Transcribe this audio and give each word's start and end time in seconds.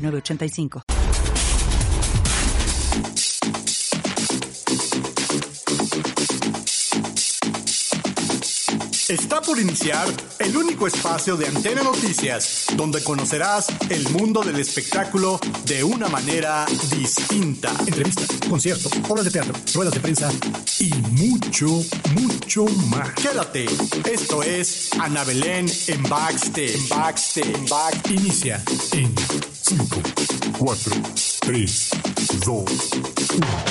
906985. 0.00 0.82
Está 9.10 9.40
por 9.40 9.58
iniciar 9.58 10.06
el 10.38 10.56
único 10.56 10.86
espacio 10.86 11.36
de 11.36 11.48
Antena 11.48 11.82
Noticias, 11.82 12.66
donde 12.76 13.02
conocerás 13.02 13.66
el 13.88 14.08
mundo 14.10 14.40
del 14.40 14.60
espectáculo 14.60 15.40
de 15.64 15.82
una 15.82 16.08
manera 16.08 16.64
distinta. 16.96 17.72
Entrevistas, 17.88 18.28
conciertos, 18.48 18.92
obras 19.08 19.24
de 19.24 19.32
teatro, 19.32 19.52
ruedas 19.74 19.94
de 19.94 20.00
prensa 20.00 20.30
y 20.78 20.94
mucho, 21.10 21.66
mucho 22.14 22.66
más. 22.86 23.12
Quédate, 23.14 23.66
esto 24.08 24.44
es 24.44 24.90
Ana 25.00 25.24
Belén 25.24 25.66
en 25.88 26.02
Backstage. 26.04 26.88
Backstage. 26.88 27.52
En 27.52 27.66
back. 27.66 28.10
Inicia 28.10 28.62
en 28.92 29.12
5, 29.70 30.02
4, 30.58 30.74
3, 31.42 31.66
2, 32.40 32.64
1. 32.64 33.70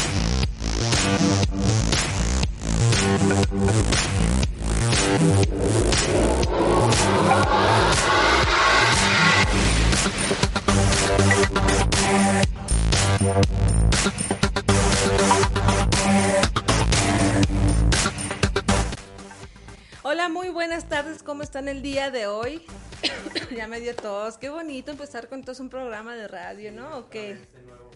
día 21.91 22.09
de 22.09 22.25
hoy? 22.25 22.61
ya 23.55 23.67
me 23.67 23.81
dio 23.81 23.93
tos, 23.93 24.37
qué 24.37 24.49
bonito 24.49 24.91
empezar 24.91 25.27
con 25.27 25.43
todo 25.43 25.61
un 25.61 25.69
programa 25.69 26.15
de 26.15 26.25
radio, 26.29 26.71
¿no? 26.71 26.99
¿O 26.99 27.09
qué? 27.09 27.37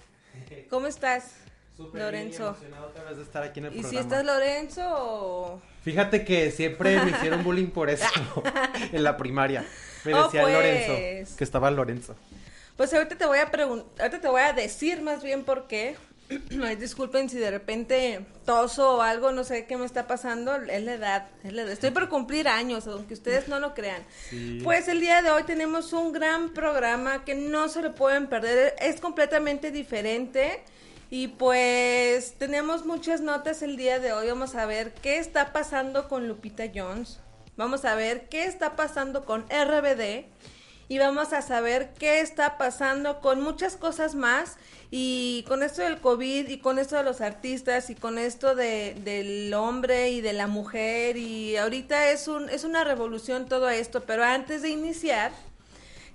¿Cómo 0.69 0.87
estás, 0.87 1.31
Lorenzo? 1.93 2.57
de 3.15 3.21
estar 3.21 3.43
aquí 3.43 3.61
en 3.61 3.67
el 3.67 3.75
¿Y 3.77 3.83
si 3.83 3.97
estás 3.97 4.25
Lorenzo 4.25 4.81
o...? 4.85 5.61
Fíjate 5.83 6.25
que 6.25 6.51
siempre 6.51 6.99
me 7.03 7.11
hicieron 7.11 7.41
bullying 7.45 7.67
por 7.67 7.89
eso 7.89 8.05
en 8.91 9.01
la 9.01 9.15
primaria. 9.15 9.65
Me 10.03 10.13
Oh, 10.13 10.25
decía 10.25 10.41
pues. 10.41 10.53
Lorenzo, 10.53 11.37
que 11.37 11.43
estaba 11.45 11.71
Lorenzo. 11.71 12.15
Pues 12.75 12.93
ahorita 12.93 13.17
te 13.17 13.25
voy 13.25 13.39
a 13.39 13.49
preguntar, 13.49 13.87
ahorita 14.01 14.19
te 14.19 14.27
voy 14.27 14.41
a 14.41 14.51
decir 14.51 15.01
más 15.01 15.23
bien 15.23 15.45
por 15.45 15.67
qué. 15.67 15.95
Ay, 16.63 16.75
disculpen 16.75 17.29
si 17.29 17.37
de 17.37 17.51
repente 17.51 18.25
toso 18.45 18.97
o 18.97 19.01
algo, 19.01 19.31
no 19.31 19.43
sé 19.43 19.65
qué 19.65 19.77
me 19.77 19.85
está 19.85 20.07
pasando, 20.07 20.55
es 20.55 20.83
la 20.83 20.93
edad, 20.93 21.27
es 21.43 21.53
la 21.53 21.63
edad. 21.63 21.71
Estoy 21.71 21.91
por 21.91 22.09
cumplir 22.09 22.47
años, 22.47 22.87
aunque 22.87 23.13
ustedes 23.13 23.47
no 23.47 23.59
lo 23.59 23.73
crean. 23.73 24.03
Pues 24.63 24.87
el 24.87 24.99
día 24.99 25.21
de 25.21 25.31
hoy 25.31 25.43
tenemos 25.43 25.93
un 25.93 26.11
gran 26.11 26.49
programa 26.49 27.23
que 27.23 27.35
no 27.35 27.69
se 27.69 27.81
lo 27.81 27.93
pueden 27.93 28.27
perder, 28.27 28.75
es 28.79 28.99
completamente 28.99 29.71
diferente. 29.71 30.63
Y 31.11 31.27
pues 31.27 32.33
tenemos 32.33 32.85
muchas 32.85 33.21
notas 33.21 33.61
el 33.61 33.77
día 33.77 33.99
de 33.99 34.11
hoy. 34.11 34.27
Vamos 34.27 34.55
a 34.55 34.65
ver 34.65 34.93
qué 34.95 35.19
está 35.19 35.53
pasando 35.53 36.09
con 36.09 36.27
Lupita 36.27 36.65
Jones. 36.73 37.19
Vamos 37.57 37.85
a 37.85 37.95
ver 37.95 38.27
qué 38.27 38.45
está 38.45 38.75
pasando 38.75 39.23
con 39.23 39.43
RBD 39.43 40.25
y 40.87 40.97
vamos 40.99 41.33
a 41.33 41.41
saber 41.41 41.93
qué 41.97 42.21
está 42.21 42.57
pasando 42.57 43.19
con 43.21 43.41
muchas 43.41 43.75
cosas 43.75 44.15
más. 44.15 44.57
Y 44.91 45.43
con 45.47 45.63
esto 45.63 45.81
del 45.81 45.99
COVID 45.99 46.47
y 46.47 46.59
con 46.59 46.79
esto 46.79 46.95
de 46.95 47.03
los 47.03 47.19
artistas 47.19 47.89
y 47.89 47.95
con 47.95 48.17
esto 48.17 48.55
de, 48.55 48.95
del 49.03 49.53
hombre 49.53 50.11
y 50.11 50.21
de 50.21 50.31
la 50.31 50.47
mujer 50.47 51.17
y 51.17 51.57
ahorita 51.57 52.11
es, 52.11 52.27
un, 52.27 52.49
es 52.49 52.63
una 52.63 52.83
revolución 52.83 53.47
todo 53.47 53.69
esto, 53.69 54.03
pero 54.05 54.23
antes 54.23 54.61
de 54.61 54.69
iniciar 54.69 55.31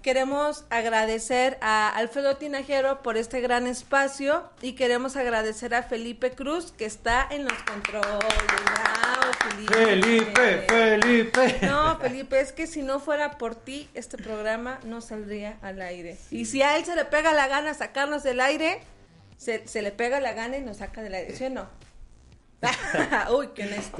queremos 0.02 0.64
agradecer 0.70 1.58
a 1.60 1.88
Alfredo 1.88 2.36
Tinajero 2.36 3.02
por 3.02 3.16
este 3.16 3.40
gran 3.40 3.66
espacio 3.66 4.48
y 4.62 4.72
queremos 4.72 5.16
agradecer 5.16 5.74
a 5.74 5.82
Felipe 5.82 6.32
Cruz 6.32 6.72
que 6.72 6.84
está 6.84 7.26
en 7.30 7.44
los 7.44 7.54
controles. 7.62 8.08
Bravo, 8.64 9.32
Felipe, 9.78 10.64
Felipe. 10.68 11.58
no, 11.62 11.98
Felipe, 11.98 12.40
es 12.40 12.52
que 12.52 12.66
si 12.66 12.82
no 12.82 13.00
fuera 13.00 13.38
por 13.38 13.54
ti, 13.54 13.88
este 13.94 14.16
programa 14.16 14.80
no 14.84 15.00
saldría 15.00 15.58
al 15.62 15.82
aire. 15.82 16.16
Y 16.30 16.46
si 16.46 16.62
a 16.62 16.76
él 16.76 16.84
se 16.84 16.96
le 16.96 17.04
pega 17.04 17.32
la 17.32 17.48
gana 17.48 17.74
sacarnos 17.74 18.22
del 18.22 18.40
aire, 18.40 18.80
se, 19.36 19.66
se 19.68 19.82
le 19.82 19.92
pega 19.92 20.20
la 20.20 20.32
gana 20.32 20.56
y 20.56 20.62
nos 20.62 20.78
saca 20.78 21.02
del 21.02 21.14
aire, 21.14 21.36
¿sí 21.36 21.44
o 21.44 21.50
no? 21.50 21.68
Uy, 23.36 23.48
qué 23.54 23.64
honesto. 23.64 23.98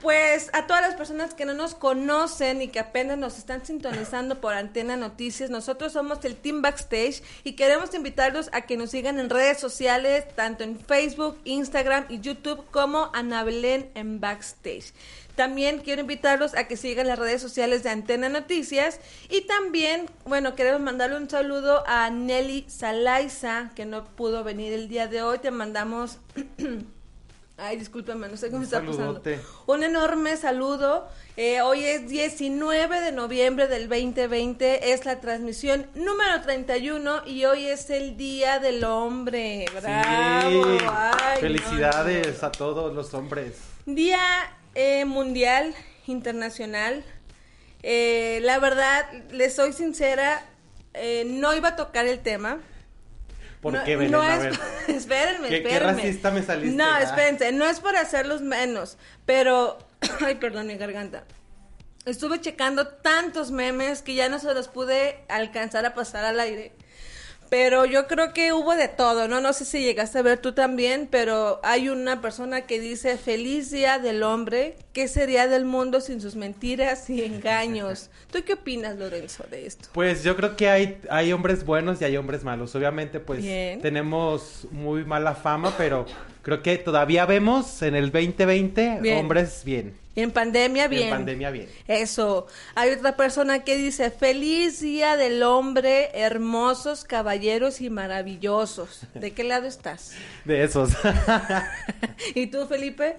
Pues 0.00 0.48
a 0.52 0.68
todas 0.68 0.80
las 0.80 0.94
personas 0.94 1.34
que 1.34 1.44
no 1.44 1.54
nos 1.54 1.74
conocen 1.74 2.62
y 2.62 2.68
que 2.68 2.78
apenas 2.78 3.18
nos 3.18 3.36
están 3.36 3.66
sintonizando 3.66 4.40
por 4.40 4.54
Antena 4.54 4.96
Noticias, 4.96 5.50
nosotros 5.50 5.92
somos 5.92 6.24
el 6.24 6.36
Team 6.36 6.62
Backstage 6.62 7.20
y 7.42 7.54
queremos 7.54 7.92
invitarlos 7.94 8.48
a 8.52 8.60
que 8.60 8.76
nos 8.76 8.90
sigan 8.90 9.18
en 9.18 9.28
redes 9.28 9.58
sociales, 9.58 10.24
tanto 10.36 10.62
en 10.62 10.78
Facebook, 10.78 11.36
Instagram 11.44 12.04
y 12.08 12.20
YouTube 12.20 12.64
como 12.70 13.10
Ana 13.12 13.42
Belén 13.42 13.90
en 13.96 14.20
Backstage. 14.20 14.92
También 15.34 15.80
quiero 15.80 16.02
invitarlos 16.02 16.54
a 16.54 16.68
que 16.68 16.76
sigan 16.76 17.08
las 17.08 17.18
redes 17.18 17.42
sociales 17.42 17.82
de 17.82 17.90
Antena 17.90 18.28
Noticias 18.28 19.00
y 19.28 19.42
también, 19.42 20.08
bueno, 20.26 20.54
queremos 20.54 20.80
mandarle 20.80 21.16
un 21.16 21.28
saludo 21.28 21.82
a 21.88 22.08
Nelly 22.10 22.66
Salaiza, 22.68 23.72
que 23.74 23.84
no 23.84 24.04
pudo 24.04 24.44
venir 24.44 24.72
el 24.72 24.88
día 24.88 25.08
de 25.08 25.22
hoy. 25.22 25.38
Te 25.38 25.50
mandamos... 25.50 26.18
Ay, 27.60 27.76
discúlpame, 27.76 28.28
no 28.28 28.36
sé 28.36 28.52
cómo 28.52 28.62
está 28.62 28.80
pasando. 28.80 29.20
Un 29.66 29.82
enorme 29.82 30.36
saludo. 30.36 31.08
Eh, 31.36 31.60
hoy 31.60 31.84
es 31.84 32.08
19 32.08 33.00
de 33.00 33.10
noviembre 33.10 33.66
del 33.66 33.88
2020. 33.88 34.92
Es 34.92 35.04
la 35.04 35.18
transmisión 35.18 35.88
número 35.96 36.40
31 36.40 37.26
y 37.26 37.46
hoy 37.46 37.66
es 37.66 37.90
el 37.90 38.16
Día 38.16 38.60
del 38.60 38.84
Hombre. 38.84 39.66
Bravo. 39.74 40.78
Sí. 40.78 40.84
Ay, 40.88 41.40
Felicidades 41.40 42.40
no, 42.40 42.46
a 42.46 42.52
todos 42.52 42.94
los 42.94 43.12
hombres. 43.14 43.56
Día 43.86 44.20
eh, 44.76 45.04
Mundial 45.04 45.74
Internacional. 46.06 47.04
Eh, 47.82 48.38
la 48.42 48.60
verdad, 48.60 49.04
les 49.32 49.56
soy 49.56 49.72
sincera, 49.72 50.46
eh, 50.94 51.24
no 51.26 51.56
iba 51.56 51.70
a 51.70 51.76
tocar 51.76 52.06
el 52.06 52.20
tema. 52.20 52.60
¿Por 53.60 53.72
no, 53.74 53.84
qué, 53.84 53.96
Belén? 53.96 54.12
no 54.12 54.20
A 54.22 54.34
es, 54.36 54.40
ver. 54.42 54.52
espérenme, 54.96 55.48
¿Qué- 55.48 55.62
qué 55.62 55.68
espérenme. 55.68 56.02
racista 56.02 56.30
me 56.30 56.42
saliste? 56.42 56.76
No, 56.76 56.84
Ah. 56.84 57.02
espérense, 57.02 57.50
no 57.52 57.66
es 57.66 57.80
por 57.80 57.96
hacerlos 57.96 58.40
menos, 58.42 58.98
pero, 59.26 59.78
ay, 60.24 60.36
perdón 60.36 60.66
mi 60.68 60.76
garganta. 60.76 61.24
Estuve 62.04 62.40
checando 62.40 62.86
tantos 62.88 63.50
memes 63.50 64.00
que 64.02 64.14
ya 64.14 64.28
no 64.28 64.38
se 64.38 64.54
los 64.54 64.68
pude 64.68 65.18
alcanzar 65.28 65.84
a 65.84 65.94
pasar 65.94 66.24
al 66.24 66.40
aire. 66.40 66.72
Pero 67.50 67.86
yo 67.86 68.06
creo 68.06 68.32
que 68.34 68.52
hubo 68.52 68.74
de 68.74 68.88
todo, 68.88 69.26
¿no? 69.26 69.40
No 69.40 69.52
sé 69.52 69.64
si 69.64 69.80
llegaste 69.80 70.18
a 70.18 70.22
ver 70.22 70.38
tú 70.38 70.52
también, 70.52 71.08
pero 71.10 71.60
hay 71.62 71.88
una 71.88 72.20
persona 72.20 72.62
que 72.62 72.78
dice, 72.78 73.16
feliz 73.16 73.70
día 73.70 73.98
del 73.98 74.22
hombre, 74.22 74.76
¿qué 74.92 75.08
sería 75.08 75.48
del 75.48 75.64
mundo 75.64 76.00
sin 76.00 76.20
sus 76.20 76.36
mentiras 76.36 77.08
y 77.08 77.24
engaños? 77.24 78.10
¿Tú 78.30 78.40
qué 78.44 78.54
opinas, 78.54 78.98
Lorenzo, 78.98 79.44
de 79.50 79.66
esto? 79.66 79.88
Pues 79.92 80.22
yo 80.22 80.36
creo 80.36 80.56
que 80.56 80.68
hay, 80.68 81.00
hay 81.08 81.32
hombres 81.32 81.64
buenos 81.64 82.00
y 82.00 82.04
hay 82.04 82.16
hombres 82.16 82.44
malos. 82.44 82.74
Obviamente, 82.74 83.20
pues 83.20 83.40
Bien. 83.40 83.80
tenemos 83.80 84.66
muy 84.70 85.04
mala 85.04 85.34
fama, 85.34 85.74
pero 85.78 86.04
creo 86.42 86.62
que 86.62 86.76
todavía 86.76 87.24
vemos 87.24 87.80
en 87.82 87.94
el 87.94 88.10
2020 88.12 88.98
Bien. 89.00 89.18
hombres 89.18 89.62
bien. 89.64 89.94
Y 90.18 90.22
en 90.22 90.32
pandemia, 90.32 90.86
Y 90.86 90.88
bien. 90.88 91.02
En 91.04 91.10
pandemia 91.10 91.50
bien. 91.52 91.68
Eso. 91.86 92.48
Hay 92.74 92.90
otra 92.90 93.14
persona 93.16 93.62
que 93.62 93.76
dice, 93.76 94.10
feliz 94.10 94.80
día 94.80 95.16
del 95.16 95.44
hombre, 95.44 96.10
hermosos, 96.12 97.04
caballeros 97.04 97.80
y 97.80 97.88
maravillosos. 97.88 99.02
¿De 99.14 99.30
qué 99.30 99.44
lado 99.44 99.68
estás? 99.68 100.14
De 100.44 100.64
esos. 100.64 100.90
¿Y 102.34 102.48
tú, 102.48 102.66
Felipe? 102.66 103.14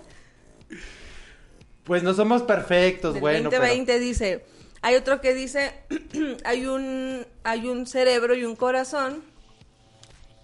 pues 1.86 2.04
no 2.04 2.14
somos 2.14 2.44
perfectos, 2.44 3.14
Del 3.14 3.22
bueno. 3.22 3.50
pero- 3.50 3.62
2020 3.62 3.98
dice, 4.00 4.46
hay 4.82 4.96
otro 4.96 5.22
que 5.22 5.34
dice, 5.34 5.72
hay 6.44 6.66
un, 6.66 7.26
hay 7.46 7.66
un 7.66 7.88
cerebro 7.88 8.36
y 8.36 8.44
un 8.44 8.58
corazón. 8.58 9.24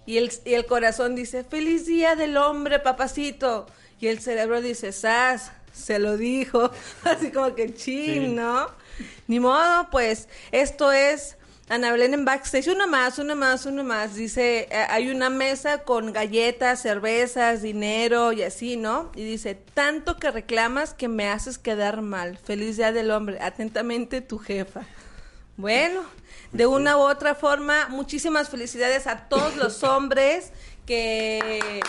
Y 0.06 0.16
el, 0.16 0.32
y 0.46 0.54
el 0.54 0.64
corazón 0.64 1.14
dice, 1.16 1.44
feliz 1.44 1.84
día 1.84 2.16
del 2.16 2.38
hombre, 2.38 2.78
papacito. 2.78 3.66
Y 4.00 4.06
el 4.06 4.20
cerebro 4.20 4.62
dice, 4.62 4.90
sas, 4.92 5.52
se 5.76 5.98
lo 5.98 6.16
dijo. 6.16 6.70
Así 7.04 7.30
como 7.30 7.54
que 7.54 7.74
chin, 7.74 8.24
Sí. 8.24 8.28
¿no? 8.28 8.68
Ni 9.26 9.40
modo, 9.40 9.88
pues, 9.90 10.28
esto 10.52 10.90
es 10.92 11.36
Ana 11.68 11.92
Belén 11.92 12.14
en 12.14 12.24
backstage. 12.24 12.68
Uno 12.68 12.86
más, 12.86 13.18
uno 13.18 13.36
más, 13.36 13.66
uno 13.66 13.84
más. 13.84 14.14
Dice, 14.14 14.68
eh, 14.70 14.86
hay 14.88 15.10
una 15.10 15.30
mesa 15.30 15.82
con 15.82 16.12
galletas, 16.12 16.80
cervezas, 16.80 17.60
dinero 17.60 18.32
y 18.32 18.42
así, 18.42 18.76
¿no? 18.76 19.10
Y 19.14 19.24
dice, 19.24 19.54
tanto 19.54 20.16
que 20.16 20.30
reclamas 20.30 20.94
que 20.94 21.08
me 21.08 21.28
haces 21.28 21.58
quedar 21.58 22.02
mal. 22.02 22.38
Feliz 22.38 22.76
día 22.76 22.92
del 22.92 23.10
hombre. 23.10 23.38
Atentamente, 23.40 24.20
tu 24.20 24.38
jefa. 24.38 24.82
Bueno, 25.56 26.02
de 26.52 26.66
una 26.66 26.96
u 26.96 27.00
otra 27.00 27.34
forma, 27.34 27.88
muchísimas 27.88 28.48
felicidades 28.48 29.06
a 29.06 29.28
todos 29.28 29.56
los 29.56 29.82
hombres 29.82 30.52
que 30.86 31.80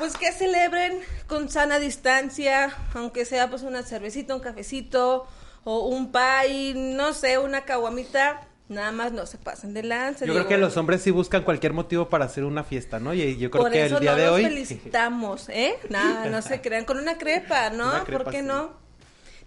pues 0.00 0.16
que 0.16 0.32
celebren 0.32 0.98
con 1.28 1.48
sana 1.48 1.78
distancia, 1.78 2.74
aunque 2.94 3.24
sea 3.24 3.48
pues 3.48 3.62
una 3.62 3.84
cervecita, 3.84 4.34
un 4.34 4.40
cafecito 4.40 5.28
o 5.62 5.86
un 5.86 6.10
pay, 6.10 6.74
no 6.74 7.12
sé, 7.12 7.38
una 7.38 7.60
caguamita, 7.64 8.48
nada 8.68 8.90
más 8.92 9.12
no 9.12 9.26
se 9.26 9.36
pasen 9.38 9.74
de 9.74 9.82
lanza. 9.84 10.24
Yo 10.24 10.32
digo. 10.32 10.46
creo 10.46 10.48
que 10.48 10.58
los 10.58 10.76
hombres 10.76 11.02
sí 11.02 11.10
buscan 11.10 11.42
cualquier 11.44 11.72
motivo 11.72 12.08
para 12.08 12.24
hacer 12.24 12.44
una 12.44 12.64
fiesta, 12.64 12.98
¿no? 12.98 13.14
Y 13.14 13.36
yo 13.36 13.50
creo 13.50 13.62
Por 13.64 13.72
que 13.72 13.84
eso 13.86 13.96
el 13.96 14.00
día 14.00 14.12
no 14.12 14.16
de 14.16 14.28
hoy. 14.30 14.42
felicitamos, 14.44 15.48
¿eh? 15.50 15.76
Nada, 15.90 16.26
no 16.26 16.40
se 16.42 16.60
crean. 16.62 16.84
Con 16.84 16.98
una 16.98 17.18
crepa, 17.18 17.70
¿no? 17.70 17.88
Una 17.90 18.04
crepa, 18.04 18.24
¿Por 18.24 18.32
qué 18.32 18.40
sí. 18.40 18.46
no? 18.46 18.72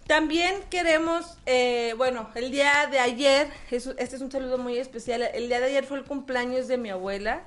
También 0.06 0.54
queremos, 0.70 1.38
eh, 1.46 1.94
bueno, 1.96 2.28
el 2.34 2.50
día 2.50 2.86
de 2.90 2.98
ayer, 2.98 3.48
es- 3.70 3.86
este 3.98 4.16
es 4.16 4.20
un 4.22 4.30
saludo 4.30 4.58
muy 4.58 4.76
especial, 4.78 5.22
el 5.22 5.48
día 5.48 5.60
de 5.60 5.66
ayer 5.66 5.84
fue 5.84 5.96
el 5.98 6.04
cumpleaños 6.04 6.68
de 6.68 6.76
mi 6.76 6.90
abuela. 6.90 7.42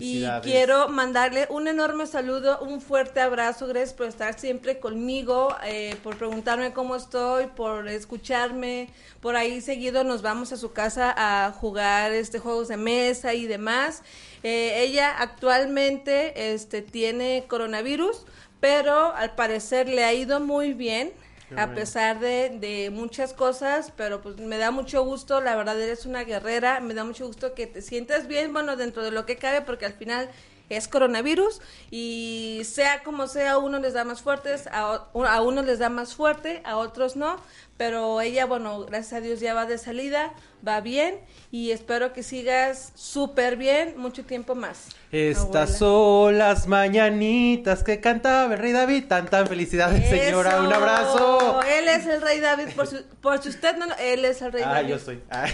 Y 0.00 0.26
quiero 0.42 0.88
mandarle 0.88 1.46
un 1.50 1.68
enorme 1.68 2.06
saludo, 2.06 2.58
un 2.60 2.80
fuerte 2.80 3.20
abrazo, 3.20 3.66
gracias 3.66 3.94
por 3.94 4.06
estar 4.06 4.38
siempre 4.38 4.78
conmigo, 4.78 5.54
eh, 5.64 5.96
por 6.02 6.16
preguntarme 6.16 6.72
cómo 6.72 6.96
estoy, 6.96 7.46
por 7.46 7.88
escucharme, 7.88 8.88
por 9.20 9.36
ahí 9.36 9.60
seguido 9.60 10.02
nos 10.02 10.22
vamos 10.22 10.52
a 10.52 10.56
su 10.56 10.72
casa 10.72 11.14
a 11.16 11.52
jugar 11.52 12.12
este 12.12 12.38
juegos 12.38 12.68
de 12.68 12.76
mesa 12.76 13.34
y 13.34 13.46
demás. 13.46 14.02
Eh, 14.42 14.82
ella 14.82 15.14
actualmente 15.18 16.52
este 16.52 16.82
tiene 16.82 17.44
coronavirus, 17.48 18.24
pero 18.60 19.14
al 19.14 19.34
parecer 19.34 19.88
le 19.88 20.04
ha 20.04 20.12
ido 20.12 20.40
muy 20.40 20.72
bien. 20.72 21.12
Qué 21.48 21.54
A 21.54 21.72
bueno. 21.74 21.74
pesar 21.74 22.20
de, 22.20 22.50
de 22.60 22.90
muchas 22.90 23.32
cosas, 23.32 23.92
pero 23.96 24.20
pues 24.20 24.36
me 24.38 24.58
da 24.58 24.70
mucho 24.70 25.04
gusto, 25.04 25.40
la 25.40 25.56
verdad 25.56 25.80
eres 25.80 26.04
una 26.06 26.22
guerrera, 26.24 26.80
me 26.80 26.92
da 26.94 27.04
mucho 27.04 27.26
gusto 27.26 27.54
que 27.54 27.66
te 27.66 27.80
sientas 27.82 28.26
bien, 28.28 28.52
bueno, 28.52 28.76
dentro 28.76 29.02
de 29.02 29.10
lo 29.10 29.24
que 29.26 29.36
cabe, 29.36 29.62
porque 29.62 29.86
al 29.86 29.94
final 29.94 30.30
es 30.68 30.88
coronavirus 30.88 31.60
y 31.90 32.62
sea 32.64 33.02
como 33.02 33.26
sea, 33.28 33.52
a 33.52 33.58
unos 33.58 33.80
les 33.80 33.94
da 33.94 34.04
más 34.04 34.22
fuertes, 34.22 34.66
a, 34.68 35.06
a 35.28 35.40
unos 35.42 35.64
les 35.66 35.78
da 35.78 35.88
más 35.88 36.14
fuerte, 36.14 36.60
a 36.64 36.76
otros 36.76 37.16
no, 37.16 37.36
pero 37.76 38.20
ella, 38.20 38.46
bueno, 38.46 38.80
gracias 38.86 39.12
a 39.14 39.20
Dios 39.20 39.40
ya 39.40 39.52
va 39.54 39.66
de 39.66 39.76
salida, 39.78 40.32
va 40.66 40.80
bien 40.80 41.20
y 41.50 41.70
espero 41.72 42.12
que 42.12 42.22
sigas 42.22 42.92
súper 42.94 43.56
bien 43.56 43.94
mucho 43.98 44.24
tiempo 44.24 44.54
más. 44.54 44.88
Estas 45.12 45.46
abuela. 45.46 45.66
son 45.78 46.38
las 46.38 46.66
mañanitas 46.66 47.82
que 47.82 48.00
cantaba 48.00 48.54
el 48.54 48.58
rey 48.58 48.72
David. 48.72 49.04
Tan 49.08 49.26
tan 49.28 49.46
felicidades, 49.46 50.08
señora. 50.08 50.60
Un 50.62 50.72
abrazo. 50.72 51.60
Él 51.62 51.86
es 51.88 52.06
el 52.06 52.20
rey 52.22 52.40
David, 52.40 52.68
por 52.74 52.86
si, 52.86 52.96
por 53.20 53.42
si 53.42 53.50
usted 53.50 53.76
no, 53.76 53.86
él 54.00 54.24
es 54.24 54.42
el 54.42 54.52
rey 54.52 54.62
Ah, 54.66 54.74
David. 54.74 54.88
yo 54.88 54.98
soy. 54.98 55.22
Ah. 55.30 55.46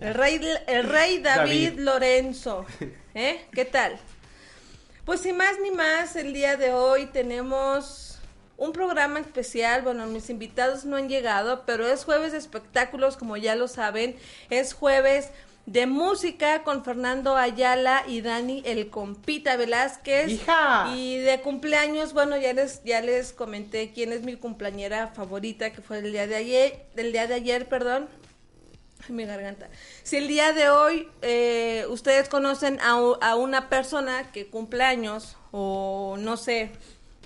El 0.00 0.14
rey, 0.14 0.40
el 0.66 0.88
rey 0.88 1.18
David, 1.18 1.68
David. 1.70 1.78
Lorenzo. 1.80 2.66
¿Eh? 3.14 3.44
¿Qué 3.52 3.64
tal? 3.64 3.98
Pues 5.04 5.20
sin 5.20 5.36
más 5.36 5.58
ni 5.60 5.72
más, 5.72 6.14
el 6.14 6.32
día 6.32 6.56
de 6.56 6.72
hoy 6.72 7.06
tenemos 7.06 8.20
un 8.56 8.70
programa 8.70 9.18
especial. 9.18 9.82
Bueno, 9.82 10.06
mis 10.06 10.30
invitados 10.30 10.84
no 10.84 10.94
han 10.94 11.08
llegado, 11.08 11.64
pero 11.66 11.88
es 11.88 12.04
jueves 12.04 12.30
de 12.30 12.38
espectáculos, 12.38 13.16
como 13.16 13.36
ya 13.36 13.56
lo 13.56 13.66
saben. 13.66 14.14
Es 14.48 14.74
jueves 14.74 15.30
de 15.66 15.86
música 15.86 16.62
con 16.62 16.84
Fernando 16.84 17.36
Ayala 17.36 18.04
y 18.06 18.20
Dani 18.20 18.62
el 18.64 18.90
Compita 18.90 19.56
Velázquez. 19.56 20.28
¡Hija! 20.28 20.92
Y 20.94 21.18
de 21.18 21.40
cumpleaños, 21.40 22.12
bueno, 22.12 22.36
ya 22.36 22.52
les, 22.52 22.84
ya 22.84 23.00
les 23.00 23.32
comenté 23.32 23.90
quién 23.92 24.12
es 24.12 24.22
mi 24.22 24.36
cumpleañera 24.36 25.08
favorita, 25.08 25.70
que 25.70 25.82
fue 25.82 25.98
el 25.98 26.12
día 26.12 26.28
de 26.28 26.36
ayer, 26.36 26.86
del 26.94 27.10
día 27.10 27.26
de 27.26 27.34
ayer, 27.34 27.68
perdón. 27.68 28.08
Mi 29.08 29.24
garganta. 29.24 29.68
Si 30.02 30.16
el 30.16 30.28
día 30.28 30.52
de 30.52 30.70
hoy 30.70 31.08
eh, 31.22 31.86
ustedes 31.88 32.28
conocen 32.28 32.80
a, 32.80 32.92
a 33.20 33.36
una 33.36 33.68
persona 33.68 34.30
que 34.32 34.46
cumple 34.46 34.84
años 34.84 35.36
o 35.50 36.16
no 36.18 36.36
sé 36.36 36.70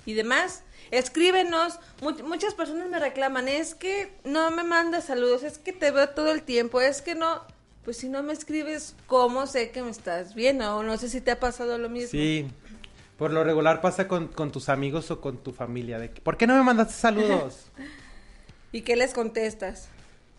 y 0.05 0.13
demás, 0.13 0.63
escríbenos. 0.91 1.79
Mu- 2.01 2.23
muchas 2.23 2.53
personas 2.53 2.89
me 2.89 2.99
reclaman, 2.99 3.47
es 3.47 3.75
que 3.75 4.11
no 4.23 4.51
me 4.51 4.63
mandas 4.63 5.05
saludos, 5.05 5.43
es 5.43 5.57
que 5.57 5.73
te 5.73 5.91
veo 5.91 6.09
todo 6.09 6.31
el 6.31 6.43
tiempo, 6.43 6.81
es 6.81 7.01
que 7.01 7.15
no. 7.15 7.41
Pues 7.85 7.97
si 7.97 8.09
no 8.09 8.21
me 8.21 8.33
escribes, 8.33 8.95
¿cómo 9.05 9.47
sé 9.47 9.71
que 9.71 9.81
me 9.81 9.91
estás 9.91 10.35
viendo? 10.35 10.75
O 10.75 10.83
no 10.83 10.97
sé 10.97 11.07
si 11.07 11.21
te 11.21 11.31
ha 11.31 11.39
pasado 11.39 11.77
lo 11.77 11.87
mismo. 11.87 12.09
Sí. 12.11 12.47
Por 13.17 13.31
lo 13.31 13.43
regular 13.45 13.79
pasa 13.81 14.07
con, 14.07 14.27
con 14.27 14.51
tus 14.51 14.67
amigos 14.69 15.09
o 15.09 15.21
con 15.21 15.37
tu 15.37 15.53
familia. 15.53 15.97
De 15.97 16.11
que, 16.11 16.21
¿Por 16.21 16.35
qué 16.37 16.45
no 16.47 16.55
me 16.55 16.63
mandaste 16.63 16.93
saludos? 16.93 17.71
¿Y 18.73 18.81
qué 18.81 18.95
les 18.97 19.13
contestas? 19.13 19.87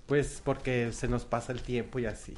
Pues 0.08 0.40
porque 0.42 0.90
se 0.92 1.06
nos 1.06 1.24
pasa 1.24 1.52
el 1.52 1.62
tiempo 1.62 2.00
y 2.00 2.06
así. 2.06 2.34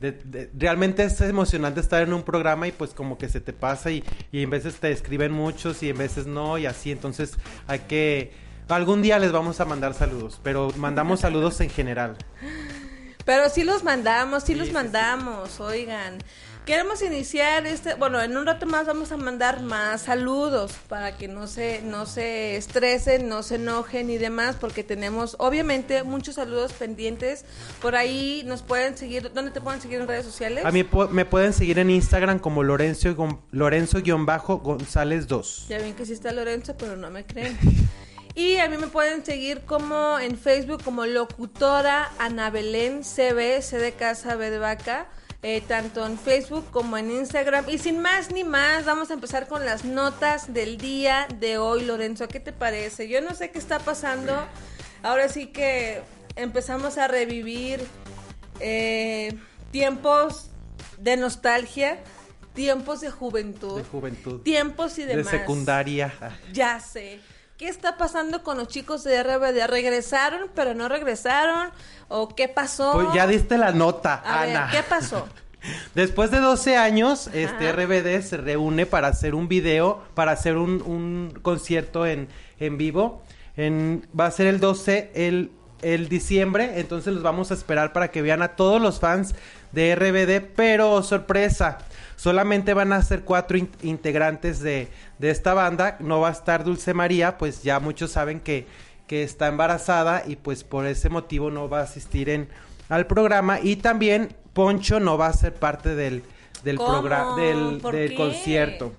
De- 0.00 0.12
de- 0.12 0.48
realmente 0.56 1.02
es 1.04 1.20
emocionante 1.20 1.80
estar 1.80 2.00
en 2.02 2.12
un 2.12 2.22
programa 2.22 2.68
y 2.68 2.72
pues 2.72 2.94
como 2.94 3.18
que 3.18 3.28
se 3.28 3.40
te 3.40 3.52
pasa 3.52 3.90
y, 3.90 4.04
y 4.30 4.44
en 4.44 4.50
veces 4.50 4.76
te 4.76 4.90
escriben 4.92 5.32
muchos 5.32 5.82
y 5.82 5.90
en 5.90 5.98
veces 5.98 6.26
no 6.26 6.56
y 6.56 6.66
así. 6.66 6.92
Entonces 6.92 7.36
hay 7.66 7.80
que... 7.80 8.32
Algún 8.68 9.02
día 9.02 9.18
les 9.18 9.32
vamos 9.32 9.60
a 9.60 9.64
mandar 9.64 9.94
saludos, 9.94 10.40
pero 10.42 10.70
mandamos 10.76 11.20
saludos 11.20 11.60
en 11.60 11.70
general. 11.70 12.16
Pero 13.24 13.48
sí 13.50 13.64
los 13.64 13.82
mandamos, 13.82 14.44
sí, 14.44 14.52
Sí, 14.52 14.58
los 14.58 14.68
sí, 14.68 14.72
mandamos, 14.74 15.58
oigan. 15.60 16.18
Queremos 16.68 17.00
iniciar 17.00 17.66
este, 17.66 17.94
bueno, 17.94 18.20
en 18.20 18.36
un 18.36 18.44
rato 18.44 18.66
más 18.66 18.84
vamos 18.86 19.10
a 19.10 19.16
mandar 19.16 19.62
más 19.62 20.02
saludos 20.02 20.72
para 20.86 21.16
que 21.16 21.26
no 21.26 21.46
se, 21.46 21.80
no 21.80 22.04
se 22.04 22.56
estresen, 22.56 23.26
no 23.26 23.42
se 23.42 23.54
enojen 23.54 24.10
y 24.10 24.18
demás, 24.18 24.56
porque 24.60 24.84
tenemos 24.84 25.34
obviamente 25.38 26.02
muchos 26.02 26.34
saludos 26.34 26.74
pendientes. 26.74 27.46
Por 27.80 27.96
ahí 27.96 28.42
nos 28.44 28.60
pueden 28.60 28.98
seguir, 28.98 29.32
¿dónde 29.32 29.50
te 29.50 29.62
pueden 29.62 29.80
seguir 29.80 30.02
en 30.02 30.08
redes 30.08 30.26
sociales? 30.26 30.66
A 30.66 30.70
mí 30.70 30.86
me 31.10 31.24
pueden 31.24 31.54
seguir 31.54 31.78
en 31.78 31.88
Instagram 31.88 32.38
como 32.38 32.62
Lorenzo, 32.62 33.16
gon- 33.16 33.40
Lorenzo-González 33.50 35.26
2. 35.26 35.66
Ya 35.70 35.78
ven 35.78 35.94
que 35.94 36.04
sí 36.04 36.12
está 36.12 36.32
Lorenzo, 36.32 36.74
pero 36.76 36.96
no 36.98 37.08
me 37.10 37.24
creen. 37.24 37.56
Y 38.34 38.58
a 38.58 38.68
mí 38.68 38.76
me 38.76 38.88
pueden 38.88 39.24
seguir 39.24 39.62
como 39.62 40.18
en 40.18 40.36
Facebook 40.38 40.82
como 40.84 41.06
locutora 41.06 42.10
Ana 42.18 42.50
Belén 42.50 43.04
CB, 43.04 43.62
C 43.62 43.78
de 43.78 43.92
casa, 43.92 44.36
B 44.36 44.50
de 44.50 44.58
vaca, 44.58 45.06
eh, 45.42 45.60
tanto 45.66 46.04
en 46.06 46.18
Facebook 46.18 46.66
como 46.70 46.96
en 46.98 47.10
Instagram. 47.10 47.68
Y 47.68 47.78
sin 47.78 48.00
más 48.00 48.32
ni 48.32 48.44
más, 48.44 48.84
vamos 48.84 49.10
a 49.10 49.14
empezar 49.14 49.46
con 49.46 49.64
las 49.64 49.84
notas 49.84 50.52
del 50.52 50.78
día 50.78 51.28
de 51.38 51.58
hoy, 51.58 51.84
Lorenzo. 51.84 52.26
¿Qué 52.28 52.40
te 52.40 52.52
parece? 52.52 53.08
Yo 53.08 53.20
no 53.20 53.34
sé 53.34 53.50
qué 53.50 53.58
está 53.58 53.78
pasando. 53.78 54.34
Ahora 55.02 55.28
sí 55.28 55.46
que 55.46 56.02
empezamos 56.36 56.98
a 56.98 57.06
revivir 57.08 57.80
eh, 58.60 59.32
tiempos 59.70 60.50
de 60.98 61.16
nostalgia, 61.16 61.98
tiempos 62.54 63.00
de 63.00 63.10
juventud, 63.10 63.78
De 63.78 63.84
juventud. 63.84 64.40
tiempos 64.42 64.98
y 64.98 65.02
De 65.04 65.16
demás. 65.16 65.30
secundaria. 65.30 66.12
Ya 66.52 66.80
sé. 66.80 67.20
¿Qué 67.58 67.68
está 67.68 67.96
pasando 67.96 68.44
con 68.44 68.56
los 68.56 68.68
chicos 68.68 69.02
de 69.02 69.20
RBD? 69.22 69.66
¿Regresaron, 69.66 70.48
pero 70.54 70.74
no 70.74 70.88
regresaron? 70.88 71.70
¿O 72.06 72.28
qué 72.28 72.46
pasó? 72.48 72.92
Pues 72.92 73.08
ya 73.12 73.26
diste 73.26 73.58
la 73.58 73.72
nota, 73.72 74.14
A 74.24 74.46
ver, 74.46 74.56
Ana. 74.56 74.70
¿qué 74.70 74.82
pasó? 74.84 75.26
Después 75.96 76.30
de 76.30 76.38
12 76.38 76.76
años, 76.76 77.28
este 77.34 77.72
RBD 77.72 78.22
se 78.22 78.36
reúne 78.36 78.86
para 78.86 79.08
hacer 79.08 79.34
un 79.34 79.48
video, 79.48 80.00
para 80.14 80.30
hacer 80.32 80.56
un, 80.56 80.80
un 80.82 81.36
concierto 81.42 82.06
en, 82.06 82.28
en 82.60 82.78
vivo. 82.78 83.22
En, 83.56 84.06
va 84.18 84.26
a 84.26 84.30
ser 84.30 84.46
el 84.46 84.60
12, 84.60 85.10
el, 85.16 85.50
el 85.82 86.08
diciembre, 86.08 86.78
entonces 86.78 87.12
los 87.12 87.24
vamos 87.24 87.50
a 87.50 87.54
esperar 87.54 87.92
para 87.92 88.12
que 88.12 88.22
vean 88.22 88.40
a 88.42 88.54
todos 88.54 88.80
los 88.80 89.00
fans 89.00 89.34
de 89.72 89.96
RBD, 89.96 90.54
pero 90.54 91.02
sorpresa, 91.02 91.78
solamente 92.14 92.72
van 92.72 92.92
a 92.92 93.02
ser 93.02 93.22
cuatro 93.22 93.58
in- 93.58 93.70
integrantes 93.82 94.60
de, 94.60 94.88
de 95.18 95.30
esta 95.30 95.54
banda, 95.54 95.96
no 96.00 96.20
va 96.20 96.28
a 96.28 96.32
estar 96.32 96.64
Dulce 96.64 96.94
María, 96.94 97.38
pues 97.38 97.62
ya 97.62 97.80
muchos 97.80 98.12
saben 98.12 98.40
que, 98.40 98.66
que 99.06 99.22
está 99.22 99.48
embarazada 99.48 100.22
y 100.26 100.36
pues 100.36 100.64
por 100.64 100.86
ese 100.86 101.08
motivo 101.08 101.50
no 101.50 101.68
va 101.68 101.80
a 101.80 101.84
asistir 101.84 102.28
en, 102.28 102.48
al 102.88 103.06
programa 103.06 103.60
y 103.60 103.76
también 103.76 104.34
Poncho 104.52 105.00
no 105.00 105.18
va 105.18 105.26
a 105.26 105.32
ser 105.32 105.54
parte 105.54 105.94
del, 105.94 106.22
del 106.64 106.76
programa, 106.76 107.36
del, 107.36 108.14
concierto. 108.16 108.92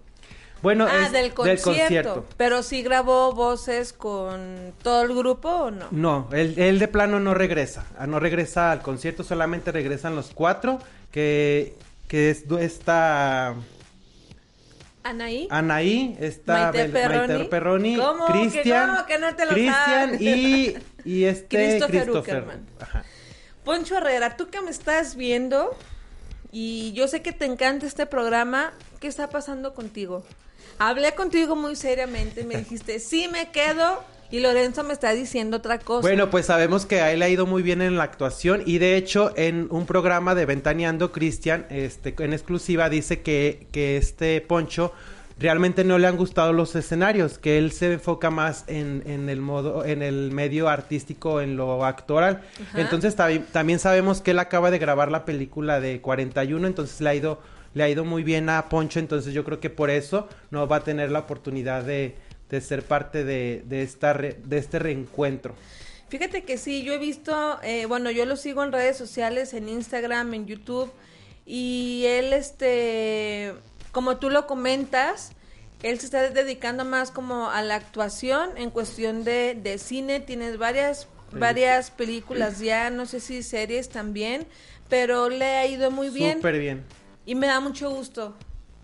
Bueno, 0.62 0.88
ah, 0.90 1.06
es 1.06 1.12
del 1.14 1.34
concierto. 1.34 2.26
Pero 2.36 2.64
sí 2.64 2.82
grabó 2.82 3.34
voces 3.34 3.94
con 3.94 4.74
todo 4.84 5.04
el 5.04 5.16
grupo 5.16 5.48
o 5.50 5.72
no? 5.72 5.88
No, 5.92 6.28
él, 6.34 6.56
él 6.58 6.80
de 6.80 6.88
plano 6.90 7.20
no 7.20 7.34
regresa. 7.34 7.86
Ah, 7.98 8.08
No 8.08 8.20
regresa 8.20 8.72
al 8.72 8.82
concierto, 8.82 9.24
solamente 9.24 9.72
regresan 9.72 10.18
los 10.18 10.32
cuatro. 10.34 10.80
Que, 11.12 11.76
que 12.10 12.30
es 12.30 12.44
esta 12.60 13.56
Anaí. 15.04 15.48
Anaí, 15.50 16.18
está 16.20 16.72
Maite 16.72 16.90
Perroni. 16.90 17.34
Maite 17.34 17.46
Perroni, 17.46 17.98
¿Cómo 17.98 18.26
que 18.28 18.34
Cristian, 18.34 18.90
cómo 18.90 19.06
que 19.06 19.18
no 19.18 19.36
te 19.36 19.46
lo 19.46 19.52
Cristian 19.52 20.18
y, 20.20 20.76
y 21.06 21.24
este 21.24 21.58
Christopher 21.58 22.04
Christopher. 22.04 22.46
Poncho 23.64 23.98
Herrera, 23.98 24.36
tú 24.36 24.50
que 24.50 24.62
me 24.62 24.72
estás 24.72 25.16
viendo 25.16 25.76
y 26.52 26.92
yo 26.94 27.08
sé 27.08 27.22
que 27.22 27.32
te 27.32 27.46
encanta 27.46 27.86
este 27.86 28.06
programa, 28.06 28.74
¿qué 29.00 29.08
está 29.08 29.30
pasando 29.30 29.74
contigo? 29.74 30.24
Hablé 30.80 31.14
contigo 31.14 31.56
muy 31.56 31.76
seriamente, 31.76 32.44
me 32.44 32.56
dijiste, 32.60 33.00
sí 33.00 33.28
me 33.28 33.52
quedo 33.52 34.04
y 34.32 34.40
Lorenzo 34.40 34.84
me 34.84 34.94
está 34.94 35.12
diciendo 35.14 35.58
otra 35.58 35.80
cosa. 35.80 36.02
Bueno, 36.02 36.30
pues 36.30 36.46
sabemos 36.46 36.86
que 36.86 37.02
a 37.02 37.12
él 37.12 37.22
ha 37.22 37.30
ido 37.30 37.46
muy 37.46 37.64
bien 37.64 37.82
en 37.82 37.98
la 37.98 38.04
actuación 38.04 38.64
y 38.66 38.78
de 38.78 38.96
hecho 38.96 39.34
en 39.36 39.68
un 39.72 39.86
programa 39.86 40.36
de 40.36 40.46
Ventaneando, 40.46 41.12
Cristian, 41.12 41.66
este, 41.70 42.14
en 42.20 42.34
exclusiva 42.34 42.90
dice 42.90 43.22
que, 43.22 43.68
que 43.72 43.98
este 43.98 44.42
Poncho 44.42 44.94
realmente 45.40 45.84
no 45.84 45.98
le 45.98 46.08
han 46.08 46.18
gustado 46.18 46.54
los 46.54 46.76
escenarios, 46.76 47.38
que 47.38 47.58
él 47.58 47.72
se 47.72 47.94
enfoca 47.94 48.30
más 48.30 48.66
en, 48.68 49.04
en 49.06 49.30
el 49.30 49.42
modo, 49.42 49.86
en 49.86 50.04
el 50.04 50.32
medio 50.32 50.68
artístico, 50.68 51.42
en 51.42 51.56
lo 51.56 51.86
actoral. 51.86 52.42
Ajá. 52.70 52.82
Entonces 52.82 53.16
también 53.16 53.80
sabemos 53.80 54.22
que 54.22 54.32
él 54.32 54.40
acaba 54.40 54.70
de 54.70 54.80
grabar 54.80 55.12
la 55.12 55.26
película 55.26 55.80
de 55.80 56.02
41, 56.02 56.68
entonces 56.68 57.00
le 57.00 57.10
ha 57.10 57.16
ido, 57.16 57.40
le 57.74 57.84
ha 57.84 57.90
ido 57.90 58.04
muy 58.04 58.24
bien 58.24 58.50
a 58.50 58.68
Poncho, 58.68 59.00
entonces 59.00 59.34
yo 59.34 59.44
creo 59.46 59.60
que 59.60 59.70
por 59.70 59.90
eso 59.90 60.28
no 60.52 60.68
va 60.68 60.78
a 60.78 60.84
tener 60.84 61.10
la 61.10 61.20
oportunidad 61.20 61.84
de, 61.84 62.16
de 62.50 62.62
ser 62.62 62.84
parte 62.84 63.24
de, 63.24 63.64
de, 63.66 63.84
esta 63.84 64.14
re- 64.14 64.38
de 64.44 64.58
este 64.58 64.80
reencuentro. 64.80 65.56
Fíjate 66.10 66.44
que 66.44 66.58
sí, 66.58 66.82
yo 66.84 66.94
he 66.94 66.98
visto, 66.98 67.60
eh, 67.62 67.86
bueno, 67.86 68.10
yo 68.10 68.26
lo 68.26 68.36
sigo 68.36 68.64
en 68.64 68.72
redes 68.72 68.98
sociales, 68.98 69.54
en 69.54 69.70
Instagram, 69.70 70.34
en 70.34 70.48
YouTube, 70.48 70.92
y 71.46 72.04
él, 72.08 72.34
este, 72.34 73.54
como 73.92 74.18
tú 74.18 74.30
lo 74.32 74.48
comentas, 74.48 75.34
él 75.84 76.00
se 76.00 76.06
está 76.06 76.30
dedicando 76.32 76.84
más 76.84 77.12
como 77.12 77.50
a 77.52 77.62
la 77.62 77.76
actuación 77.76 78.50
en 78.58 78.72
cuestión 78.72 79.24
de, 79.24 79.56
de 79.62 79.78
cine, 79.78 80.20
tienes 80.20 80.58
varias, 80.58 81.08
varias 81.32 81.92
películas 81.92 82.60
ya, 82.60 82.90
no 82.90 83.06
sé 83.06 83.20
si 83.20 83.44
series 83.44 83.90
también, 83.90 84.48
pero 84.90 85.30
le 85.30 85.46
ha 85.46 85.68
ido 85.68 85.92
muy 85.92 86.10
bien 86.10 86.38
Súper 86.38 86.60
bien. 86.60 86.84
y 87.26 87.36
me 87.36 87.46
da 87.46 87.60
mucho 87.60 87.92
gusto, 87.92 88.36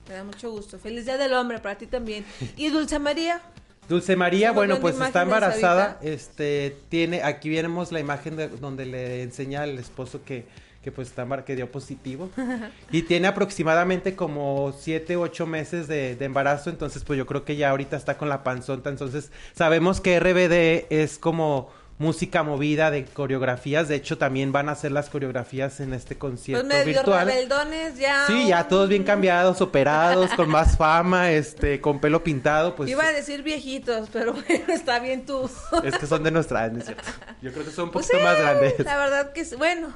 me 0.07 0.13
da 0.13 0.23
mucho 0.23 0.51
gusto. 0.51 0.77
Feliz 0.77 1.05
Día 1.05 1.17
del 1.17 1.33
Hombre 1.33 1.57
para 1.59 1.75
ti 1.77 1.87
también. 1.87 2.23
Y 2.55 2.69
Dulce 2.69 2.99
María, 2.99 3.41
Dulce 3.87 4.15
María, 4.15 4.51
bueno, 4.51 4.79
pues 4.79 4.95
está 4.99 5.21
embarazada. 5.23 5.99
Este, 6.01 6.75
tiene, 6.89 7.23
aquí 7.23 7.49
vemos 7.49 7.91
la 7.91 7.99
imagen 7.99 8.35
de 8.35 8.47
donde 8.47 8.85
le 8.85 9.21
enseña 9.21 9.61
al 9.63 9.77
esposo 9.77 10.21
que, 10.25 10.45
que 10.83 10.91
pues 10.91 11.09
está 11.09 11.25
embar- 11.25 11.43
que 11.43 11.55
dio 11.55 11.71
positivo. 11.71 12.29
y 12.91 13.03
tiene 13.03 13.27
aproximadamente 13.27 14.15
como 14.15 14.73
siete, 14.79 15.15
ocho 15.17 15.45
meses 15.45 15.87
de, 15.87 16.15
de 16.15 16.25
embarazo. 16.25 16.69
Entonces, 16.69 17.03
pues 17.03 17.17
yo 17.17 17.25
creo 17.25 17.45
que 17.45 17.55
ya 17.55 17.69
ahorita 17.69 17.95
está 17.97 18.17
con 18.17 18.29
la 18.29 18.43
panzonta. 18.43 18.89
Entonces, 18.89 19.31
sabemos 19.53 20.01
que 20.01 20.19
RBD 20.19 20.87
es 20.91 21.17
como 21.17 21.69
música 21.97 22.43
movida 22.43 22.91
de 22.91 23.05
coreografías. 23.05 23.87
De 23.87 23.95
hecho, 23.95 24.17
también 24.17 24.51
van 24.51 24.67
a 24.69 24.73
hacer 24.73 24.91
las 24.91 25.09
coreografías 25.09 25.79
en 25.79 25.93
este 25.93 26.15
pues 26.15 26.19
concierto 26.31 26.67
medio 26.67 26.85
virtual. 26.85 27.27
rebeldones 27.27 27.97
ya. 27.97 28.25
Sí, 28.27 28.47
ya 28.47 28.67
todos 28.67 28.89
bien 28.89 29.03
cambiados, 29.03 29.61
operados, 29.61 30.31
con 30.33 30.49
más 30.49 30.77
fama, 30.77 31.31
este, 31.31 31.79
con 31.79 31.99
pelo 32.01 32.23
pintado, 32.23 32.75
pues. 32.75 32.89
Iba 32.89 33.05
a 33.05 33.11
decir 33.13 33.43
viejitos, 33.43 34.09
pero 34.11 34.33
bueno, 34.47 34.65
está 34.73 34.99
bien 34.99 35.25
tú. 35.25 35.49
Es 35.83 35.97
que 35.97 36.05
son 36.07 36.23
de 36.23 36.31
nuestra 36.31 36.65
edad, 36.65 36.71
¿no 36.73 36.79
es 36.79 36.85
cierto? 36.85 37.03
Yo 37.41 37.51
creo 37.53 37.65
que 37.65 37.71
son 37.71 37.85
un 37.85 37.91
Pues 37.91 38.07
poquito 38.07 38.19
sí, 38.19 38.23
más 38.25 38.39
grandes. 38.39 38.79
La 38.79 38.97
verdad 38.97 39.31
que 39.31 39.45
sí. 39.45 39.55
Bueno, 39.55 39.93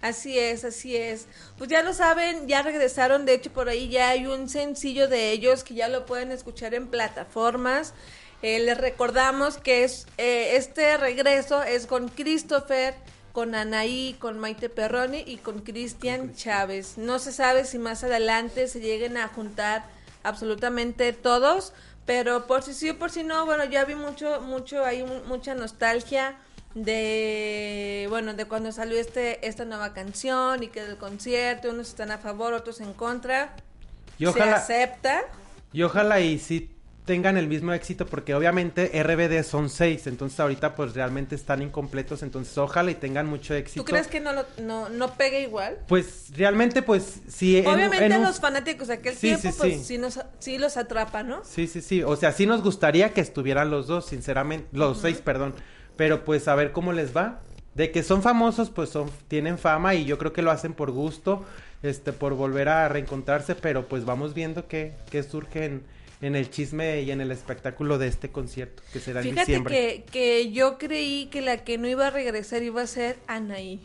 así 0.00 0.38
es, 0.38 0.64
así 0.64 0.96
es. 0.96 1.26
Pues 1.58 1.68
ya 1.68 1.82
lo 1.82 1.92
saben, 1.92 2.48
ya 2.48 2.62
regresaron. 2.62 3.26
De 3.26 3.34
hecho, 3.34 3.52
por 3.52 3.68
ahí 3.68 3.88
ya 3.88 4.10
hay 4.10 4.26
un 4.26 4.48
sencillo 4.48 5.08
de 5.08 5.30
ellos 5.32 5.62
que 5.64 5.74
ya 5.74 5.88
lo 5.88 6.06
pueden 6.06 6.32
escuchar 6.32 6.74
en 6.74 6.86
plataformas. 6.88 7.92
Eh, 8.42 8.58
les 8.60 8.76
recordamos 8.78 9.58
que 9.58 9.84
es 9.84 10.06
eh, 10.18 10.56
este 10.56 10.96
regreso 10.98 11.62
es 11.62 11.86
con 11.86 12.08
Christopher, 12.08 12.94
con 13.32 13.54
Anaí, 13.54 14.14
con 14.18 14.38
Maite 14.38 14.68
Perroni 14.68 15.22
y 15.26 15.38
con 15.38 15.60
Cristian 15.60 16.34
Chávez. 16.34 16.96
No 16.98 17.18
se 17.18 17.32
sabe 17.32 17.64
si 17.64 17.78
más 17.78 18.04
adelante 18.04 18.68
se 18.68 18.80
lleguen 18.80 19.16
a 19.16 19.28
juntar 19.28 19.84
absolutamente 20.22 21.12
todos, 21.12 21.72
pero 22.04 22.46
por 22.46 22.62
si 22.62 22.72
sí 22.74 22.90
o 22.90 22.98
por 22.98 23.10
si 23.10 23.24
no, 23.24 23.44
bueno, 23.46 23.64
ya 23.64 23.84
vi 23.84 23.94
mucho, 23.94 24.40
mucho, 24.42 24.84
hay 24.84 25.02
mu- 25.02 25.24
mucha 25.26 25.54
nostalgia 25.54 26.36
de, 26.74 28.06
bueno, 28.10 28.34
de 28.34 28.44
cuando 28.46 28.70
salió 28.72 28.98
este, 28.98 29.46
esta 29.46 29.64
nueva 29.64 29.92
canción 29.94 30.62
y 30.62 30.68
que 30.68 30.82
del 30.82 30.96
concierto, 30.98 31.70
unos 31.70 31.88
están 31.88 32.10
a 32.10 32.18
favor, 32.18 32.52
otros 32.54 32.80
en 32.80 32.92
contra. 32.92 33.54
Y 34.18 34.26
ojalá, 34.26 34.60
Se 34.60 34.82
acepta. 34.82 35.24
y 35.72 35.82
ojalá 35.82 36.20
y 36.20 36.38
sí 36.38 36.70
tengan 37.06 37.36
el 37.38 37.46
mismo 37.48 37.72
éxito, 37.72 38.04
porque 38.04 38.34
obviamente 38.34 38.90
RBD 39.02 39.42
son 39.44 39.70
seis, 39.70 40.06
entonces 40.06 40.38
ahorita 40.40 40.74
pues 40.74 40.92
realmente 40.94 41.34
están 41.36 41.62
incompletos, 41.62 42.22
entonces 42.22 42.58
ojalá 42.58 42.90
y 42.90 42.96
tengan 42.96 43.26
mucho 43.26 43.54
éxito. 43.54 43.82
¿Tú 43.82 43.90
crees 43.90 44.08
que 44.08 44.20
no, 44.20 44.32
lo, 44.32 44.44
no, 44.60 44.88
no 44.90 45.14
pegue 45.14 45.40
igual? 45.42 45.78
Pues 45.86 46.26
realmente 46.36 46.82
pues 46.82 47.20
sí. 47.28 47.58
en- 47.58 47.66
Obviamente 47.68 48.04
en 48.14 48.22
los 48.22 48.40
fanáticos 48.40 48.88
de 48.88 48.94
aquel 48.94 49.14
Sí, 49.14 49.28
tiempo, 49.28 49.48
sí, 49.50 49.54
pues 49.56 49.72
sí. 49.78 49.84
sí, 49.84 49.98
nos, 49.98 50.20
sí 50.40 50.58
los 50.58 50.76
atrapa, 50.76 51.22
¿no? 51.22 51.42
Sí, 51.44 51.66
sí, 51.68 51.80
sí. 51.80 52.02
O 52.02 52.16
sea, 52.16 52.32
sí 52.32 52.44
nos 52.44 52.62
gustaría 52.62 53.14
que 53.14 53.20
estuvieran 53.20 53.70
los 53.70 53.86
dos, 53.86 54.06
sinceramente. 54.06 54.66
Los 54.72 54.98
seis, 55.00 55.18
perdón. 55.18 55.54
Pero 55.96 56.24
pues 56.24 56.48
a 56.48 56.54
ver 56.56 56.72
cómo 56.72 56.92
les 56.92 57.16
va. 57.16 57.40
De 57.74 57.90
que 57.92 58.02
son 58.02 58.22
famosos, 58.22 58.70
pues 58.70 58.88
son, 58.90 59.10
tienen 59.28 59.58
fama 59.58 59.94
y 59.94 60.06
yo 60.06 60.18
creo 60.18 60.32
que 60.32 60.40
lo 60.42 60.50
hacen 60.50 60.72
por 60.72 60.90
gusto, 60.90 61.44
este, 61.82 62.12
por 62.12 62.32
volver 62.34 62.68
a 62.70 62.88
reencontrarse, 62.88 63.54
pero 63.54 63.86
pues 63.86 64.04
vamos 64.06 64.32
viendo 64.34 64.66
qué, 64.66 64.94
qué 65.10 65.22
surge 65.22 65.66
en, 65.66 65.82
en 66.20 66.34
el 66.34 66.50
chisme 66.50 67.02
y 67.02 67.10
en 67.10 67.20
el 67.20 67.30
espectáculo 67.30 67.98
de 67.98 68.08
este 68.08 68.30
concierto, 68.30 68.82
que 68.92 69.00
será 69.00 69.20
en 69.20 69.24
Fíjate 69.30 69.40
diciembre. 69.52 69.74
que, 69.74 70.04
que 70.10 70.52
yo 70.52 70.78
creí 70.78 71.26
que 71.26 71.42
la 71.42 71.64
que 71.64 71.78
no 71.78 71.88
iba 71.88 72.06
a 72.06 72.10
regresar 72.10 72.62
iba 72.62 72.82
a 72.82 72.86
ser 72.86 73.18
Anaí. 73.26 73.80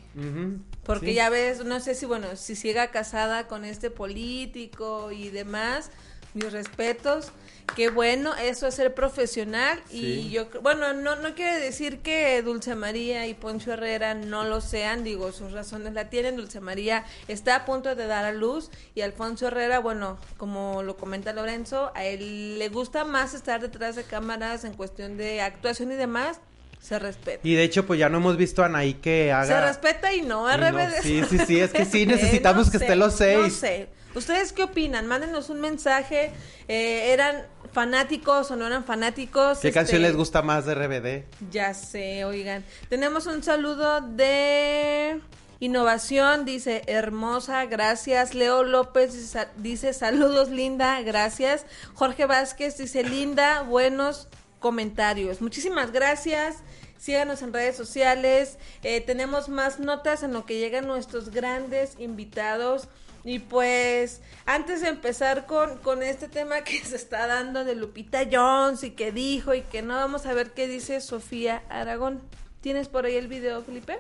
Porque 0.84 1.08
sí. 1.08 1.14
ya 1.14 1.30
ves, 1.30 1.64
no 1.64 1.80
sé 1.80 1.94
si, 1.94 2.06
bueno, 2.06 2.36
si 2.36 2.56
siga 2.56 2.90
casada 2.90 3.48
con 3.48 3.66
este 3.66 3.90
político 3.92 5.12
y 5.12 5.30
demás, 5.30 5.92
mis 6.34 6.52
respetos. 6.52 7.32
Qué 7.76 7.90
bueno, 7.90 8.36
eso 8.36 8.68
es 8.68 8.76
ser 8.76 8.94
profesional. 8.94 9.80
Y 9.90 10.30
yo, 10.30 10.48
bueno, 10.62 10.94
no, 10.94 11.16
no 11.16 11.34
quiere 11.36 11.60
decir 11.60 12.00
que 12.00 12.42
Dulce 12.42 12.76
María 12.76 13.28
y 13.28 13.34
Poncho 13.34 13.74
Herrera 13.74 14.14
no 14.14 14.44
lo 14.44 14.62
sean, 14.62 15.04
digo, 15.04 15.32
sus 15.32 15.52
razones 15.52 15.94
la 15.94 16.10
tienen. 16.10 16.36
Dulce 16.36 16.60
María 16.60 17.06
está 17.28 17.56
a 17.56 17.66
punto 17.66 17.96
de 17.96 18.08
dar 18.08 18.26
a 18.26 18.32
luz 18.34 18.70
y 18.94 19.02
Alfonso 19.02 19.48
Herrera, 19.48 19.80
bueno, 19.80 20.18
como 20.38 20.84
lo 20.84 20.98
comenta 20.98 21.34
Lorenzo, 21.34 21.92
a 21.96 22.04
él 22.04 22.60
le 22.60 22.70
gusta 22.70 23.06
más 23.06 23.34
estar 23.34 23.62
detrás 23.62 23.96
de 23.96 24.04
cámaras 24.04 24.64
en 24.66 24.74
cuestión 24.74 25.18
de 25.18 25.42
actuación 25.42 25.92
y 25.92 25.96
demás. 25.96 26.40
Se 26.82 26.98
respeta. 26.98 27.48
Y 27.48 27.54
de 27.54 27.62
hecho, 27.64 27.86
pues 27.86 28.00
ya 28.00 28.10
no 28.10 28.18
hemos 28.18 28.38
visto 28.38 28.64
a 28.64 28.66
Anaí 28.66 28.96
que 28.96 29.32
haga... 29.32 29.46
Se 29.46 29.62
respeta 29.62 30.14
y 30.14 30.22
no, 30.24 30.52
Y 30.52 30.58
no, 30.58 30.70
RBD. 30.70 31.02
sí, 31.04 31.22
sí, 31.30 31.38
sí, 31.46 31.60
es 31.60 31.72
que 31.72 31.86
sí, 31.86 32.02
Eh, 32.04 32.06
necesitamos 32.08 32.72
que 32.72 32.80
sé, 32.80 32.86
estén 32.86 33.00
los 33.00 33.14
seis. 33.16 33.38
No 33.38 33.50
sé. 33.52 33.88
¿Ustedes 34.16 34.52
qué 34.52 34.64
opinan? 34.64 35.06
Mándenos 35.06 35.50
un 35.52 35.62
mensaje. 35.62 36.32
Eh, 36.68 37.14
¿Eran 37.14 37.46
fanáticos 37.72 38.52
o 38.52 38.56
no 38.56 38.68
eran 38.68 38.84
fanáticos? 38.84 39.60
¿Qué 39.60 39.70
Este, 39.70 39.80
canción 39.80 40.02
les 40.02 40.16
gusta 40.16 40.42
más 40.42 40.66
de 40.66 40.76
RBD? 40.76 41.50
Ya 41.52 41.74
sé, 41.74 42.26
oigan. 42.26 42.64
Tenemos 42.90 43.26
un 43.28 43.42
saludo 43.44 44.02
de 44.02 45.22
Innovación, 45.62 46.44
dice 46.44 46.82
hermosa, 46.88 47.68
gracias. 47.68 48.34
Leo 48.34 48.64
López 48.64 49.36
dice 49.58 49.94
saludos, 49.94 50.50
linda, 50.50 51.00
gracias. 51.04 51.68
Jorge 51.94 52.26
Vázquez 52.26 52.80
dice 52.80 53.04
linda, 53.04 53.62
buenos 53.62 54.28
comentarios. 54.60 55.40
Muchísimas 55.40 55.92
gracias. 55.92 56.58
Síganos 56.98 57.44
en 57.44 57.54
redes 57.54 57.78
sociales. 57.78 58.58
Eh, 58.82 59.02
tenemos 59.02 59.50
más 59.50 59.80
notas 59.80 60.24
en 60.24 60.34
lo 60.34 60.48
que 60.48 60.58
llegan 60.58 60.88
nuestros 60.88 61.30
grandes 61.30 61.96
invitados. 62.00 62.88
Y 63.24 63.40
pues, 63.40 64.22
antes 64.46 64.82
de 64.82 64.90
empezar 64.90 65.46
con, 65.46 65.78
con 65.80 66.02
este 66.02 66.28
tema 66.28 66.62
que 66.62 66.80
se 66.84 66.96
está 66.96 67.28
dando 67.28 67.64
de 67.64 67.76
Lupita 67.76 68.22
Jones 68.32 68.84
y 68.84 68.92
que 68.92 69.12
dijo 69.12 69.54
y 69.54 69.62
que 69.62 69.82
no, 69.82 69.96
vamos 69.96 70.26
a 70.26 70.34
ver 70.34 70.52
qué 70.54 70.68
dice 70.68 71.00
Sofía 71.02 71.62
Aragón. 71.70 72.22
¿Tienes 72.62 72.88
por 72.90 73.06
ahí 73.06 73.16
el 73.16 73.28
video, 73.28 73.62
Felipe? 73.64 74.00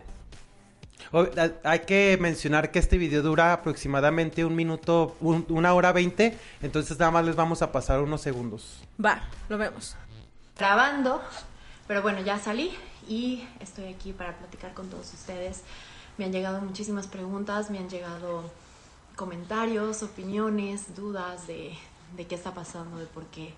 Hay 1.63 1.79
que 1.79 2.17
mencionar 2.21 2.71
que 2.71 2.79
este 2.79 2.97
video 2.97 3.21
dura 3.21 3.53
aproximadamente 3.53 4.45
un 4.45 4.55
minuto, 4.55 5.15
un- 5.19 5.45
una 5.49 5.73
hora 5.73 5.91
veinte, 5.91 6.37
entonces 6.61 6.97
nada 6.99 7.11
más 7.11 7.25
les 7.25 7.35
vamos 7.35 7.61
a 7.61 7.71
pasar 7.71 7.99
unos 8.01 8.21
segundos. 8.21 8.81
Va, 9.03 9.21
lo 9.49 9.57
vemos. 9.57 9.95
grabando, 10.57 11.21
pero 11.87 12.03
bueno, 12.03 12.21
ya 12.21 12.37
salí 12.37 12.71
y 13.07 13.47
estoy 13.59 13.85
aquí 13.91 14.13
para 14.13 14.37
platicar 14.37 14.73
con 14.75 14.89
todos 14.91 15.11
ustedes. 15.13 15.61
Me 16.19 16.25
han 16.25 16.31
llegado 16.31 16.61
muchísimas 16.61 17.07
preguntas, 17.07 17.71
me 17.71 17.79
han 17.79 17.89
llegado 17.89 18.43
comentarios, 19.21 20.01
opiniones, 20.01 20.95
dudas 20.95 21.45
de, 21.45 21.73
de 22.17 22.25
qué 22.25 22.33
está 22.33 22.55
pasando, 22.55 22.97
de 22.97 23.05
por 23.05 23.27
qué. 23.27 23.53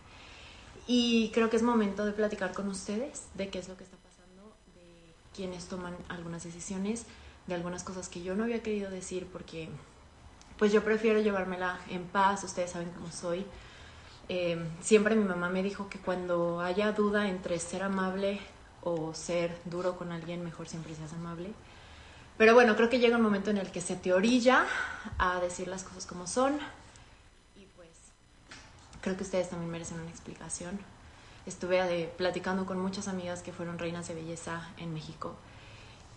Y 0.88 1.32
creo 1.34 1.50
que 1.50 1.56
es 1.56 1.64
momento 1.64 2.04
de 2.06 2.12
platicar 2.12 2.52
con 2.52 2.68
ustedes 2.68 3.28
de 3.36 3.48
qué 3.48 3.60
es 3.60 3.70
lo 3.70 3.78
que 3.78 3.86
está 3.86 3.96
pasando, 3.96 4.54
de 4.76 5.14
quienes 5.34 5.70
toman 5.70 5.96
algunas 6.10 6.44
decisiones, 6.44 7.06
de 7.48 7.56
algunas 7.56 7.86
cosas 7.86 8.10
que 8.10 8.22
yo 8.22 8.36
no 8.36 8.44
había 8.44 8.62
querido 8.62 8.92
decir 8.92 9.26
porque 9.32 9.70
pues 10.58 10.74
yo 10.74 10.84
prefiero 10.84 11.22
llevármela 11.22 11.80
en 11.90 12.04
paz, 12.08 12.44
ustedes 12.44 12.72
saben 12.72 12.92
cómo 12.92 13.10
soy. 13.10 13.46
Eh, 14.28 14.62
siempre 14.82 15.16
mi 15.16 15.24
mamá 15.24 15.48
me 15.48 15.64
dijo 15.64 15.88
que 15.88 15.98
cuando 15.98 16.60
haya 16.60 16.92
duda 16.92 17.30
entre 17.30 17.58
ser 17.60 17.84
amable 17.84 18.42
o 18.82 19.14
ser 19.14 19.58
duro 19.64 19.96
con 19.98 20.12
alguien, 20.12 20.44
mejor 20.44 20.68
siempre 20.68 20.94
seas 20.94 21.14
amable. 21.14 21.54
Pero 22.38 22.54
bueno, 22.54 22.76
creo 22.76 22.90
que 22.90 23.00
llega 23.00 23.18
un 23.18 23.24
momento 23.24 23.52
en 23.52 23.58
el 23.58 23.72
que 23.72 23.82
se 23.82 23.96
te 23.96 24.14
orilla 24.14 24.66
a 25.18 25.40
decir 25.40 25.68
las 25.68 25.84
cosas 25.84 26.06
como 26.06 26.28
son. 26.28 26.58
Y 27.56 27.66
pues 27.76 27.90
creo 29.02 29.16
que 29.16 29.24
ustedes 29.24 29.50
también 29.50 29.72
merecen 29.72 30.00
una 30.00 30.10
explicación. 30.10 30.80
Estuve 31.46 31.80
eh, 31.80 32.14
platicando 32.18 32.66
con 32.66 32.80
muchas 32.80 33.08
amigas 33.08 33.42
que 33.42 33.52
fueron 33.52 33.78
reinas 33.78 34.08
de 34.08 34.16
belleza 34.16 34.70
en 34.78 34.94
México 34.94 35.36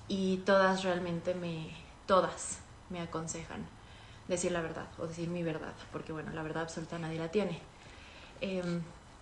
y 0.08 0.38
todas 0.38 0.84
realmente 0.84 1.34
me, 1.34 1.70
todas 2.06 2.58
me 2.90 3.00
aconsejan 3.00 3.66
decir 4.28 4.52
la 4.52 4.60
verdad 4.60 4.86
o 4.98 5.06
decir 5.06 5.28
mi 5.28 5.42
verdad, 5.42 5.74
porque 5.92 6.12
bueno, 6.12 6.32
la 6.32 6.42
verdad 6.42 6.62
absoluta 6.62 6.98
nadie 6.98 7.18
la 7.18 7.30
tiene. 7.30 7.60
Eh, 8.40 8.62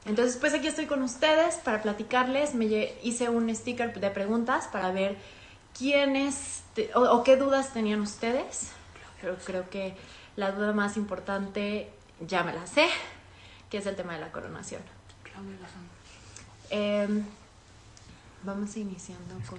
entonces, 0.06 0.36
pues 0.36 0.52
aquí 0.52 0.66
estoy 0.66 0.86
con 0.86 1.02
ustedes 1.02 1.56
para 1.56 1.80
platicarles. 1.80 2.54
Me 2.54 2.66
hice 3.02 3.30
un 3.30 3.54
sticker 3.54 3.98
de 3.98 4.10
preguntas 4.10 4.68
para 4.70 4.92
ver 4.92 5.16
quiénes 5.76 6.63
o, 6.94 7.00
o 7.00 7.24
qué 7.24 7.36
dudas 7.36 7.72
tenían 7.72 8.00
ustedes. 8.00 8.72
Pero 9.20 9.36
creo 9.44 9.70
que 9.70 9.96
la 10.36 10.52
duda 10.52 10.72
más 10.72 10.96
importante 10.96 11.90
ya 12.20 12.42
me 12.42 12.52
la 12.52 12.66
sé, 12.66 12.88
que 13.70 13.78
es 13.78 13.86
el 13.86 13.96
tema 13.96 14.14
de 14.14 14.20
la 14.20 14.32
coronación. 14.32 14.82
Eh, 16.70 17.22
vamos 18.42 18.76
iniciando 18.76 19.34
con... 19.48 19.58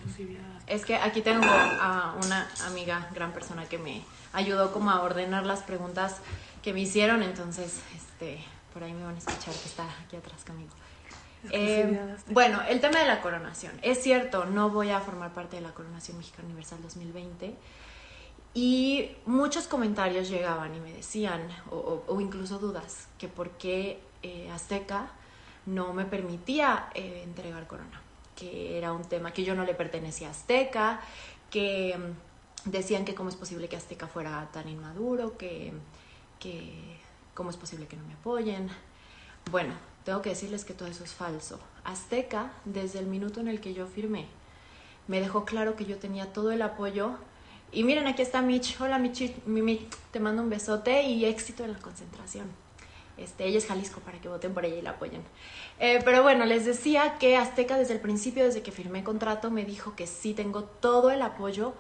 Es 0.67 0.86
que 0.86 0.95
aquí 0.95 1.22
tengo 1.22 1.45
a 1.45 2.15
una 2.24 2.48
amiga, 2.67 3.10
gran 3.13 3.34
persona, 3.34 3.65
que 3.65 3.77
me 3.77 4.03
ayudó 4.34 4.72
como 4.72 4.91
a 4.91 5.01
ordenar 5.01 5.45
las 5.45 5.62
preguntas 5.63 6.17
que 6.62 6.74
me 6.74 6.81
hicieron, 6.81 7.24
entonces, 7.24 7.79
este, 7.95 8.43
por 8.74 8.84
ahí 8.84 8.93
me 8.93 9.03
van 9.03 9.15
a 9.15 9.17
escuchar 9.17 9.53
que 9.53 9.67
está 9.67 9.86
aquí 10.03 10.15
atrás 10.15 10.43
conmigo. 10.45 10.72
Eh, 11.52 11.84
bueno, 12.34 12.62
el 12.70 12.80
tema 12.82 13.00
de 13.00 13.08
la 13.08 13.22
coronación. 13.22 13.74
Es 13.82 14.02
cierto, 14.02 14.46
no 14.46 14.70
voy 14.70 14.90
a 14.90 15.00
formar 15.00 15.34
parte 15.34 15.56
de 15.58 15.62
la 15.62 15.72
Coronación 15.74 16.18
Mexicana 16.18 16.46
Universal 16.48 16.80
2020. 16.82 17.56
Y 18.54 19.12
muchos 19.25 19.68
comentarios 19.68 20.30
llegaban 20.30 20.74
y 20.75 20.80
me 20.80 20.94
decían, 20.94 21.42
o, 21.72 21.75
o- 21.75 22.04
o 22.14 22.22
incluso 22.22 22.58
dudas, 22.58 23.08
que 23.18 23.28
por 23.28 23.50
qué 23.52 24.00
eh, 24.24 24.50
Azteca 24.52 25.08
no 25.66 25.94
me 25.94 26.06
permitía 26.06 26.88
eh, 26.94 27.22
entregar 27.25 27.68
corona, 27.68 28.01
que 28.36 28.77
era 28.77 28.94
un 28.94 29.03
tema 29.03 29.31
que 29.34 29.44
yo 29.44 29.55
no 29.55 29.66
le 29.66 29.74
pertenecía 29.74 30.29
a 30.29 30.31
Azteca, 30.31 31.01
que 31.51 31.98
mm, 31.98 32.70
decían 32.72 33.03
que 33.03 33.14
cómo 33.14 33.27
es 33.29 33.36
posible 33.36 33.68
que 33.68 33.75
Azteca 33.75 34.08
fuera 34.08 34.48
tan 34.53 34.70
inmaduro, 34.70 35.38
que, 35.38 35.74
que 36.40 36.98
cómo 37.34 37.50
es 37.50 37.58
posible 37.58 37.88
que 37.88 37.98
no 37.98 38.05
me 38.05 38.14
apoyen. 38.14 38.70
Bueno, 39.51 39.74
tengo 40.05 40.22
que 40.22 40.29
decirles 40.29 40.63
que 40.63 40.74
todo 40.74 40.87
eso 40.87 41.03
es 41.03 41.13
falso. 41.13 41.59
Azteca, 41.83 42.53
desde 42.63 43.00
el 43.00 43.07
minuto 43.07 43.39
en 43.39 43.48
el 43.48 43.59
que 43.59 43.74
yo 43.74 43.87
firmé, 43.87 44.27
me 45.07 45.20
dejó 45.20 45.46
claro 45.46 45.75
que 45.75 45.85
yo 45.85 45.98
tenía 45.98 46.31
todo 46.31 46.51
el 46.51 46.61
apoyo. 46.61 47.15
Y 47.72 47.83
miren, 47.83 48.05
aquí 48.07 48.22
está 48.22 48.41
Mitch. 48.41 48.79
Hola, 48.79 49.00
Mitch, 49.00 49.33
mi 49.46 49.63
Mitch, 49.63 49.89
te 50.11 50.20
mando 50.20 50.44
un 50.44 50.50
besote 50.50 51.03
y 51.03 51.25
éxito 51.25 51.65
en 51.65 51.74
la 51.74 51.79
concentración. 51.79 52.46
Este, 53.18 53.46
ella 53.46 53.57
es 53.57 53.65
Jalisco 53.65 54.00
para 54.01 54.20
que 54.20 54.29
voten 54.29 54.53
por 54.53 54.65
ella 54.65 54.75
y 54.75 54.81
la 54.83 54.91
apoyen. 54.91 55.24
Eh, 55.79 56.00
pero 56.05 56.22
bueno, 56.22 56.46
les 56.46 56.65
decía 56.65 57.18
que 57.18 57.35
Azteca 57.37 57.77
desde 57.77 57.96
el 57.96 58.00
principio, 58.00 58.46
desde 58.46 58.61
que 58.61 58.72
firmé 58.72 59.03
contrato, 59.03 59.50
me 59.50 59.65
dijo 59.65 59.96
que 59.96 60.05
sí 60.05 60.33
tengo 60.33 60.65
todo 60.65 61.09
el 61.09 61.22
apoyo 61.24 61.74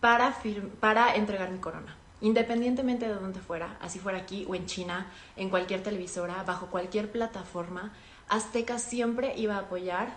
para, 0.00 0.36
para 0.80 1.14
entregar 1.14 1.50
mi 1.50 1.58
corona. 1.58 1.96
Independientemente 2.20 3.08
de 3.08 3.14
dónde 3.14 3.40
fuera, 3.40 3.76
así 3.80 3.98
fuera 3.98 4.18
aquí 4.18 4.46
o 4.48 4.54
en 4.54 4.66
China, 4.66 5.06
en 5.36 5.48
cualquier 5.48 5.82
televisora, 5.82 6.42
bajo 6.42 6.66
cualquier 6.66 7.10
plataforma, 7.10 7.92
Azteca 8.28 8.78
siempre 8.78 9.36
iba 9.36 9.56
a 9.56 9.60
apoyar 9.60 10.14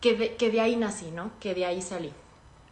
que 0.00 0.14
de, 0.14 0.36
que 0.36 0.50
de 0.50 0.60
ahí 0.60 0.76
nací, 0.76 1.10
¿no? 1.10 1.30
Que 1.40 1.54
de 1.54 1.66
ahí 1.66 1.82
salí. 1.82 2.12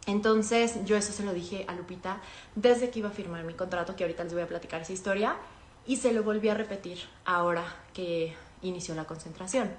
Entonces, 0.05 0.83
yo 0.85 0.97
eso 0.97 1.13
se 1.13 1.23
lo 1.23 1.33
dije 1.33 1.65
a 1.67 1.75
Lupita 1.75 2.21
desde 2.55 2.89
que 2.89 2.99
iba 2.99 3.09
a 3.09 3.11
firmar 3.11 3.43
mi 3.43 3.53
contrato, 3.53 3.95
que 3.95 4.03
ahorita 4.03 4.23
les 4.23 4.33
voy 4.33 4.41
a 4.41 4.47
platicar 4.47 4.81
esa 4.81 4.93
historia, 4.93 5.37
y 5.85 5.97
se 5.97 6.11
lo 6.11 6.23
volví 6.23 6.49
a 6.49 6.55
repetir 6.55 6.99
ahora 7.25 7.63
que 7.93 8.35
inició 8.61 8.95
la 8.95 9.05
concentración. 9.05 9.69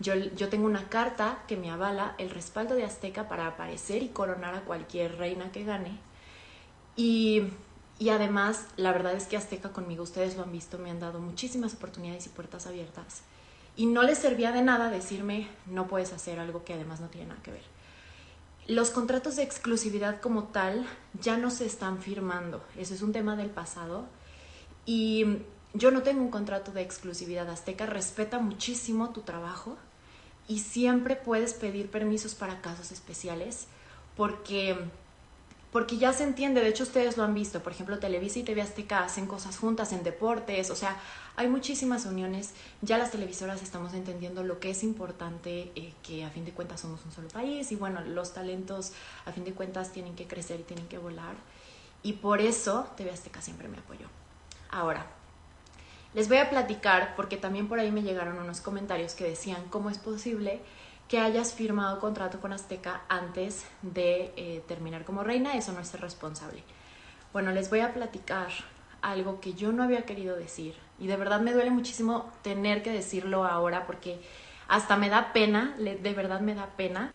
Yo, 0.00 0.14
yo 0.14 0.48
tengo 0.48 0.66
una 0.66 0.88
carta 0.88 1.44
que 1.46 1.56
me 1.56 1.70
avala 1.70 2.14
el 2.18 2.30
respaldo 2.30 2.74
de 2.74 2.84
Azteca 2.84 3.28
para 3.28 3.46
aparecer 3.46 4.02
y 4.02 4.08
coronar 4.08 4.54
a 4.54 4.60
cualquier 4.62 5.16
reina 5.16 5.52
que 5.52 5.64
gane. 5.64 5.98
Y, 6.96 7.44
y 7.98 8.08
además, 8.08 8.66
la 8.76 8.92
verdad 8.92 9.14
es 9.14 9.26
que 9.26 9.36
Azteca 9.36 9.70
conmigo, 9.70 10.02
ustedes 10.02 10.36
lo 10.36 10.42
han 10.42 10.52
visto, 10.52 10.78
me 10.78 10.90
han 10.90 11.00
dado 11.00 11.20
muchísimas 11.20 11.74
oportunidades 11.74 12.26
y 12.26 12.30
puertas 12.30 12.66
abiertas. 12.66 13.22
Y 13.76 13.86
no 13.86 14.02
les 14.02 14.18
servía 14.18 14.52
de 14.52 14.62
nada 14.62 14.90
decirme, 14.90 15.48
no 15.66 15.86
puedes 15.86 16.12
hacer 16.12 16.38
algo 16.38 16.64
que 16.64 16.74
además 16.74 17.00
no 17.00 17.08
tiene 17.08 17.28
nada 17.28 17.42
que 17.42 17.52
ver. 17.52 17.62
Los 18.66 18.90
contratos 18.90 19.36
de 19.36 19.42
exclusividad 19.42 20.20
como 20.20 20.44
tal 20.44 20.86
ya 21.20 21.36
no 21.36 21.50
se 21.50 21.66
están 21.66 22.00
firmando. 22.00 22.64
Eso 22.76 22.94
es 22.94 23.02
un 23.02 23.12
tema 23.12 23.36
del 23.36 23.50
pasado. 23.50 24.06
Y 24.86 25.38
yo 25.74 25.90
no 25.90 26.02
tengo 26.02 26.22
un 26.22 26.30
contrato 26.30 26.72
de 26.72 26.82
exclusividad. 26.82 27.48
Azteca 27.50 27.86
respeta 27.86 28.38
muchísimo 28.38 29.10
tu 29.10 29.20
trabajo 29.20 29.76
y 30.48 30.60
siempre 30.60 31.16
puedes 31.16 31.54
pedir 31.54 31.90
permisos 31.90 32.34
para 32.34 32.60
casos 32.60 32.90
especiales 32.90 33.66
porque 34.16 34.78
porque 35.74 35.96
ya 35.96 36.12
se 36.12 36.22
entiende, 36.22 36.60
de 36.60 36.68
hecho 36.68 36.84
ustedes 36.84 37.16
lo 37.16 37.24
han 37.24 37.34
visto, 37.34 37.60
por 37.60 37.72
ejemplo, 37.72 37.98
Televisa 37.98 38.38
y 38.38 38.44
TV 38.44 38.62
Azteca 38.62 39.02
hacen 39.02 39.26
cosas 39.26 39.58
juntas 39.58 39.92
en 39.92 40.04
deportes, 40.04 40.70
o 40.70 40.76
sea, 40.76 40.96
hay 41.34 41.48
muchísimas 41.48 42.06
uniones, 42.06 42.52
ya 42.80 42.96
las 42.96 43.10
televisoras 43.10 43.60
estamos 43.60 43.92
entendiendo 43.92 44.44
lo 44.44 44.60
que 44.60 44.70
es 44.70 44.84
importante, 44.84 45.72
eh, 45.74 45.92
que 46.04 46.24
a 46.24 46.30
fin 46.30 46.44
de 46.44 46.52
cuentas 46.52 46.80
somos 46.80 47.04
un 47.04 47.10
solo 47.10 47.26
país 47.26 47.72
y 47.72 47.74
bueno, 47.74 48.02
los 48.02 48.32
talentos 48.32 48.92
a 49.26 49.32
fin 49.32 49.42
de 49.42 49.52
cuentas 49.52 49.90
tienen 49.90 50.14
que 50.14 50.28
crecer 50.28 50.60
y 50.60 50.62
tienen 50.62 50.86
que 50.86 50.98
volar 50.98 51.34
y 52.04 52.12
por 52.12 52.40
eso 52.40 52.86
TV 52.96 53.10
Azteca 53.10 53.42
siempre 53.42 53.66
me 53.66 53.78
apoyó. 53.78 54.06
Ahora, 54.70 55.04
les 56.14 56.28
voy 56.28 56.36
a 56.36 56.50
platicar, 56.50 57.16
porque 57.16 57.36
también 57.36 57.66
por 57.66 57.80
ahí 57.80 57.90
me 57.90 58.04
llegaron 58.04 58.38
unos 58.38 58.60
comentarios 58.60 59.14
que 59.14 59.24
decían 59.24 59.64
cómo 59.70 59.90
es 59.90 59.98
posible 59.98 60.60
que 61.08 61.18
hayas 61.18 61.54
firmado 61.54 62.00
contrato 62.00 62.40
con 62.40 62.52
Azteca 62.52 63.02
antes 63.08 63.66
de 63.82 64.32
eh, 64.36 64.62
terminar 64.66 65.04
como 65.04 65.22
reina, 65.22 65.54
eso 65.56 65.72
no 65.72 65.80
es 65.80 65.88
ser 65.88 66.00
responsable. 66.00 66.62
Bueno, 67.32 67.52
les 67.52 67.68
voy 67.70 67.80
a 67.80 67.92
platicar 67.92 68.48
algo 69.02 69.40
que 69.40 69.54
yo 69.54 69.72
no 69.72 69.82
había 69.82 70.06
querido 70.06 70.36
decir 70.36 70.74
y 70.98 71.06
de 71.06 71.16
verdad 71.16 71.40
me 71.40 71.52
duele 71.52 71.70
muchísimo 71.70 72.32
tener 72.42 72.82
que 72.82 72.90
decirlo 72.90 73.44
ahora 73.44 73.86
porque 73.86 74.20
hasta 74.68 74.96
me 74.96 75.10
da 75.10 75.32
pena, 75.32 75.74
de 75.78 76.14
verdad 76.14 76.40
me 76.40 76.54
da 76.54 76.66
pena. 76.76 77.12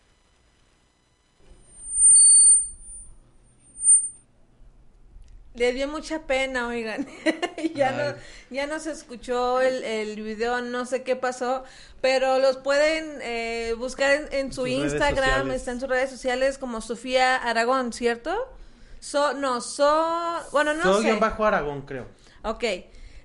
Le 5.55 5.73
dio 5.73 5.87
mucha 5.87 6.19
pena, 6.19 6.67
oigan. 6.67 7.07
ya, 7.75 7.91
no, 7.91 8.15
ya 8.55 8.67
no 8.67 8.79
se 8.79 8.91
escuchó 8.91 9.59
el, 9.61 9.83
el 9.83 10.21
video, 10.21 10.61
no 10.61 10.85
sé 10.85 11.03
qué 11.03 11.15
pasó, 11.15 11.63
pero 12.01 12.37
los 12.39 12.57
pueden 12.57 13.19
eh, 13.21 13.73
buscar 13.77 14.11
en, 14.11 14.27
en 14.31 14.53
su 14.53 14.61
Sus 14.61 14.69
Instagram, 14.69 15.51
está 15.51 15.71
en 15.71 15.79
sus 15.79 15.89
redes 15.89 16.09
sociales 16.11 16.57
como 16.57 16.81
Sofía 16.81 17.35
Aragón, 17.35 17.93
¿cierto? 17.93 18.35
So, 18.99 19.33
no, 19.33 19.61
so, 19.61 20.39
bueno, 20.51 20.73
no 20.73 20.83
Todo 20.83 21.01
sé. 21.01 21.13
bajo 21.13 21.45
Aragón, 21.45 21.81
creo. 21.81 22.05
Ok. 22.43 22.63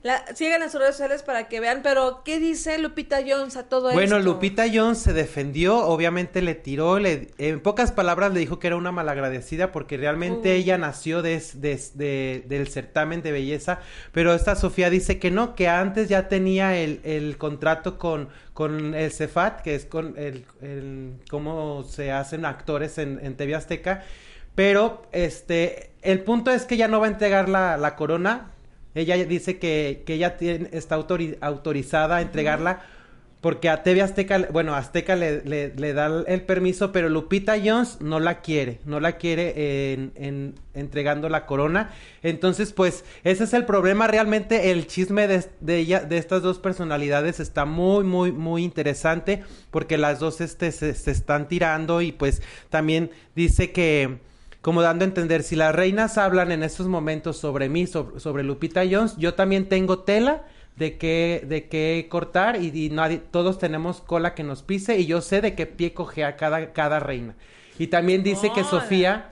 La, 0.05 0.23
sigan 0.35 0.61
las 0.61 0.75
redes 0.75 0.91
sociales 0.97 1.23
para 1.23 1.49
que 1.49 1.61
vean, 1.61 1.81
pero 1.83 2.21
¿qué 2.27 2.39
dice 2.39 2.77
Lupita 2.77 3.21
Jones 3.27 3.57
a 3.57 3.63
todo 3.71 3.89
esto? 3.89 3.99
Bueno, 3.99 4.19
Lupita 4.19 4.65
Jones 4.71 4.99
se 4.99 5.15
defendió, 5.15 5.79
obviamente 5.79 6.43
le 6.43 6.55
tiró, 6.55 6.99
le, 6.99 7.31
en 7.39 7.59
pocas 7.61 7.91
palabras 7.91 8.35
le 8.35 8.41
dijo 8.41 8.59
que 8.59 8.67
era 8.67 8.77
una 8.77 8.93
malagradecida 8.93 9.73
porque 9.73 9.97
realmente 9.97 10.57
ella 10.57 10.77
nació 10.77 11.23
des- 11.23 11.63
des- 11.63 11.97
de- 11.97 12.45
del 12.47 12.69
certamen 12.69 13.23
de 13.23 13.33
belleza, 13.33 13.81
pero 14.13 14.35
esta 14.35 14.57
Sofía 14.57 14.91
dice 14.91 15.19
que 15.19 15.31
no, 15.31 15.55
que 15.55 15.69
antes 15.69 16.11
ya 16.11 16.29
tenía 16.29 16.77
el, 16.77 17.01
el 17.03 17.39
contrato 17.39 17.97
con, 17.99 18.29
con 18.53 18.95
el 18.95 19.11
Cefat, 19.11 19.63
que 19.63 19.75
es 19.75 19.87
con 19.87 20.19
el, 20.19 20.45
el 20.61 21.15
cómo 21.31 21.83
se 21.83 22.13
hacen 22.13 22.45
actores 22.45 22.99
en, 22.99 23.21
en 23.25 23.39
TV 23.39 23.55
Azteca, 23.55 24.05
pero 24.55 25.07
este, 25.13 25.93
el 26.03 26.21
punto 26.21 26.51
es 26.51 26.67
que 26.67 26.75
ella 26.75 26.89
no 26.89 27.01
va 27.01 27.07
a 27.07 27.11
entregar 27.11 27.49
la, 27.49 27.79
la 27.79 27.97
corona, 27.97 28.51
ella 28.95 29.17
dice 29.25 29.59
que, 29.59 30.03
que 30.07 30.15
ella 30.15 30.37
tiene, 30.37 30.69
está 30.73 30.97
autori- 30.97 31.37
autorizada 31.41 32.17
a 32.17 32.23
entregarla 32.23 32.83
porque 33.41 33.69
a 33.69 33.83
TV 33.83 34.01
Azteca, 34.01 34.49
bueno, 34.53 34.75
Azteca 34.75 35.17
le, 35.17 35.43
le- 35.45 35.75
le 35.77 35.93
da 35.93 36.25
el 36.27 36.41
permiso, 36.45 36.93
pero 36.93 37.11
Lupita 37.11 37.57
Jones 37.63 37.99
no 38.01 38.19
la 38.19 38.41
quiere, 38.41 38.79
no 38.87 39.01
la 39.01 39.19
quiere 39.19 39.93
en, 39.93 40.13
en- 40.15 40.55
entregando 40.73 41.29
la 41.29 41.45
corona. 41.45 41.91
Entonces, 42.23 42.73
pues, 42.73 43.05
ese 43.23 43.45
es 43.45 43.53
el 43.53 43.67
problema. 43.67 44.07
Realmente 44.07 44.71
el 44.71 44.87
chisme 44.87 45.29
de, 45.29 45.45
de 45.61 45.77
ella, 45.77 46.01
de 46.01 46.17
estas 46.17 46.41
dos 46.41 46.59
personalidades 46.59 47.39
está 47.39 47.67
muy, 47.67 48.03
muy, 48.03 48.33
muy 48.33 48.65
interesante, 48.65 49.43
porque 49.71 49.99
las 49.99 50.21
dos 50.21 50.41
este, 50.41 50.73
se, 50.73 50.95
se 50.95 51.11
están 51.11 51.47
tirando 51.47 52.01
y 52.01 52.13
pues 52.13 52.41
también 52.71 53.11
dice 53.37 53.73
que 53.73 54.21
como 54.65 54.81
dando 54.81 55.05
a 55.05 55.09
entender, 55.09 55.43
si 55.43 55.57
las 55.57 55.75
reinas 55.75 56.17
hablan 56.17 56.51
en 56.51 56.63
estos 56.63 56.87
momentos 56.87 57.37
sobre 57.37 57.69
mí, 57.69 57.87
sobre, 57.87 58.19
sobre 58.19 58.45
Lupita 58.45 58.83
Jones, 58.91 59.15
yo 59.19 59.35
también 59.35 59.69
tengo 59.69 59.99
tela 59.99 60.45
de 60.77 60.97
qué, 60.97 61.45
de 61.47 61.69
qué 61.69 62.07
cortar 62.09 62.57
y, 62.57 62.69
y 62.75 62.89
nadie, 62.89 63.19
todos 63.19 63.59
tenemos 63.59 64.01
cola 64.01 64.35
que 64.35 64.43
nos 64.43 64.63
pise 64.63 64.99
y 64.99 65.05
yo 65.05 65.21
sé 65.21 65.43
de 65.43 65.55
qué 65.55 65.67
pie 65.67 65.93
cojea 65.93 66.37
cada, 66.37 66.73
cada 66.73 66.99
reina. 66.99 67.35
Y 67.79 67.89
también 67.89 68.23
dice 68.23 68.53
que. 68.55 68.65
Sofía 68.65 69.31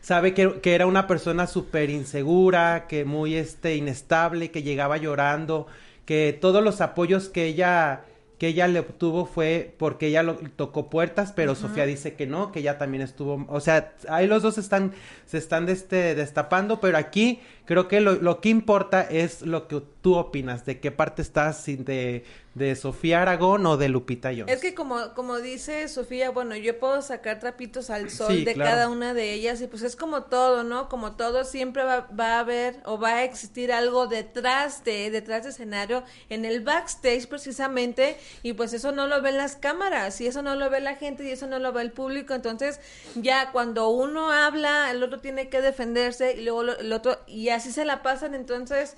sabe 0.00 0.34
que, 0.34 0.60
que 0.60 0.74
era 0.74 0.86
una 0.86 1.06
persona 1.06 1.46
súper 1.46 1.88
insegura, 1.88 2.88
que 2.88 3.04
muy 3.04 3.36
este, 3.36 3.76
inestable, 3.76 4.50
que 4.50 4.64
llegaba 4.64 4.96
llorando, 4.96 5.68
que 6.04 6.36
todos 6.40 6.64
los 6.64 6.80
apoyos 6.80 7.28
que 7.28 7.46
ella 7.46 8.00
que 8.42 8.48
ella 8.48 8.66
le 8.66 8.80
obtuvo 8.80 9.24
fue 9.24 9.72
porque 9.78 10.08
ella 10.08 10.24
lo, 10.24 10.34
tocó 10.34 10.90
puertas, 10.90 11.30
pero 11.30 11.54
Sofía 11.54 11.86
dice 11.86 12.14
que 12.14 12.26
no, 12.26 12.50
que 12.50 12.58
ella 12.58 12.76
también 12.76 13.00
estuvo, 13.00 13.46
o 13.48 13.60
sea, 13.60 13.92
ahí 14.08 14.26
los 14.26 14.42
dos 14.42 14.58
están, 14.58 14.94
se 15.26 15.38
están 15.38 15.68
este, 15.68 16.16
destapando, 16.16 16.80
pero 16.80 16.98
aquí 16.98 17.38
creo 17.66 17.88
que 17.88 18.00
lo, 18.00 18.14
lo 18.14 18.40
que 18.40 18.48
importa 18.48 19.02
es 19.02 19.42
lo 19.42 19.68
que 19.68 19.82
tú 20.02 20.16
opinas, 20.16 20.64
de 20.66 20.80
qué 20.80 20.90
parte 20.90 21.22
estás, 21.22 21.64
de, 21.66 22.24
de 22.54 22.74
Sofía 22.76 23.22
Aragón 23.22 23.64
o 23.66 23.76
de 23.76 23.88
Lupita 23.88 24.30
Jones. 24.30 24.48
Es 24.52 24.60
que 24.60 24.74
como, 24.74 25.14
como 25.14 25.38
dice 25.38 25.86
Sofía, 25.86 26.30
bueno, 26.30 26.56
yo 26.56 26.78
puedo 26.80 27.00
sacar 27.02 27.38
trapitos 27.38 27.88
al 27.88 28.10
sol 28.10 28.32
Sí, 28.32 28.44
de 28.44 28.54
claro. 28.54 28.70
cada 28.72 28.88
una 28.88 29.14
de 29.14 29.32
ellas 29.32 29.60
y 29.62 29.68
pues 29.68 29.82
es 29.82 29.94
como 29.94 30.24
todo, 30.24 30.64
¿no? 30.64 30.88
Como 30.88 31.12
todo 31.12 31.44
siempre 31.44 31.84
va, 31.84 32.08
va 32.18 32.34
a 32.36 32.40
haber 32.40 32.80
o 32.84 32.98
va 32.98 33.10
a 33.18 33.24
existir 33.24 33.72
algo 33.72 34.08
detrás 34.08 34.82
de, 34.82 35.10
detrás 35.12 35.44
de 35.44 35.50
escenario, 35.50 36.02
en 36.30 36.44
el 36.44 36.62
backstage 36.62 37.28
precisamente, 37.28 38.16
y 38.42 38.54
pues 38.54 38.72
eso 38.72 38.90
no 38.90 39.06
lo 39.06 39.22
ven 39.22 39.36
las 39.36 39.54
cámaras, 39.54 40.20
y 40.20 40.26
eso 40.26 40.42
no 40.42 40.56
lo 40.56 40.68
ve 40.68 40.80
la 40.80 40.96
gente, 40.96 41.24
y 41.24 41.30
eso 41.30 41.46
no 41.46 41.60
lo 41.60 41.72
ve 41.72 41.82
el 41.82 41.92
público, 41.92 42.34
entonces 42.34 42.80
ya 43.14 43.52
cuando 43.52 43.88
uno 43.90 44.32
habla, 44.32 44.90
el 44.90 45.00
otro 45.02 45.20
tiene 45.20 45.48
que 45.48 45.60
defenderse, 45.60 46.34
y 46.36 46.42
luego 46.42 46.64
lo- 46.64 46.78
el 46.78 46.92
otro, 46.92 47.18
y 47.28 47.50
así 47.52 47.70
se 47.72 47.84
la 47.84 48.02
pasan, 48.02 48.34
entonces... 48.34 48.96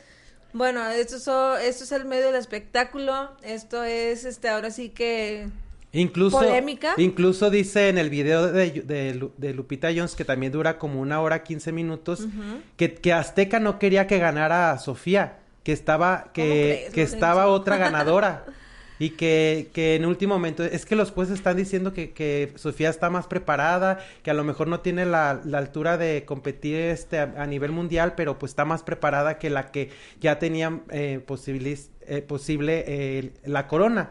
Bueno, 0.53 0.89
esto, 0.89 1.19
so- 1.19 1.57
esto 1.57 1.83
es 1.83 1.91
el 1.91 2.05
medio 2.05 2.27
del 2.27 2.37
espectáculo. 2.37 3.33
Esto 3.43 3.83
es, 3.83 4.25
este, 4.25 4.49
ahora 4.49 4.71
sí 4.71 4.89
que 4.91 5.49
Incluso, 5.93 6.39
¿Polémica? 6.39 6.95
incluso 6.97 7.51
dice 7.51 7.89
en 7.89 7.99
el 7.99 8.09
video 8.09 8.53
de, 8.53 8.71
de 8.71 9.15
Lu- 9.15 9.33
de 9.37 9.53
Lupita 9.53 9.89
Jones, 9.95 10.15
que 10.15 10.25
también 10.25 10.53
dura 10.53 10.79
como 10.79 11.01
una 11.01 11.21
hora 11.21 11.43
15 11.43 11.73
minutos, 11.73 12.29
que, 12.77 12.95
que 12.95 13.13
Azteca 13.13 13.59
no 13.59 13.81
quería 13.81 14.07
que 14.07 14.19
ganara 14.19 14.71
a 14.71 14.79
Sofía, 14.79 15.39
que 15.65 15.73
estaba, 15.73 16.31
que, 16.33 16.89
que 16.95 17.03
estaba 17.03 17.49
otra 17.49 17.77
ganadora. 17.77 18.45
Y 18.99 19.11
que, 19.11 19.71
que 19.73 19.97
en 19.97 20.05
último 20.07 20.35
momento, 20.35 20.63
es 20.63 20.87
que 20.87 20.95
los 20.95 21.11
jueces 21.11 21.35
están 21.35 21.57
diciendo 21.57 21.93
que, 21.93 22.13
que 22.13 22.53
Sofía 22.55 22.91
está 22.91 23.11
más 23.11 23.27
preparada, 23.27 23.99
que 24.23 24.31
a 24.31 24.35
lo 24.35 24.45
mejor 24.45 24.69
no 24.69 24.81
tiene 24.81 25.05
la, 25.05 25.41
la 25.45 25.59
altura 25.59 25.99
de 25.99 26.25
competir 26.25 26.77
este 26.77 27.19
a, 27.19 27.35
a 27.39 27.47
nivel 27.47 27.73
mundial, 27.73 28.15
pero 28.17 28.39
pues 28.39 28.53
está 28.53 28.65
más 28.65 28.85
preparada 28.85 29.39
que 29.39 29.51
la 29.51 29.73
que 29.73 29.91
ya 30.21 30.39
tenía 30.39 30.81
eh, 30.91 31.21
posibilis- 31.27 31.89
eh, 32.07 32.23
posible 32.23 32.85
eh, 32.87 33.33
la 33.45 33.67
corona. 33.67 34.11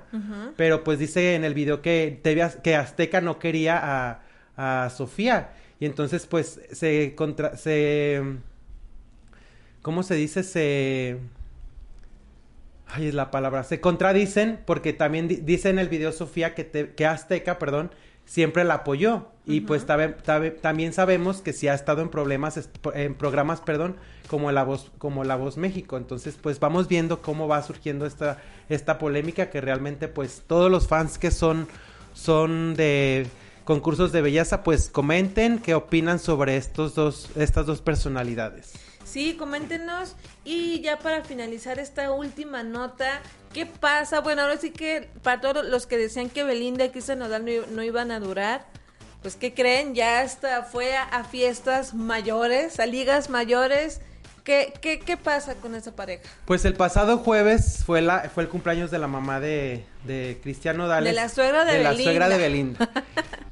Pero 0.58 0.84
pues 0.84 1.00
dice 1.00 1.36
en 1.36 1.46
el 1.46 1.54
video 1.54 1.82
que, 1.82 2.20
TV 2.22 2.46
que 2.62 2.76
Azteca 2.76 3.22
no 3.22 3.40
quería 3.40 3.80
a, 3.82 4.84
a 4.86 4.90
Sofía. 4.90 5.52
Y 5.80 5.86
entonces 5.86 6.28
pues 6.28 6.60
se 6.74 7.16
contra... 7.16 7.56
se 7.56 8.22
¿Cómo 9.82 10.04
se 10.04 10.16
dice? 10.16 10.44
Se... 10.44 11.18
Ay, 12.96 13.08
es 13.08 13.14
la 13.14 13.32
palabra. 13.32 13.64
Se 13.64 13.80
contradicen 13.82 14.60
porque 14.66 14.94
también 14.94 15.28
di- 15.28 15.38
dice 15.38 15.70
en 15.70 15.80
el 15.80 15.90
video 15.90 16.12
Sofía 16.12 16.54
que, 16.54 16.64
te- 16.64 16.92
que 16.94 17.06
Azteca, 17.06 17.58
perdón, 17.58 17.92
siempre 18.26 18.64
la 18.64 18.76
apoyó. 18.76 19.30
Y 19.46 19.62
pues 19.62 19.86
tabe- 19.86 20.16
tabe- 20.24 20.52
también 20.52 20.94
sabemos 20.94 21.42
que 21.42 21.54
sí 21.54 21.68
ha 21.68 21.74
estado 21.74 22.02
en 22.02 22.10
problemas, 22.10 22.70
en 22.94 23.16
programas, 23.16 23.62
perdón, 23.62 23.96
como 24.28 24.52
La 24.52 24.64
Voz, 24.64 24.92
como 25.00 25.24
La 25.24 25.36
Voz 25.36 25.58
México. 25.58 25.98
Entonces, 25.98 26.38
pues 26.42 26.60
vamos 26.60 26.88
viendo 26.88 27.22
cómo 27.22 27.48
va 27.48 27.62
surgiendo 27.64 28.06
esta, 28.06 28.38
esta 28.70 28.98
polémica 29.00 29.50
que 29.50 29.60
realmente, 29.60 30.08
pues, 30.08 30.44
todos 30.48 30.70
los 30.72 30.88
fans 30.88 31.18
que 31.18 31.32
son, 31.32 31.68
son 32.14 32.76
de 32.76 33.26
concursos 33.66 34.12
de 34.12 34.22
belleza, 34.22 34.62
pues 34.64 34.90
comenten 34.90 35.58
qué 35.60 35.74
opinan 35.74 36.20
sobre 36.20 36.58
estos 36.58 36.96
dos, 36.96 37.30
estas 37.36 37.66
dos 37.66 37.82
personalidades. 37.82 38.74
Sí, 39.14 39.36
coméntenos. 39.36 40.16
Y 40.44 40.82
ya 40.82 40.98
para 40.98 41.24
finalizar 41.24 41.78
esta 41.78 42.12
última 42.12 42.64
nota, 42.64 43.22
¿qué 43.54 43.68
pasa? 43.68 44.22
Bueno, 44.22 44.42
ahora 44.42 44.58
sí 44.58 44.72
que 44.72 45.08
para 45.22 45.40
todos 45.40 45.64
los 45.64 45.86
que 45.86 45.98
decían 45.98 46.32
que 46.32 46.44
Belinda 46.44 46.86
y 46.86 46.90
Cristian 46.90 47.20
Nodal 47.20 47.46
no, 47.46 47.84
iban 47.84 48.10
a 48.10 48.20
durar, 48.20 48.66
pues 49.22 49.36
¿qué 49.36 49.54
creen? 49.54 49.94
Ya 49.94 50.22
hasta 50.22 50.64
fue 50.64 50.98
a, 50.98 51.04
a 51.04 51.26
fiestas 51.26 51.94
mayores, 51.94 52.80
a 52.80 52.88
ligas 52.88 53.30
mayores. 53.30 54.02
¿Qué, 54.44 54.74
qué, 54.82 55.00
¿Qué 55.00 55.16
pasa 55.16 55.54
con 55.56 55.76
esa 55.76 55.96
pareja? 55.96 56.24
Pues 56.46 56.66
el 56.66 56.74
pasado 56.74 57.20
jueves 57.20 57.84
fue 57.86 58.02
la 58.02 58.32
fue 58.34 58.42
el 58.42 58.50
cumpleaños 58.50 58.90
de 58.90 58.98
la 58.98 59.08
mamá 59.08 59.40
de, 59.40 59.86
de 60.06 60.40
Cristiano 60.42 60.88
Dales. 60.88 61.14
De 61.14 61.16
la 61.16 61.30
suegra 61.30 61.66
de 61.66 61.84
la 61.84 61.92
Belinda. 61.92 62.04
suegra 62.04 62.30
de 62.30 62.38
Belinda. 62.40 62.90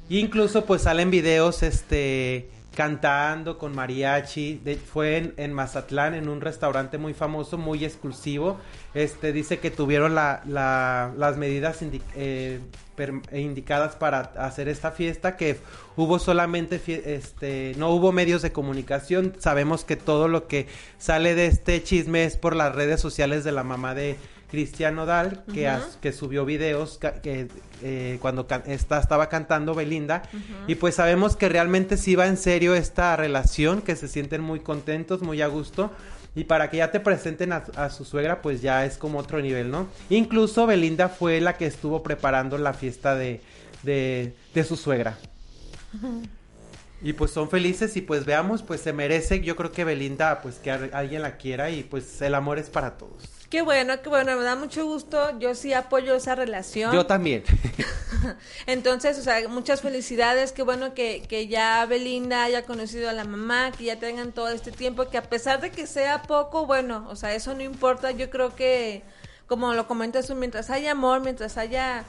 Y 0.08 0.18
incluso 0.24 0.64
pues 0.64 0.82
salen 0.82 1.12
videos 1.12 1.62
este 1.62 2.50
cantando 2.74 3.58
con 3.58 3.74
mariachi. 3.74 4.60
Fue 4.92 5.16
en, 5.18 5.34
en 5.36 5.52
Mazatlán 5.52 6.14
en 6.14 6.28
un 6.28 6.40
restaurante 6.40 6.98
muy 6.98 7.14
famoso, 7.14 7.58
muy 7.58 7.84
exclusivo. 7.84 8.58
Este 8.94 9.32
dice 9.32 9.58
que 9.58 9.70
tuvieron 9.70 10.14
la, 10.14 10.42
la- 10.46 11.12
las 11.16 11.36
medidas 11.36 11.78
eh, 12.14 12.60
eh, 12.98 13.40
indicadas 13.40 13.96
para 13.96 14.20
hacer 14.20 14.68
esta 14.68 14.90
fiesta, 14.90 15.36
que 15.36 15.58
hubo 15.96 16.18
solamente, 16.18 16.80
este, 16.86 17.74
no 17.78 17.90
hubo 17.90 18.12
medios 18.12 18.42
de 18.42 18.52
comunicación. 18.52 19.34
Sabemos 19.38 19.84
que 19.84 19.96
todo 19.96 20.28
lo 20.28 20.46
que 20.46 20.66
sale 20.98 21.34
de 21.34 21.46
este 21.46 21.82
chisme 21.82 22.24
es 22.24 22.36
por 22.36 22.54
las 22.54 22.74
redes 22.74 23.00
sociales 23.00 23.44
de 23.44 23.52
la 23.52 23.64
mamá 23.64 23.94
de 23.94 24.16
Cristian 24.52 24.94
Nodal, 24.94 25.42
que, 25.52 25.66
as- 25.66 25.96
que 26.00 26.12
subió 26.12 26.44
videos 26.44 26.98
que 27.22 27.48
eh, 27.82 28.18
cuando 28.20 28.46
can- 28.46 28.62
esta, 28.66 29.00
estaba 29.00 29.28
cantando 29.28 29.74
Belinda. 29.74 30.22
Y 30.68 30.76
pues 30.76 30.94
sabemos 30.94 31.34
que 31.36 31.48
realmente 31.48 31.96
sí 31.96 32.14
va 32.14 32.28
en 32.28 32.36
serio 32.36 32.76
esta 32.76 33.16
relación, 33.16 33.82
que 33.82 33.96
se 33.96 34.06
sienten 34.06 34.40
muy 34.42 34.60
contentos, 34.60 35.22
muy 35.22 35.42
a 35.42 35.48
gusto. 35.48 35.90
Y 36.34 36.44
para 36.44 36.70
que 36.70 36.76
ya 36.76 36.90
te 36.92 37.00
presenten 37.00 37.52
a, 37.52 37.64
a 37.76 37.90
su 37.90 38.04
suegra, 38.04 38.40
pues 38.42 38.62
ya 38.62 38.84
es 38.86 38.96
como 38.98 39.18
otro 39.18 39.40
nivel, 39.40 39.70
¿no? 39.70 39.88
Incluso 40.10 40.66
Belinda 40.66 41.08
fue 41.08 41.40
la 41.40 41.56
que 41.56 41.66
estuvo 41.66 42.02
preparando 42.02 42.56
la 42.58 42.72
fiesta 42.74 43.14
de, 43.16 43.40
de, 43.82 44.34
de 44.54 44.64
su 44.64 44.76
suegra. 44.76 45.18
Y 47.02 47.14
pues 47.14 47.32
son 47.32 47.50
felices 47.50 47.96
y 47.96 48.00
pues 48.00 48.24
veamos, 48.24 48.62
pues 48.62 48.80
se 48.80 48.92
merece, 48.92 49.40
yo 49.40 49.56
creo 49.56 49.72
que 49.72 49.82
Belinda, 49.84 50.40
pues 50.40 50.56
que 50.56 50.70
alguien 50.70 51.22
la 51.22 51.36
quiera 51.36 51.68
y 51.70 51.82
pues 51.82 52.22
el 52.22 52.34
amor 52.34 52.58
es 52.58 52.70
para 52.70 52.92
todos. 52.96 53.24
Qué 53.52 53.60
bueno, 53.60 54.00
qué 54.00 54.08
bueno, 54.08 54.34
me 54.34 54.44
da 54.44 54.56
mucho 54.56 54.86
gusto. 54.86 55.38
Yo 55.38 55.54
sí 55.54 55.74
apoyo 55.74 56.14
esa 56.14 56.34
relación. 56.34 56.90
Yo 56.94 57.04
también. 57.04 57.44
Entonces, 58.66 59.18
o 59.18 59.22
sea, 59.22 59.46
muchas 59.46 59.82
felicidades, 59.82 60.52
qué 60.52 60.62
bueno 60.62 60.94
que, 60.94 61.20
que 61.28 61.48
ya 61.48 61.84
Belinda 61.84 62.44
haya 62.44 62.64
conocido 62.64 63.10
a 63.10 63.12
la 63.12 63.24
mamá, 63.24 63.70
que 63.76 63.84
ya 63.84 63.98
tengan 63.98 64.32
todo 64.32 64.48
este 64.48 64.72
tiempo, 64.72 65.10
que 65.10 65.18
a 65.18 65.24
pesar 65.24 65.60
de 65.60 65.70
que 65.70 65.86
sea 65.86 66.22
poco, 66.22 66.64
bueno, 66.64 67.06
o 67.10 67.14
sea, 67.14 67.34
eso 67.34 67.52
no 67.52 67.60
importa, 67.60 68.10
yo 68.12 68.30
creo 68.30 68.56
que, 68.56 69.02
como 69.46 69.74
lo 69.74 69.86
comentas 69.86 70.28
tú, 70.28 70.34
mientras 70.34 70.70
haya 70.70 70.92
amor, 70.92 71.20
mientras 71.20 71.58
haya... 71.58 72.06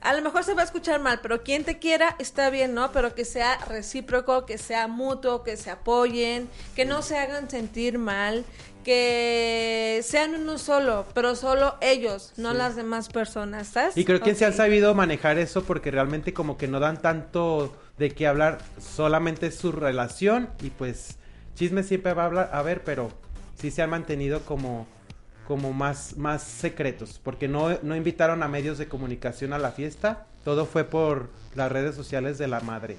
A 0.00 0.14
lo 0.14 0.22
mejor 0.22 0.44
se 0.44 0.54
va 0.54 0.62
a 0.62 0.66
escuchar 0.66 1.00
mal, 1.00 1.18
pero 1.20 1.42
quien 1.42 1.64
te 1.64 1.80
quiera 1.80 2.14
está 2.20 2.48
bien, 2.50 2.74
¿no? 2.74 2.92
Pero 2.92 3.16
que 3.16 3.24
sea 3.24 3.58
recíproco, 3.66 4.46
que 4.46 4.56
sea 4.56 4.86
mutuo, 4.86 5.42
que 5.42 5.56
se 5.56 5.70
apoyen, 5.70 6.48
que 6.76 6.84
no 6.84 7.02
se 7.02 7.18
hagan 7.18 7.50
sentir 7.50 7.98
mal, 7.98 8.44
que 8.84 10.00
sean 10.04 10.34
uno 10.34 10.58
solo, 10.58 11.06
pero 11.14 11.34
solo 11.34 11.76
ellos, 11.80 12.32
no 12.36 12.54
las 12.54 12.76
demás 12.76 13.08
personas, 13.08 13.68
¿sabes? 13.68 13.96
Y 13.96 14.04
creo 14.04 14.20
que 14.20 14.34
se 14.34 14.44
han 14.44 14.54
sabido 14.54 14.94
manejar 14.94 15.38
eso 15.38 15.64
porque 15.64 15.90
realmente 15.90 16.32
como 16.32 16.56
que 16.56 16.68
no 16.68 16.80
dan 16.80 17.00
tanto 17.00 17.76
de 17.98 18.10
qué 18.10 18.26
hablar, 18.26 18.58
solamente 18.78 19.50
su 19.50 19.72
relación 19.72 20.48
y 20.62 20.70
pues 20.70 21.18
chisme 21.54 21.82
siempre 21.82 22.14
va 22.14 22.22
a 22.22 22.26
hablar, 22.26 22.50
a 22.52 22.62
ver, 22.62 22.82
pero 22.84 23.10
sí 23.56 23.70
se 23.70 23.82
han 23.82 23.90
mantenido 23.90 24.40
como 24.40 24.86
como 25.46 25.72
más 25.72 26.16
más 26.18 26.42
secretos, 26.42 27.20
porque 27.22 27.48
no 27.48 27.78
no 27.82 27.96
invitaron 27.96 28.42
a 28.42 28.48
medios 28.48 28.78
de 28.78 28.86
comunicación 28.86 29.52
a 29.52 29.58
la 29.58 29.72
fiesta, 29.72 30.26
todo 30.44 30.66
fue 30.66 30.84
por 30.84 31.30
las 31.54 31.72
redes 31.72 31.94
sociales 31.94 32.38
de 32.38 32.48
la 32.48 32.60
madre. 32.60 32.96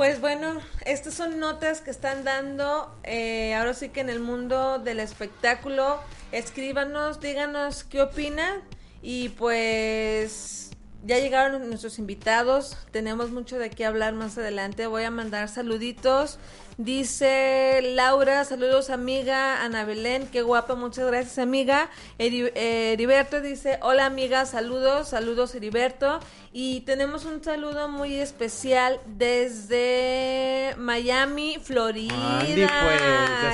Pues 0.00 0.18
bueno, 0.18 0.62
estas 0.86 1.12
son 1.12 1.38
notas 1.40 1.82
que 1.82 1.90
están 1.90 2.24
dando 2.24 2.90
eh, 3.04 3.54
ahora 3.54 3.74
sí 3.74 3.90
que 3.90 4.00
en 4.00 4.08
el 4.08 4.18
mundo 4.18 4.78
del 4.78 4.98
espectáculo. 4.98 6.00
Escríbanos, 6.32 7.20
díganos 7.20 7.84
qué 7.84 8.00
opinan 8.00 8.62
y 9.02 9.28
pues 9.28 10.70
ya 11.04 11.18
llegaron 11.18 11.68
nuestros 11.68 11.98
invitados. 11.98 12.78
Tenemos 12.92 13.30
mucho 13.30 13.58
de 13.58 13.68
qué 13.68 13.84
hablar 13.84 14.14
más 14.14 14.38
adelante. 14.38 14.86
Voy 14.86 15.02
a 15.02 15.10
mandar 15.10 15.50
saluditos. 15.50 16.38
Dice 16.84 17.82
Laura, 17.94 18.42
saludos 18.46 18.88
amiga, 18.88 19.62
Ana 19.62 19.84
Belén, 19.84 20.26
qué 20.26 20.40
guapa, 20.40 20.76
muchas 20.76 21.06
gracias 21.08 21.38
amiga. 21.38 21.90
Eri- 22.18 22.50
Heriberto 22.54 23.42
dice, 23.42 23.78
hola 23.82 24.06
amiga, 24.06 24.46
saludos, 24.46 25.10
saludos 25.10 25.54
Heriberto. 25.54 26.20
Y 26.54 26.80
tenemos 26.80 27.26
un 27.26 27.44
saludo 27.44 27.90
muy 27.90 28.14
especial 28.14 28.98
desde 29.04 30.74
Miami, 30.78 31.58
Florida. 31.62 32.14
Andy, 32.40 32.54
pues, 32.66 33.00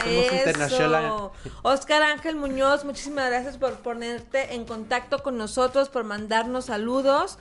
ya 0.05 0.11
internacional. 0.37 1.31
Oscar 1.63 2.03
Ángel 2.05 2.37
Muñoz, 2.37 2.85
muchísimas 2.85 3.29
gracias 3.29 3.59
por 3.59 3.73
ponerte 3.81 4.55
en 4.55 4.65
contacto 4.65 5.25
con 5.25 5.37
nosotros, 5.37 5.89
por 5.89 6.05
mandarnos 6.05 6.67
saludos. 6.67 7.39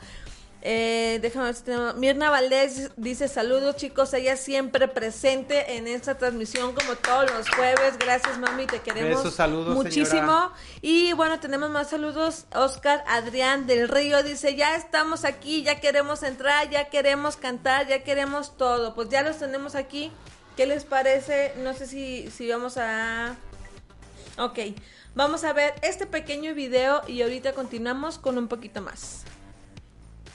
Eh, 0.61 1.19
déjame 1.21 1.45
ver 1.45 1.55
si 1.55 1.63
tenemos. 1.63 1.95
Mirna 1.95 2.31
Valdés 2.31 2.89
dice 2.97 3.27
saludos 3.27 3.75
chicos, 3.75 4.13
ella 4.15 4.35
siempre 4.35 4.87
presente 4.87 5.75
en 5.77 5.87
esta 5.87 6.17
transmisión 6.17 6.73
como 6.73 6.95
todos 6.95 7.29
los 7.31 7.47
jueves. 7.49 7.97
Gracias 7.99 8.39
mami, 8.39 8.65
te 8.65 8.79
queremos 8.79 9.17
Besos, 9.23 9.35
saludos, 9.35 9.75
muchísimo. 9.75 10.07
señora. 10.07 10.51
Y 10.81 11.13
bueno, 11.13 11.39
tenemos 11.39 11.69
más 11.69 11.91
saludos. 11.91 12.45
Oscar 12.55 13.03
Adrián 13.07 13.67
del 13.67 13.87
Río 13.87 14.23
dice, 14.23 14.55
ya 14.55 14.75
estamos 14.75 15.23
aquí, 15.23 15.61
ya 15.61 15.79
queremos 15.79 16.23
entrar, 16.23 16.67
ya 16.71 16.89
queremos 16.89 17.37
cantar, 17.37 17.87
ya 17.87 18.03
queremos 18.03 18.57
todo. 18.57 18.95
Pues 18.95 19.09
ya 19.09 19.21
los 19.21 19.37
tenemos 19.37 19.75
aquí. 19.75 20.11
¿Qué 20.57 20.65
les 20.65 20.83
parece? 20.83 21.53
No 21.57 21.73
sé 21.73 21.85
si, 21.85 22.31
si 22.31 22.49
vamos 22.49 22.77
a... 22.77 23.35
Ok, 24.37 24.59
vamos 25.13 25.43
a 25.43 25.53
ver 25.53 25.75
este 25.81 26.07
pequeño 26.07 26.55
video 26.55 27.03
y 27.07 27.21
ahorita 27.21 27.53
continuamos 27.53 28.17
con 28.17 28.37
un 28.37 28.47
poquito 28.47 28.81
más. 28.81 29.25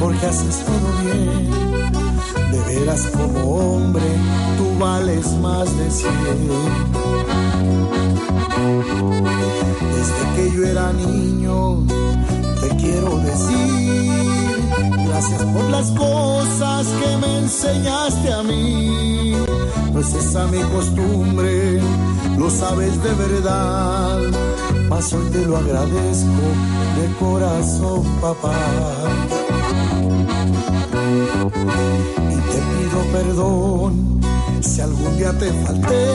porque 0.00 0.26
haces 0.26 0.64
todo 0.64 0.88
bien. 1.02 1.50
De 2.52 2.60
veras 2.74 3.02
como 3.12 3.40
hombre, 3.54 4.04
tú 4.56 4.78
vales 4.78 5.26
más 5.40 5.76
de 5.78 5.90
cien. 5.90 6.12
Desde 9.94 10.34
que 10.36 10.56
yo 10.56 10.64
era 10.64 10.92
niño, 10.92 11.84
te 12.60 12.68
quiero 12.76 13.18
decir 13.18 13.86
gracias 15.16 15.42
por 15.44 15.70
las 15.70 15.90
cosas 15.92 16.86
que 16.86 17.16
me 17.16 17.38
enseñaste 17.38 18.32
a 18.32 18.42
mí. 18.42 19.34
No 19.92 20.00
es 20.00 20.12
esa 20.12 20.46
mi 20.48 20.60
costumbre, 20.60 21.80
lo 22.38 22.50
sabes 22.50 23.02
de 23.02 23.12
verdad. 23.14 24.18
Mas 24.88 25.12
hoy 25.12 25.28
te 25.30 25.44
lo 25.44 25.56
agradezco 25.56 26.44
de 26.96 27.06
corazón, 27.18 28.04
papá. 28.20 28.54
Y 32.30 32.36
te 32.50 32.58
pido 32.70 32.98
perdón 33.12 34.20
si 34.60 34.80
algún 34.80 35.16
día 35.16 35.32
te 35.38 35.52
falté. 35.52 36.06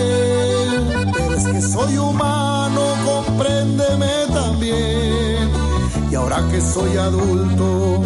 Pero 1.14 1.34
es 1.34 1.48
que 1.48 1.62
soy 1.62 1.98
humano, 1.98 2.82
compréndeme 3.06 4.12
también. 4.34 5.50
Y 6.10 6.16
ahora 6.16 6.44
que 6.50 6.62
soy 6.62 6.98
adulto, 6.98 8.02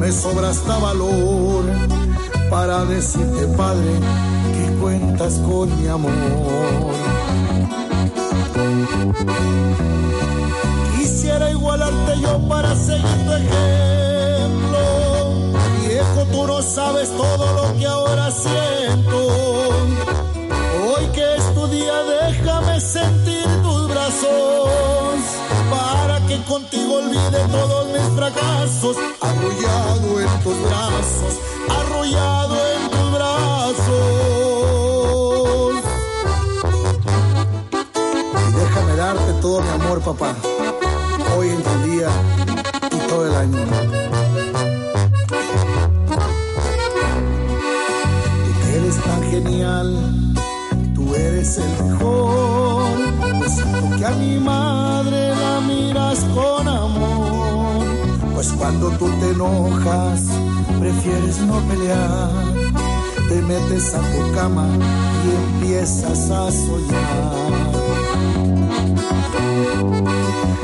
me 0.00 0.12
sobra 0.12 0.50
hasta 0.50 0.78
valor 0.78 1.64
para 2.50 2.84
decirte, 2.84 3.46
Padre, 3.56 3.90
que 4.52 4.74
cuentas 4.80 5.34
con 5.46 5.80
mi 5.80 5.88
amor. 5.88 6.93
Quisiera 10.96 11.50
igualarte 11.50 12.20
yo 12.20 12.38
para 12.48 12.74
seguir 12.74 13.26
tu 13.26 13.32
ejemplo. 13.32 14.80
Viejo, 15.86 16.24
tú 16.32 16.46
no 16.46 16.62
sabes 16.62 17.10
todo 17.16 17.52
lo 17.54 17.78
que 17.78 17.86
ahora 17.86 18.30
siento. 18.30 19.16
Hoy 20.86 21.06
que 21.12 21.36
es 21.36 21.54
tu 21.54 21.66
día, 21.68 22.02
déjame 22.04 22.80
sentir 22.80 23.46
tus 23.62 23.88
brazos. 23.88 25.20
Para 25.70 26.20
que 26.26 26.42
contigo 26.44 26.94
olvide 26.96 27.40
todos 27.50 27.86
mis 27.88 28.16
fracasos. 28.16 28.96
Arrullado 29.20 30.20
en 30.20 30.42
tus 30.42 30.60
brazos, 30.62 31.34
arrullado 31.68 32.63
todo 39.54 39.62
mi 39.62 39.84
amor, 39.84 40.00
papá. 40.00 40.34
Hoy 41.36 41.48
en 41.50 41.62
tu 41.62 41.90
día 41.90 42.08
y 42.90 43.08
todo 43.08 43.26
el 43.26 43.34
año. 43.36 43.58
Tú 48.60 48.66
eres 48.74 48.96
tan 48.96 49.22
genial, 49.30 50.34
tú 50.94 51.14
eres 51.14 51.58
el 51.58 51.84
mejor. 51.84 52.84
Pues 53.38 53.52
que 53.96 54.04
a 54.04 54.10
mi 54.10 54.40
madre 54.40 55.36
la 55.36 55.60
miras 55.60 56.18
con 56.34 56.66
amor. 56.66 57.84
Pues 58.34 58.52
cuando 58.58 58.90
tú 58.98 59.08
te 59.20 59.30
enojas, 59.30 60.22
prefieres 60.80 61.38
no 61.38 61.60
pelear. 61.68 62.30
Te 63.28 63.40
metes 63.42 63.94
a 63.94 64.00
tu 64.00 64.32
cama 64.34 64.66
y 65.24 65.60
empiezas 65.60 66.30
a 66.30 66.50
soñar. 66.50 67.73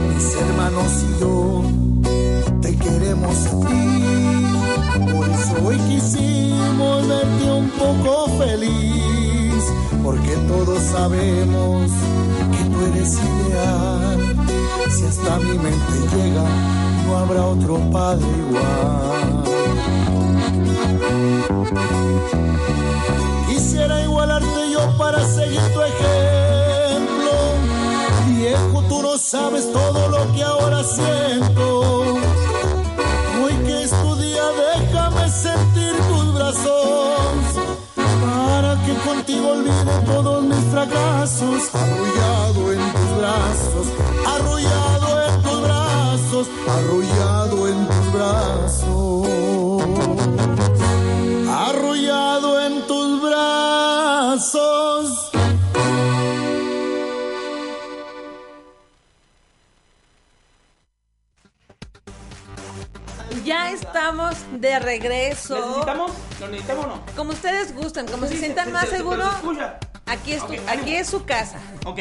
Mis 0.09 0.35
hermanos 0.35 0.93
y 1.03 1.21
yo 1.21 1.63
te 2.61 2.77
queremos 2.77 3.47
a 3.47 3.51
ti. 3.67 5.13
Por 5.13 5.29
eso 5.29 5.55
hoy 5.65 5.79
quisimos 5.89 7.09
verte 7.09 7.53
un 7.53 7.71
poco 7.71 8.29
feliz. 8.39 9.65
Porque 10.03 10.37
todos 10.49 10.83
sabemos 10.83 11.91
que 12.53 12.65
tú 12.65 12.87
eres 12.93 13.15
ideal. 13.15 14.37
Si 14.91 15.05
hasta 15.05 15.39
mi 15.39 15.59
mente 15.59 16.17
llega, 16.17 16.45
no 17.07 17.17
habrá 17.19 17.47
otro 17.47 17.79
padre 17.91 18.27
igual. 18.49 19.45
Quisiera 23.49 24.03
igualarte 24.03 24.71
yo 24.73 24.97
para 24.97 25.25
seguir 25.27 25.61
tu 25.75 25.83
ejemplo. 25.83 26.60
Viejo, 28.41 28.83
tú 28.89 29.03
no 29.03 29.19
sabes 29.19 29.71
todo 29.71 30.09
lo 30.09 30.33
que 30.33 30.43
ahora 30.43 30.83
siento. 30.83 31.81
Hoy 33.43 33.53
que 33.67 33.83
es 33.83 33.91
tu 33.91 34.17
día, 34.17 34.45
déjame 34.79 35.29
sentir 35.29 35.93
tus 36.09 36.33
brazos. 36.33 37.37
Para 37.95 38.83
que 38.87 38.95
contigo 39.07 39.51
olvide 39.51 39.93
todos 40.07 40.43
mis 40.43 40.65
fracasos. 40.73 41.69
Arrullado 41.75 42.73
en 42.73 42.93
tus 42.95 43.19
brazos, 43.19 43.87
arrullado 44.27 45.23
en 45.27 45.43
tus 45.43 45.61
brazos, 45.61 46.47
arrullado 46.67 47.69
en 47.69 47.87
tus 47.89 48.13
brazos. 48.15 49.60
De 64.61 64.79
regreso. 64.79 65.59
¿Necesitamos? 65.59 66.13
¿Lo 66.41 66.49
necesitamos 66.49 66.85
o 66.85 66.89
no? 66.89 67.03
Como 67.17 67.33
ustedes 67.33 67.75
gusten, 67.75 68.07
como 68.07 68.27
se 68.27 68.37
sientan 68.37 68.67
se- 68.67 68.73
más 68.73 68.85
se- 68.85 68.91
se- 68.91 68.97
seguros, 68.99 69.29
aquí 70.07 70.33
es, 70.33 70.47
tu- 70.47 70.55
aquí 70.69 70.95
es 70.97 71.09
su 71.09 71.25
casa. 71.25 71.59
Ok. 71.87 71.99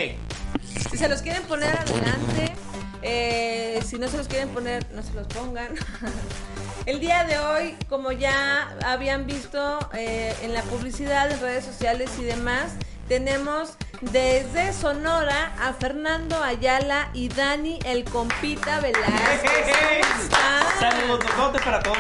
Si 0.91 0.97
se 0.97 1.07
los 1.09 1.21
quieren 1.21 1.43
poner 1.43 1.75
adelante, 1.77 2.53
eh, 3.01 3.79
si 3.85 3.97
no 3.97 4.07
se 4.07 4.17
los 4.17 4.27
quieren 4.27 4.49
poner, 4.49 4.85
no 4.93 5.01
se 5.03 5.13
los 5.13 5.27
pongan. 5.27 5.69
El 6.85 6.99
día 6.99 7.23
de 7.25 7.37
hoy, 7.37 7.75
como 7.87 8.11
ya 8.11 8.75
habían 8.85 9.25
visto 9.27 9.79
eh, 9.93 10.35
en 10.41 10.53
la 10.53 10.61
publicidad, 10.63 11.31
en 11.31 11.39
redes 11.39 11.63
sociales 11.65 12.09
y 12.19 12.23
demás, 12.23 12.71
tenemos 13.07 13.73
desde 14.01 14.71
Sonora 14.73 15.53
a 15.61 15.73
Fernando 15.73 16.41
Ayala 16.43 17.09
y 17.13 17.27
Dani 17.29 17.79
el 17.85 18.05
compita 18.05 18.79
Velázquez. 18.79 19.41
¿Cómo 19.41 20.21
están? 20.23 20.79
Saludos, 20.79 21.61
para 21.63 21.83
todos. 21.83 21.97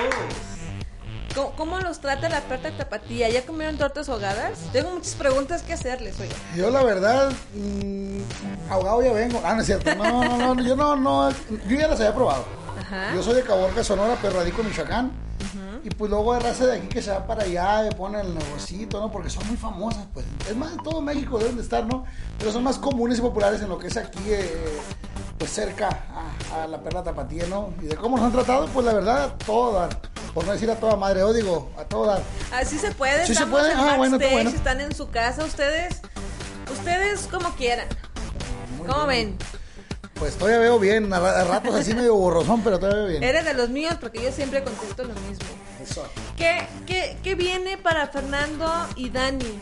¿Cómo, 1.39 1.53
cómo 1.55 1.79
los 1.79 1.99
trata 1.99 2.27
la 2.27 2.41
perta 2.41 2.69
tapatía? 2.71 3.29
¿Ya 3.29 3.45
comieron 3.45 3.77
tortas 3.77 4.09
ahogadas? 4.09 4.59
Tengo 4.73 4.91
muchas 4.91 5.15
preguntas 5.15 5.61
que 5.61 5.71
hacerles, 5.71 6.19
oye. 6.19 6.31
Yo 6.53 6.69
la 6.69 6.83
verdad, 6.83 7.31
mm, 7.55 8.69
ahogado 8.69 9.01
ya 9.01 9.13
vengo. 9.13 9.41
Ah, 9.45 9.53
no 9.53 9.61
es 9.61 9.67
cierto. 9.67 9.95
No, 9.95 10.37
no, 10.37 10.55
no, 10.55 10.61
yo 10.61 10.75
no, 10.75 10.97
no, 10.97 11.29
yo 11.31 11.77
ya 11.77 11.87
las 11.87 11.99
había 12.01 12.13
probado. 12.13 12.43
Ajá. 12.77 13.15
Yo 13.15 13.23
soy 13.23 13.35
de 13.35 13.43
Caborca, 13.43 13.83
Sonora, 13.85 14.17
pero 14.21 14.35
radico 14.37 14.61
en 14.61 14.67
Michoacán. 14.67 15.11
Y 15.81 15.89
pues 15.91 16.11
luego 16.11 16.33
hay 16.33 16.41
raza 16.41 16.65
de 16.65 16.77
aquí 16.77 16.87
que 16.87 17.01
se 17.01 17.09
va 17.09 17.25
para 17.25 17.43
allá 17.43 17.87
y 17.87 17.95
pone 17.95 18.19
el 18.19 18.35
negocito, 18.35 18.99
¿no? 18.99 19.09
Porque 19.09 19.29
son 19.29 19.47
muy 19.47 19.55
famosas, 19.55 20.05
pues. 20.13 20.25
Es 20.49 20.55
más, 20.57 20.73
en 20.73 20.83
todo 20.83 20.99
México 20.99 21.39
deben 21.39 21.55
de 21.55 21.61
estar, 21.61 21.85
¿no? 21.85 22.03
Pero 22.37 22.51
son 22.51 22.65
más 22.65 22.77
comunes 22.77 23.19
y 23.19 23.21
populares 23.21 23.61
en 23.61 23.69
lo 23.69 23.79
que 23.79 23.87
es 23.87 23.95
aquí, 23.95 24.19
eh, 24.27 24.77
pues 25.37 25.51
cerca 25.51 25.87
a, 26.51 26.63
a 26.63 26.67
la 26.67 26.81
perla 26.81 27.01
tapatía, 27.01 27.45
¿no? 27.47 27.69
Y 27.81 27.85
de 27.85 27.95
cómo 27.95 28.17
nos 28.17 28.25
han 28.25 28.33
tratado, 28.33 28.67
pues 28.67 28.85
la 28.85 28.93
verdad, 28.93 29.33
todo 29.45 29.71
dar. 29.79 29.97
Por 30.33 30.45
no 30.45 30.51
decir 30.53 30.69
a 30.69 30.75
toda 30.75 30.95
madre, 30.95 31.19
yo 31.21 31.33
digo, 31.33 31.71
a 31.77 31.83
todo 31.85 32.05
dar. 32.05 32.21
Así 32.53 32.77
se 32.77 32.91
puede, 32.91 33.21
Sí 33.21 33.27
se 33.27 33.33
estamos 33.33 33.59
puede. 33.61 33.71
en 33.73 33.79
Ah, 33.79 33.95
bueno, 33.97 34.19
qué 34.19 34.29
bueno. 34.31 34.49
están 34.49 34.79
en 34.81 34.93
su 34.95 35.09
casa, 35.09 35.43
ustedes, 35.43 35.95
ustedes 36.71 37.21
como 37.31 37.55
quieran. 37.55 37.87
¿Cómo 38.87 39.05
ven? 39.07 39.37
Pues 40.15 40.35
todavía 40.35 40.59
veo 40.59 40.79
bien, 40.79 41.11
a 41.13 41.19
ratos 41.45 41.73
así 41.75 41.93
medio 41.93 42.13
borrosón, 42.15 42.61
pero 42.61 42.77
todavía 42.77 42.99
veo 43.03 43.09
bien. 43.09 43.23
Eres 43.23 43.45
de 43.45 43.53
los 43.53 43.69
míos 43.69 43.95
porque 44.01 44.21
yo 44.21 44.31
siempre 44.31 44.63
contesto 44.63 45.03
lo 45.03 45.13
mismo. 45.13 45.45
Eso. 45.81 46.05
¿Qué, 46.37 46.67
qué, 46.85 47.17
qué 47.23 47.35
viene 47.35 47.77
para 47.77 48.07
Fernando 48.07 48.69
y 48.95 49.09
Dani? 49.09 49.59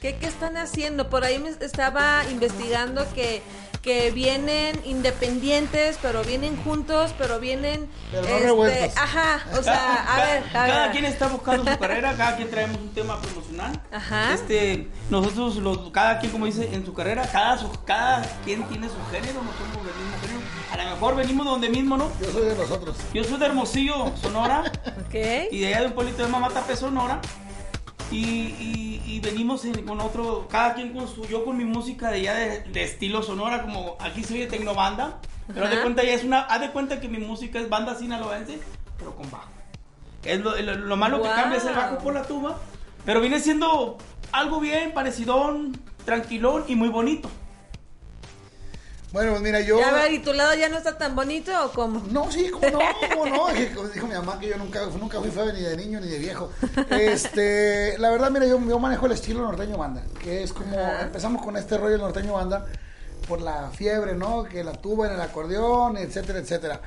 ¿Qué, 0.00 0.16
qué 0.16 0.26
están 0.26 0.56
haciendo? 0.56 1.08
Por 1.08 1.22
ahí 1.24 1.38
me 1.38 1.50
estaba 1.50 2.24
investigando 2.30 3.06
que, 3.14 3.42
que 3.82 4.12
vienen 4.12 4.80
independientes, 4.84 5.98
pero 6.00 6.22
vienen 6.22 6.56
juntos, 6.62 7.12
pero 7.18 7.40
vienen... 7.40 7.88
Pero 8.12 8.28
no 8.28 8.38
revueltos. 8.38 8.96
Ajá, 8.96 9.44
o 9.58 9.62
sea, 9.62 10.04
a 10.04 10.24
ver, 10.24 10.44
a 10.48 10.52
cada 10.52 10.82
ver. 10.84 10.90
quien 10.92 11.04
está 11.04 11.26
buscando 11.26 11.70
su 11.70 11.78
carrera, 11.80 12.14
cada 12.16 12.36
quien 12.36 12.48
traemos 12.48 12.78
un 12.78 12.90
tema 12.94 13.20
promocional. 13.20 13.80
Ajá. 13.90 14.34
Este, 14.34 14.88
nosotros, 15.10 15.56
los, 15.56 15.90
cada 15.90 16.20
quien, 16.20 16.30
como 16.30 16.46
dice, 16.46 16.72
en 16.72 16.86
su 16.86 16.94
carrera, 16.94 17.28
cada, 17.32 17.58
su- 17.58 17.70
cada 17.84 18.22
quien 18.44 18.62
tiene 18.68 18.88
su 18.88 18.94
género, 19.10 19.42
no 19.42 19.50
somos 19.52 19.84
del 19.84 19.94
mismo 19.96 20.16
género. 20.22 20.42
A 20.72 20.76
lo 20.76 20.90
mejor 20.94 21.16
venimos 21.16 21.44
de 21.44 21.50
donde 21.50 21.68
mismo, 21.68 21.96
¿no? 21.96 22.10
Yo 22.20 22.30
soy 22.32 22.46
de 22.46 22.54
nosotros. 22.54 22.96
Yo 23.12 23.24
soy 23.24 23.38
de 23.38 23.46
Hermosillo, 23.46 24.12
Sonora, 24.22 24.62
Ok. 25.06 25.14
y 25.50 25.58
de 25.60 25.66
allá 25.66 25.80
de 25.80 25.86
un 25.88 25.92
pueblito 25.92 26.22
de 26.22 26.28
Mamatape, 26.28 26.76
Sonora. 26.76 27.20
Y, 28.12 28.16
y- 28.18 29.02
y 29.06 29.20
venimos 29.20 29.64
en- 29.64 29.84
con 29.86 30.00
otro, 30.00 30.46
cada 30.50 30.74
quien 30.74 30.92
con 30.92 31.08
su, 31.08 31.26
yo 31.26 31.44
con 31.44 31.56
mi 31.56 31.64
música 31.64 32.10
de 32.10 32.16
allá 32.18 32.34
de, 32.34 32.60
de 32.60 32.82
estilo 32.84 33.22
Sonora, 33.22 33.62
como 33.62 33.96
aquí 34.00 34.22
soy 34.22 34.40
de 34.40 34.46
tecnobanda, 34.46 35.18
pero 35.52 35.64
haz 35.66 35.70
de 35.72 35.80
cuenta 35.80 36.04
ya 36.04 36.12
es 36.14 36.22
una, 36.24 36.40
haz 36.42 36.60
de 36.60 36.70
cuenta 36.70 37.00
que 37.00 37.08
mi 37.08 37.18
música 37.18 37.58
es 37.58 37.68
banda 37.68 37.94
sinaloense, 37.94 38.58
pero 38.98 39.14
con 39.16 39.30
bajo. 39.30 39.48
Es 40.24 40.40
lo, 40.40 40.54
lo- 40.60 40.76
lo 40.76 40.96
malo 40.96 41.20
que 41.22 41.28
Wow. 41.28 41.36
cambia 41.36 41.58
es 41.58 41.64
el 41.64 41.74
bajo 41.74 41.98
por 41.98 42.14
la 42.14 42.22
tuba, 42.24 42.58
pero 43.04 43.20
viene 43.20 43.40
siendo 43.40 43.98
algo 44.30 44.60
bien 44.60 44.92
parecidón, 44.92 45.80
tranquilón 46.04 46.64
y 46.68 46.76
muy 46.76 46.88
bonito. 46.90 47.28
Bueno, 49.12 49.32
pues 49.32 49.42
mira, 49.42 49.60
yo. 49.60 49.78
Ya, 49.78 49.90
a 49.90 49.92
ver, 49.92 50.12
¿y 50.12 50.20
tu 50.20 50.32
lado 50.32 50.54
ya 50.54 50.70
no 50.70 50.78
está 50.78 50.96
tan 50.96 51.14
bonito 51.14 51.52
o 51.66 51.70
cómo? 51.72 52.02
No, 52.10 52.32
sí, 52.32 52.48
cómo 52.50 52.70
no, 52.70 52.78
cómo 53.10 53.26
no. 53.26 53.46
Como 53.74 53.88
dijo 53.88 54.06
mi 54.06 54.14
mamá 54.14 54.40
que 54.40 54.48
yo 54.48 54.56
nunca, 54.56 54.86
nunca 54.98 55.20
fui 55.20 55.30
feo 55.30 55.52
ni 55.52 55.60
de 55.60 55.76
niño 55.76 56.00
ni 56.00 56.08
de 56.08 56.18
viejo. 56.18 56.50
Este, 56.88 57.98
la 57.98 58.10
verdad, 58.10 58.30
mira, 58.30 58.46
yo, 58.46 58.58
yo 58.66 58.78
manejo 58.78 59.04
el 59.04 59.12
estilo 59.12 59.42
norteño 59.42 59.76
banda, 59.76 60.02
que 60.18 60.42
es 60.42 60.52
como 60.54 60.78
Ajá. 60.78 61.02
empezamos 61.02 61.42
con 61.42 61.58
este 61.58 61.76
rollo 61.76 61.92
del 61.92 62.00
norteño 62.00 62.32
banda 62.32 62.66
por 63.28 63.42
la 63.42 63.70
fiebre, 63.70 64.14
¿no? 64.14 64.44
Que 64.44 64.64
la 64.64 64.72
tuba 64.72 65.08
en 65.08 65.12
el 65.12 65.20
acordeón, 65.20 65.98
etcétera, 65.98 66.38
etcétera. 66.38 66.80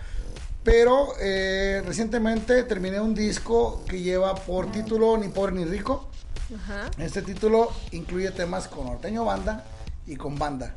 Pero 0.64 1.10
eh, 1.20 1.84
recientemente 1.86 2.64
terminé 2.64 3.00
un 3.00 3.14
disco 3.14 3.84
que 3.88 4.02
lleva 4.02 4.34
por 4.34 4.72
título 4.72 5.16
Ni 5.16 5.28
pobre 5.28 5.54
ni 5.54 5.66
rico. 5.66 6.10
Ajá. 6.56 6.90
Este 6.98 7.22
título 7.22 7.72
incluye 7.92 8.32
temas 8.32 8.68
con 8.68 8.88
norteño 8.88 9.26
banda 9.26 9.64
y 10.08 10.16
con 10.16 10.40
banda. 10.40 10.74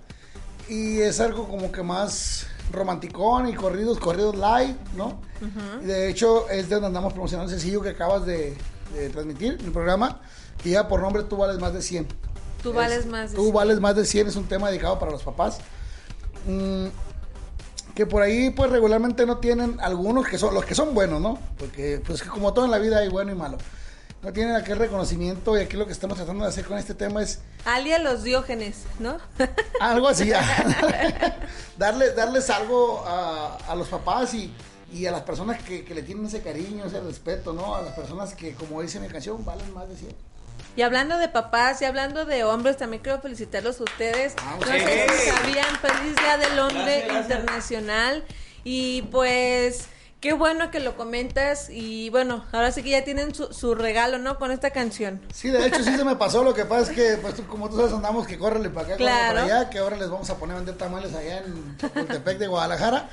Y 0.69 1.01
es 1.01 1.21
algo 1.21 1.49
como 1.49 1.73
que 1.73 1.83
más 1.83 2.47
romanticón 2.73 3.49
y 3.49 3.55
corridos, 3.55 3.99
corridos 3.99 4.37
light, 4.37 4.77
¿no? 4.97 5.21
Y 5.83 5.87
de 5.87 6.11
hecho 6.11 6.49
es 6.51 6.69
de 6.69 6.75
donde 6.75 6.89
andamos 6.89 7.13
promocionando 7.15 7.51
el 7.53 7.59
sencillo 7.59 7.81
que 7.81 7.91
acabas 7.91 8.27
de, 8.27 8.55
de 8.95 9.09
transmitir 9.11 9.57
en 9.59 9.67
el 9.67 9.73
programa. 9.73 10.21
Y 10.65 10.71
ya 10.71 10.87
por 10.89 11.01
nombre 11.01 11.23
Tú 11.25 11.37
vales 11.37 11.59
más 11.59 11.73
de 11.73 11.81
100. 11.83 12.07
Tú 12.63 12.71
Es- 12.71 12.77
vales 12.77 13.07
más 13.07 13.31
de 13.31 13.37
Tú 13.37 13.43
100. 13.45 13.55
vales 13.55 13.81
más 13.81 13.97
de 13.97 14.05
100 14.05 14.27
es 14.29 14.37
un 14.37 14.45
tema 14.49 14.69
dedicado 14.69 14.99
para 14.99 15.11
los 15.13 15.23
papás. 15.23 15.59
Mm, 16.47 16.87
que 17.95 18.07
por 18.07 18.23
ahí 18.23 18.51
pues 18.51 18.71
regularmente 18.71 19.25
no 19.27 19.39
tienen 19.39 19.79
algunos 19.81 20.27
que 20.27 20.39
son 20.39 20.55
los 20.55 20.65
que 20.65 20.75
son 20.75 20.95
buenos, 20.95 21.21
¿no? 21.21 21.39
Porque 21.59 22.01
pues 22.07 22.23
que 22.23 22.29
como 22.29 22.53
todo 22.53 22.65
en 22.65 22.71
la 22.71 22.79
vida 22.79 22.99
hay 22.99 23.09
bueno 23.09 23.33
y 23.33 23.35
malo. 23.35 23.57
No 24.23 24.33
tienen 24.33 24.57
aquel 24.57 24.79
reconocimiento 24.79 25.57
y 25.57 25.61
aquí 25.63 25.77
lo 25.77 25.87
que 25.87 25.93
estamos 25.93 26.17
tratando 26.17 26.43
de 26.43 26.51
hacer 26.51 26.65
con 26.65 26.77
este 26.77 26.93
tema 26.95 27.23
es 27.23 27.41
Alia 27.65 28.01
los 28.01 28.25
diógenes, 28.25 28.83
¿no? 28.99 29.19
algo 29.81 30.09
así, 30.09 30.33
darle, 31.79 32.11
darles 32.13 32.51
algo 32.51 33.05
a, 33.07 33.57
a 33.69 33.75
los 33.77 33.89
papás 33.89 34.35
y, 34.35 34.53
y 34.93 35.07
a 35.07 35.13
las 35.13 35.23
personas 35.23 35.63
que, 35.63 35.85
que 35.85 35.95
le 35.95 36.03
tienen 36.03 36.27
ese 36.27 36.43
cariño, 36.43 36.85
ese 36.85 37.01
respeto, 37.01 37.53
¿no? 37.53 37.77
A 37.77 37.83
las 37.83 37.95
personas 37.95 38.35
que, 38.35 38.55
como 38.55 38.83
dice 38.83 38.99
mi 38.99 39.09
canción, 39.09 39.45
valen 39.45 39.73
más 39.73 39.89
de 39.89 39.97
100. 39.97 40.17
Y 40.77 40.83
hablando 40.83 41.19
de 41.19 41.29
papás 41.29 41.81
y 41.83 41.85
hablando 41.85 42.25
de 42.25 42.45
hombres, 42.45 42.77
también 42.77 43.03
quiero 43.03 43.21
felicitarlos 43.21 43.81
a 43.81 43.85
ustedes. 43.85 44.35
Ah, 44.39 44.57
no 44.61 44.67
sé 44.67 45.07
si 45.09 45.31
sabían, 45.31 45.77
feliz 45.81 46.17
día 46.17 46.37
del 46.39 46.59
hombre 46.59 47.05
Gracias, 47.07 47.07
gracias. 47.07 47.23
internacional. 47.23 48.25
Y 48.65 49.03
pues, 49.03 49.87
qué 50.21 50.33
bueno 50.33 50.71
que 50.71 50.81
lo 50.81 50.97
comentas. 50.97 51.69
Y 51.71 52.11
bueno, 52.11 52.45
ahora 52.53 52.73
sí 52.73 52.83
que 52.83 52.91
ya 52.91 53.05
tienen 53.05 53.35
su, 53.35 53.53
su 53.53 53.75
regalo, 53.75 54.19
¿no? 54.19 54.39
Con 54.39 54.51
esta 54.51 54.71
canción. 54.71 55.21
Sí, 55.33 55.49
de 55.51 55.67
hecho 55.67 55.83
sí 55.83 55.95
se 55.97 56.05
me 56.05 56.17
pasó, 56.17 56.43
lo 56.45 56.55
que 56.55 56.65
pasa 56.65 56.91
es 56.91 56.97
que, 56.97 57.17
pues 57.21 57.35
tú- 57.37 57.47
como 57.47 57.69
tú 57.69 57.77
sabes, 57.77 57.93
andamos 57.93 58.27
que 58.27 58.39
córrele 58.39 58.71
para 58.71 58.87
acá, 58.89 58.97
Claro. 58.97 59.35
para 59.41 59.45
allá, 59.59 59.71
que 59.71 59.79
ahora 59.79 59.97
les 59.97 60.11
vamos 60.11 60.29
a 60.31 60.37
poner 60.37 60.55
a 60.55 60.59
vender 60.59 60.77
tamales 60.77 61.15
allá 61.15 61.39
en 61.39 61.77
Chapultepec 61.79 62.39
de 62.39 62.47
Guadalajara. 62.49 63.09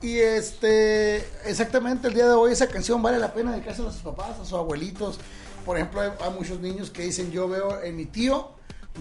Y 0.00 0.18
este, 0.18 1.16
exactamente, 1.44 2.06
el 2.08 2.14
día 2.14 2.26
de 2.26 2.32
hoy 2.34 2.52
esa 2.52 2.68
canción 2.68 3.02
vale 3.02 3.18
la 3.18 3.32
pena 3.34 3.50
dedicársela 3.52 3.88
a 3.88 3.92
sus 3.92 4.02
papás, 4.02 4.38
a 4.40 4.44
sus 4.44 4.52
abuelitos. 4.52 5.18
Por 5.64 5.76
ejemplo, 5.76 6.00
hay, 6.00 6.10
hay 6.20 6.30
muchos 6.30 6.60
niños 6.60 6.90
que 6.90 7.02
dicen, 7.02 7.30
yo 7.32 7.48
veo 7.48 7.82
en 7.82 7.96
mi 7.96 8.06
tío, 8.06 8.48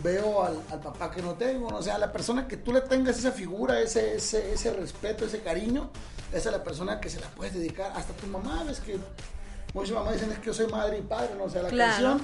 veo 0.04 0.44
al, 0.44 0.62
al 0.72 0.80
papá 0.80 1.12
que 1.12 1.22
no 1.22 1.34
tengo, 1.36 1.70
¿no? 1.72 1.78
o 1.78 1.82
sea, 1.84 1.96
a 1.96 1.98
la 2.00 2.12
persona 2.12 2.48
que 2.48 2.58
tú 2.58 2.72
le 2.74 2.82
tengas 2.82 3.18
esa 3.18 3.32
figura, 3.32 3.80
ese, 3.80 4.16
ese, 4.16 4.54
ese 4.54 4.72
respeto, 4.74 5.26
ese 5.26 5.42
cariño, 5.42 5.90
esa 6.32 6.50
es 6.50 6.56
la 6.58 6.64
persona 6.64 7.00
que 7.00 7.10
se 7.10 7.20
la 7.20 7.28
puedes 7.30 7.54
dedicar, 7.54 7.92
hasta 7.96 8.14
tu 8.14 8.28
mamá, 8.28 8.64
ves 8.64 8.80
que 8.80 8.98
muchas 9.74 9.92
mamás 9.96 10.14
dicen 10.14 10.32
es 10.32 10.40
que 10.40 10.46
yo 10.48 10.54
soy 10.54 10.68
madre 10.68 11.00
y 11.00 11.02
padre, 11.02 11.36
¿no? 11.38 11.46
o 11.46 11.50
sea, 11.50 11.64
la 11.64 11.70
Claro. 11.70 11.92
canción 11.92 12.22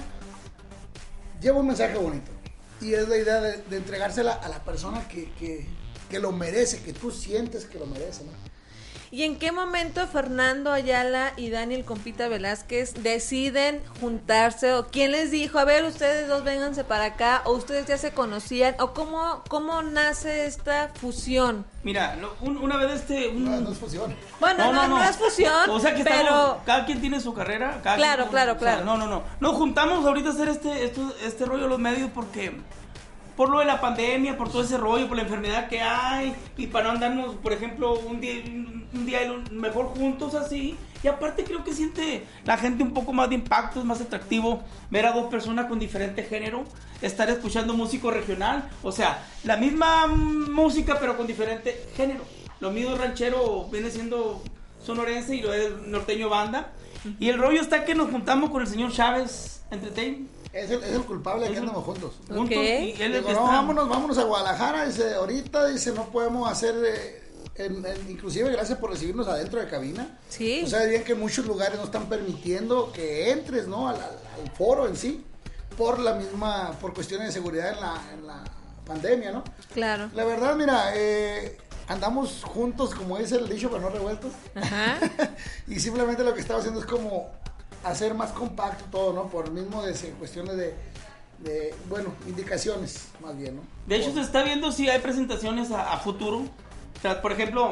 lleva 1.40 1.58
un 1.60 1.66
mensaje 1.66 1.96
bonito. 1.96 2.30
Y 2.80 2.92
es 2.94 3.08
la 3.08 3.16
idea 3.16 3.40
de, 3.40 3.58
de 3.62 3.76
entregársela 3.76 4.32
a 4.34 4.48
la 4.48 4.62
persona 4.64 5.06
que, 5.08 5.32
que, 5.34 5.66
que 6.10 6.18
lo 6.18 6.32
merece, 6.32 6.82
que 6.82 6.92
tú 6.92 7.10
sientes 7.10 7.64
que 7.66 7.78
lo 7.78 7.86
merece, 7.86 8.24
¿no? 8.24 8.32
¿Y 9.14 9.22
en 9.22 9.36
qué 9.36 9.52
momento 9.52 10.08
Fernando 10.08 10.72
Ayala 10.72 11.34
y 11.36 11.48
Daniel 11.48 11.84
Compita 11.84 12.26
Velázquez 12.26 12.94
deciden 13.04 13.80
juntarse? 14.00 14.72
¿O 14.74 14.88
quién 14.88 15.12
les 15.12 15.30
dijo, 15.30 15.60
a 15.60 15.64
ver, 15.64 15.84
ustedes 15.84 16.26
dos 16.26 16.42
vénganse 16.42 16.82
para 16.82 17.04
acá? 17.04 17.42
¿O 17.44 17.52
ustedes 17.52 17.86
ya 17.86 17.96
se 17.96 18.10
conocían? 18.10 18.74
¿O 18.80 18.92
cómo, 18.92 19.44
cómo 19.48 19.82
nace 19.82 20.46
esta 20.46 20.90
fusión? 21.00 21.64
Mira, 21.84 22.16
lo- 22.16 22.34
un- 22.40 22.56
una 22.58 22.76
vez 22.76 23.02
este... 23.02 23.28
un- 23.28 23.44
No, 23.44 23.60
no 23.60 23.70
es 23.70 23.78
fusión. 23.78 24.16
Bueno, 24.40 24.72
no, 24.72 24.88
no, 24.88 25.00
es 25.04 25.16
fusión, 25.16 25.70
O 25.70 25.78
sea 25.78 25.94
que 25.94 26.02
pero... 26.02 26.16
estamos- 26.18 26.56
cada 26.66 26.84
quien 26.84 27.00
tiene 27.00 27.20
su 27.20 27.32
carrera. 27.32 27.82
cada 27.84 27.94
Claro, 27.94 28.24
quien- 28.24 28.30
claro, 28.32 28.52
o 28.54 28.58
sea, 28.58 28.78
claro. 28.78 28.84
no, 28.84 28.96
no, 28.96 29.06
no. 29.06 29.22
Nos 29.38 29.52
juntamos 29.54 30.04
ahorita 30.04 30.30
a 30.30 30.32
hacer 30.32 30.48
este, 30.48 30.86
esto- 30.86 31.14
este 31.24 31.44
rollo 31.44 31.62
de 31.62 31.68
los 31.68 31.78
medios 31.78 32.10
porque 32.12 32.52
por 33.36 33.50
lo 33.50 33.58
de 33.58 33.64
la 33.64 33.80
pandemia, 33.80 34.36
por 34.36 34.50
todo 34.50 34.62
ese 34.62 34.78
rollo, 34.78 35.08
por 35.08 35.16
la 35.16 35.22
enfermedad 35.22 35.68
que 35.68 35.80
hay 35.80 36.34
y 36.56 36.66
para 36.66 36.86
no 36.86 36.90
andarnos, 36.92 37.34
por 37.36 37.52
ejemplo, 37.52 37.98
un 37.98 38.20
día, 38.20 38.42
un, 38.46 39.06
día 39.06 39.20
mejor 39.50 39.86
juntos 39.86 40.34
así. 40.34 40.76
Y 41.02 41.08
aparte 41.08 41.44
creo 41.44 41.62
que 41.64 41.74
siente 41.74 42.24
la 42.44 42.56
gente 42.56 42.82
un 42.82 42.94
poco 42.94 43.12
más 43.12 43.28
de 43.28 43.34
impacto, 43.34 43.80
es 43.80 43.84
más 43.84 44.00
atractivo 44.00 44.62
ver 44.90 45.04
a 45.06 45.12
dos 45.12 45.26
personas 45.26 45.66
con 45.66 45.78
diferente 45.78 46.22
género, 46.22 46.64
estar 47.02 47.28
escuchando 47.28 47.74
músico 47.74 48.10
regional, 48.10 48.70
o 48.82 48.90
sea, 48.90 49.26
la 49.44 49.58
misma 49.58 50.06
música 50.06 50.96
pero 50.98 51.16
con 51.16 51.26
diferente 51.26 51.88
género. 51.94 52.24
Lo 52.60 52.70
mío 52.70 52.96
ranchero 52.96 53.68
viene 53.70 53.90
siendo 53.90 54.42
sonorense 54.82 55.36
y 55.36 55.42
lo 55.42 55.52
es 55.52 55.72
norteño 55.86 56.28
banda. 56.28 56.72
Y 57.18 57.28
el 57.28 57.38
rollo 57.38 57.60
está 57.60 57.84
que 57.84 57.94
nos 57.94 58.10
juntamos 58.10 58.50
con 58.50 58.62
el 58.62 58.68
señor 58.68 58.92
Chávez 58.92 59.62
Entertain. 59.70 60.28
Es 60.54 60.70
el, 60.70 60.82
es 60.84 60.90
el 60.92 61.02
culpable 61.02 61.46
de 61.46 61.52
que 61.52 61.58
andamos 61.58 61.84
juntos. 61.84 62.12
juntos, 62.28 62.56
y 62.56 62.58
él 62.60 62.90
es 62.92 63.00
el 63.00 63.12
Digo, 63.14 63.26
que 63.26 63.32
no, 63.34 63.42
vámonos, 63.42 63.88
vámonos 63.88 64.18
a 64.18 64.22
Guadalajara. 64.24 64.86
Dice, 64.86 65.14
ahorita 65.14 65.66
dice, 65.66 65.92
no 65.92 66.04
podemos 66.10 66.50
hacer. 66.50 66.74
eh, 66.84 67.20
en- 67.56 67.84
en- 67.86 68.10
inclusive, 68.10 68.50
gracias 68.50 68.78
por 68.78 68.90
recibirnos 68.90 69.26
adentro 69.28 69.60
de 69.60 69.68
cabina. 69.68 70.18
Sí. 70.28 70.62
O 70.64 70.66
sea, 70.68 70.84
bien 70.86 71.04
que 71.04 71.14
muchos 71.14 71.46
lugares 71.46 71.78
no 71.78 71.84
están 71.84 72.08
permitiendo 72.08 72.92
que 72.92 73.30
entres, 73.30 73.66
¿no? 73.68 73.88
Al, 73.88 73.96
al- 73.96 74.02
al 74.02 74.50
foro 74.56 74.86
en 74.88 74.96
sí. 74.96 75.24
Por 75.76 75.98
la 75.98 76.14
misma. 76.14 76.72
Por 76.80 76.94
cuestiones 76.94 77.28
de 77.28 77.32
seguridad 77.32 77.70
en 77.72 77.80
la, 77.80 78.02
en 78.14 78.26
la 78.26 78.44
pandemia, 78.86 79.32
¿no? 79.32 79.42
Claro. 79.72 80.08
La 80.14 80.24
verdad, 80.24 80.54
mira, 80.56 80.92
eh, 80.94 81.56
andamos 81.88 82.42
juntos, 82.44 82.94
como 82.94 83.18
dice 83.18 83.36
el 83.36 83.48
dicho, 83.48 83.68
pero 83.70 83.82
no 83.82 83.88
revueltos. 83.90 84.32
Ajá. 84.54 84.98
y 85.68 85.78
simplemente 85.80 86.22
lo 86.24 86.32
que 86.34 86.40
estaba 86.40 86.58
haciendo 86.60 86.80
es 86.80 86.86
como 86.86 87.30
hacer 87.84 88.14
más 88.14 88.32
compacto 88.32 88.84
todo, 88.90 89.12
¿no? 89.12 89.28
Por 89.28 89.50
mismo 89.50 89.82
de 89.82 89.92
cuestiones 90.18 90.56
de, 90.56 90.74
de, 91.38 91.74
bueno, 91.88 92.10
indicaciones, 92.26 93.08
más 93.20 93.36
bien, 93.36 93.56
¿no? 93.56 93.62
De 93.86 93.96
hecho, 93.96 94.12
se 94.12 94.20
está 94.20 94.42
viendo 94.42 94.72
si 94.72 94.88
hay 94.88 95.00
presentaciones 95.00 95.70
a, 95.70 95.92
a 95.92 95.98
futuro. 95.98 96.38
O 96.38 97.00
sea, 97.02 97.20
por 97.20 97.32
ejemplo, 97.32 97.70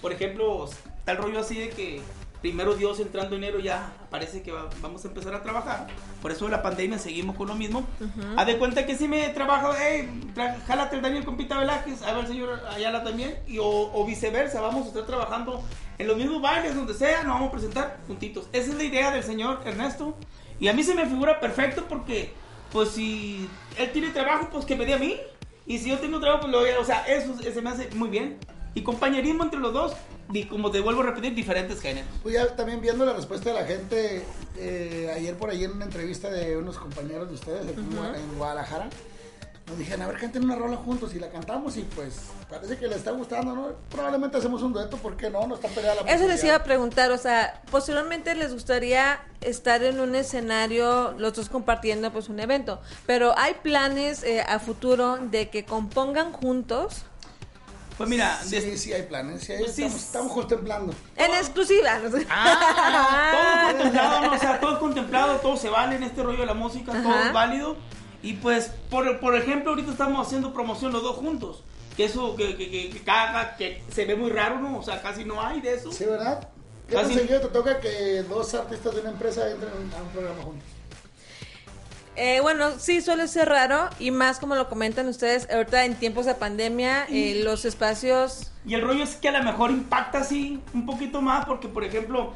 por 0.00 0.12
ejemplo, 0.12 0.68
tal 1.04 1.18
rollo 1.18 1.40
así 1.40 1.58
de 1.58 1.70
que 1.70 2.00
primero 2.40 2.74
Dios 2.74 2.98
entrando 3.00 3.36
enero 3.36 3.58
ya 3.58 3.92
parece 4.10 4.42
que 4.42 4.50
va- 4.52 4.68
vamos 4.80 5.04
a 5.04 5.08
empezar 5.08 5.34
a 5.34 5.42
trabajar. 5.42 5.86
Por 6.22 6.30
eso 6.32 6.48
la 6.48 6.62
pandemia 6.62 6.98
seguimos 6.98 7.36
con 7.36 7.48
lo 7.48 7.54
mismo. 7.54 7.86
Haz 8.38 8.46
de 8.46 8.58
cuenta 8.58 8.86
que 8.86 8.96
si 8.96 9.08
me 9.08 9.28
trabajo, 9.28 9.72
hey, 9.78 10.32
tra- 10.34 10.56
jálate 10.66 10.96
el 10.96 11.02
Daniel 11.02 11.24
con 11.24 11.36
Pita 11.36 11.58
Velázquez, 11.58 12.02
a 12.02 12.12
ver 12.12 12.24
el 12.24 12.26
señor 12.28 12.60
Ayala 12.70 13.04
también, 13.04 13.38
y, 13.46 13.58
o, 13.58 13.66
o 13.66 14.06
viceversa, 14.06 14.60
vamos 14.60 14.84
a 14.86 14.88
estar 14.88 15.06
trabajando 15.06 15.62
en 15.98 16.06
los 16.06 16.16
mismos 16.16 16.40
bailes, 16.40 16.74
donde 16.74 16.94
sea, 16.94 17.22
nos 17.24 17.34
vamos 17.34 17.48
a 17.48 17.52
presentar 17.52 17.98
juntitos. 18.06 18.48
Esa 18.52 18.70
es 18.70 18.74
la 18.76 18.84
idea 18.84 19.10
del 19.10 19.22
señor 19.22 19.60
Ernesto. 19.64 20.16
Y 20.58 20.68
a 20.68 20.72
mí 20.72 20.82
se 20.82 20.94
me 20.94 21.06
figura 21.06 21.40
perfecto 21.40 21.84
porque, 21.88 22.32
pues 22.72 22.90
si 22.90 23.48
él 23.78 23.90
tiene 23.92 24.08
trabajo, 24.10 24.48
pues 24.52 24.64
que 24.64 24.76
me 24.76 24.86
dé 24.86 24.94
a 24.94 24.98
mí. 24.98 25.16
Y 25.66 25.78
si 25.78 25.90
yo 25.90 25.98
tengo 25.98 26.18
trabajo, 26.20 26.40
pues 26.42 26.52
lo 26.52 26.60
voy 26.60 26.70
a- 26.70 26.80
O 26.80 26.84
sea, 26.84 27.04
eso 27.06 27.34
se 27.38 27.60
me 27.62 27.70
hace 27.70 27.90
muy 27.94 28.08
bien. 28.08 28.38
Y 28.74 28.82
compañerismo 28.82 29.42
entre 29.44 29.58
los 29.60 29.72
dos, 29.72 29.92
como 30.48 30.70
te 30.70 30.80
vuelvo 30.80 31.02
a 31.02 31.06
repetir, 31.06 31.34
diferentes 31.34 31.80
géneros. 31.80 32.08
Pues 32.22 32.34
ya 32.34 32.54
también 32.56 32.80
viendo 32.80 33.04
la 33.04 33.12
respuesta 33.12 33.50
de 33.52 33.60
la 33.60 33.66
gente, 33.66 34.24
eh, 34.56 35.12
ayer 35.14 35.34
por 35.36 35.50
ahí 35.50 35.64
en 35.64 35.72
una 35.72 35.84
entrevista 35.84 36.30
de 36.30 36.56
unos 36.56 36.76
compañeros 36.78 37.28
de 37.28 37.34
ustedes 37.34 37.62
aquí 37.68 37.80
en 37.80 37.90
Gua- 37.96 38.14
en 38.16 38.38
Guadalajara, 38.38 38.88
nos 39.66 39.78
dijeron, 39.78 40.02
a 40.02 40.08
ver, 40.08 40.16
canten 40.18 40.42
una 40.44 40.56
rola 40.56 40.76
juntos 40.76 41.14
y 41.14 41.20
la 41.20 41.30
cantamos 41.30 41.76
y 41.76 41.82
pues 41.82 42.16
parece 42.48 42.76
que 42.76 42.88
les 42.88 42.96
está 42.96 43.12
gustando, 43.12 43.54
¿no? 43.54 43.68
Probablemente 43.88 44.36
hacemos 44.38 44.62
un 44.62 44.72
dueto, 44.72 44.96
¿por 44.96 45.16
qué 45.16 45.30
no? 45.30 45.46
No 45.46 45.54
está 45.54 45.68
peleada 45.68 46.02
la 46.02 46.10
Eso 46.12 46.26
les 46.26 46.42
iba 46.42 46.56
a 46.56 46.64
preguntar, 46.64 47.12
o 47.12 47.18
sea, 47.18 47.62
posiblemente 47.70 48.34
les 48.34 48.52
gustaría 48.52 49.20
estar 49.40 49.84
en 49.84 50.00
un 50.00 50.16
escenario, 50.16 51.12
los 51.18 51.34
dos 51.34 51.48
compartiendo 51.48 52.10
pues 52.12 52.28
un 52.28 52.40
evento, 52.40 52.80
pero 53.06 53.32
hay 53.38 53.54
planes 53.62 54.24
eh, 54.24 54.40
a 54.40 54.58
futuro 54.58 55.18
de 55.18 55.50
que 55.50 55.64
compongan 55.64 56.32
juntos 56.32 57.04
Pues 58.00 58.08
mira, 58.10 58.40
Sí, 58.42 58.58
des- 58.60 58.80
sí 58.80 58.92
hay 58.94 59.02
planes, 59.02 59.42
sí, 59.44 59.52
hay- 59.52 59.58
Pues 59.58 59.74
sí, 59.74 59.82
estamos, 59.82 60.02
estamos 60.04 60.32
contemplando. 60.32 60.94
en 61.16 61.34
exclusiva. 61.34 61.98
no 61.98 62.10
sé. 62.10 62.24
todo 62.26 63.66
contemplado, 63.68 64.20
¿no? 64.26 64.32
o 64.32 64.38
sea, 64.38 64.58
todo 64.60 64.72
es 64.72 64.78
contemplado, 64.78 65.36
todo 65.40 65.56
se 65.56 65.68
vale 65.68 65.96
en 65.96 66.02
este 66.04 66.22
rollo 66.22 66.38
de 66.40 66.46
la 66.46 66.54
música, 66.54 66.92
todo 66.92 67.10
Ajá. 67.12 67.26
es 67.26 67.32
válido. 67.34 67.76
Y 68.22 68.34
pues, 68.34 68.70
por, 68.90 69.20
por 69.20 69.34
ejemplo, 69.36 69.70
ahorita 69.72 69.90
estamos 69.92 70.26
haciendo 70.26 70.52
promoción 70.52 70.92
los 70.92 71.02
dos 71.02 71.16
juntos. 71.16 71.62
Que 71.96 72.04
eso, 72.06 72.34
que, 72.36 72.56
que, 72.56 72.70
que, 72.70 72.88
que 72.90 73.02
caga, 73.02 73.56
que 73.56 73.82
se 73.92 74.04
ve 74.06 74.16
muy 74.16 74.30
raro, 74.30 74.58
¿no? 74.60 74.78
O 74.78 74.82
sea, 74.82 75.02
casi 75.02 75.24
no 75.24 75.42
hay 75.44 75.60
de 75.60 75.74
eso. 75.74 75.92
Sí, 75.92 76.04
¿verdad? 76.06 76.48
¿Qué 76.88 76.94
Casi- 76.94 77.14
seguido 77.14 77.40
te 77.40 77.48
toca 77.48 77.80
que 77.80 78.22
dos 78.28 78.54
artistas 78.54 78.94
de 78.94 79.00
una 79.02 79.10
empresa 79.10 79.50
entren 79.50 79.72
a 79.96 80.02
un 80.02 80.08
programa 80.08 80.42
juntos? 80.42 80.64
Eh, 82.16 82.40
bueno, 82.40 82.72
sí 82.78 83.00
suele 83.00 83.28
ser 83.28 83.48
raro 83.48 83.88
y 83.98 84.10
más 84.10 84.38
como 84.38 84.54
lo 84.54 84.68
comentan 84.68 85.08
ustedes, 85.08 85.48
ahorita 85.50 85.84
en 85.84 85.94
tiempos 85.94 86.26
de 86.26 86.34
pandemia, 86.34 87.06
eh, 87.08 87.40
los 87.44 87.64
espacios... 87.64 88.52
Y 88.66 88.74
el 88.74 88.82
rollo 88.82 89.04
es 89.04 89.14
que 89.16 89.28
a 89.28 89.32
lo 89.32 89.42
mejor 89.42 89.70
impacta 89.70 90.18
así 90.18 90.60
un 90.74 90.84
poquito 90.84 91.22
más, 91.22 91.46
porque 91.46 91.68
por 91.68 91.84
ejemplo, 91.84 92.34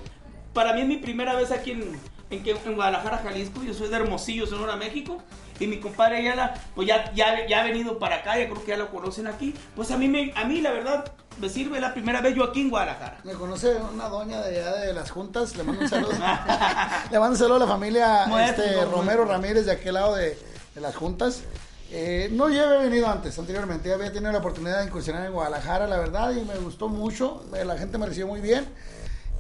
para 0.55 0.73
mí 0.73 0.83
es 0.83 0.87
mi 0.87 0.97
primera 0.97 1.35
vez 1.35 1.51
aquí 1.51 1.73
en, 1.73 1.83
en, 2.31 2.43
en 2.47 2.75
Guadalajara, 2.75 3.19
Jalisco. 3.19 3.63
Yo 3.63 3.75
soy 3.75 3.89
de 3.89 3.97
Hermosillo, 3.97 4.47
Sonora, 4.47 4.77
México. 4.77 5.23
Y 5.61 5.67
mi 5.67 5.79
compadre 5.79 6.19
Ayala, 6.19 6.55
pues 6.75 6.89
ya, 6.89 7.13
ya, 7.15 7.47
ya 7.47 7.61
ha 7.61 7.65
venido 7.65 7.99
para 7.99 8.17
acá, 8.17 8.39
ya 8.39 8.47
creo 8.47 8.65
que 8.65 8.71
ya 8.71 8.77
lo 8.77 8.91
conocen 8.91 9.27
aquí. 9.27 9.55
Pues 9.77 9.91
a 9.91 9.97
mí, 9.97 10.09
me, 10.09 10.33
a 10.35 10.45
mí 10.45 10.61
la 10.61 10.73
verdad, 10.73 11.13
me 11.39 11.49
sirve 11.49 11.81
la 11.81 11.93
primera 11.93 12.21
vez 12.21 12.35
yo 12.35 12.45
aquí 12.45 12.61
en 12.61 12.71
Guadalajara. 12.71 13.19
Me 13.25 13.35
conoce 13.35 13.77
una 13.77 14.09
doña 14.09 14.41
de 14.41 14.61
allá 14.61 14.77
de 14.77 14.93
las 14.93 15.11
juntas, 15.11 15.57
le 15.57 15.63
mando 15.63 15.83
un 15.83 15.89
saludo. 15.89 16.13
le 17.11 17.19
mando 17.19 17.33
un 17.33 17.39
saludo 17.39 17.57
a 17.57 17.61
la 17.61 17.67
familia 17.67 18.27
Muerto, 18.27 18.63
este. 18.63 18.85
Romero 18.87 19.25
Ramírez 19.25 19.67
de 19.67 19.73
aquel 19.73 19.95
lado 19.95 20.17
de, 20.17 20.39
de 20.75 20.81
las 20.81 20.97
juntas. 20.97 21.43
Eh, 21.91 22.29
no, 22.33 22.49
ya 22.49 22.65
había 22.65 22.89
venido 22.89 23.09
antes, 23.09 23.39
anteriormente, 23.39 23.89
ya 23.89 23.95
había 23.95 24.13
tenido 24.13 24.33
la 24.33 24.39
oportunidad 24.39 24.81
de 24.81 24.87
incursionar 24.87 25.27
en 25.27 25.33
Guadalajara, 25.33 25.87
la 25.87 25.97
verdad, 25.99 26.33
y 26.33 26.45
me 26.45 26.57
gustó 26.57 26.89
mucho, 26.89 27.45
eh, 27.55 27.65
la 27.65 27.79
gente 27.79 27.99
me 27.99 28.07
recibió 28.07 28.27
muy 28.27 28.41
bien. 28.41 28.67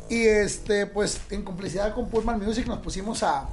Y 0.08 0.22
este, 0.22 0.86
pues 0.86 1.20
en 1.30 1.42
complicidad 1.42 1.94
con 1.94 2.08
Pullman 2.08 2.38
Music 2.38 2.66
nos 2.66 2.78
pusimos 2.78 3.22
a, 3.22 3.48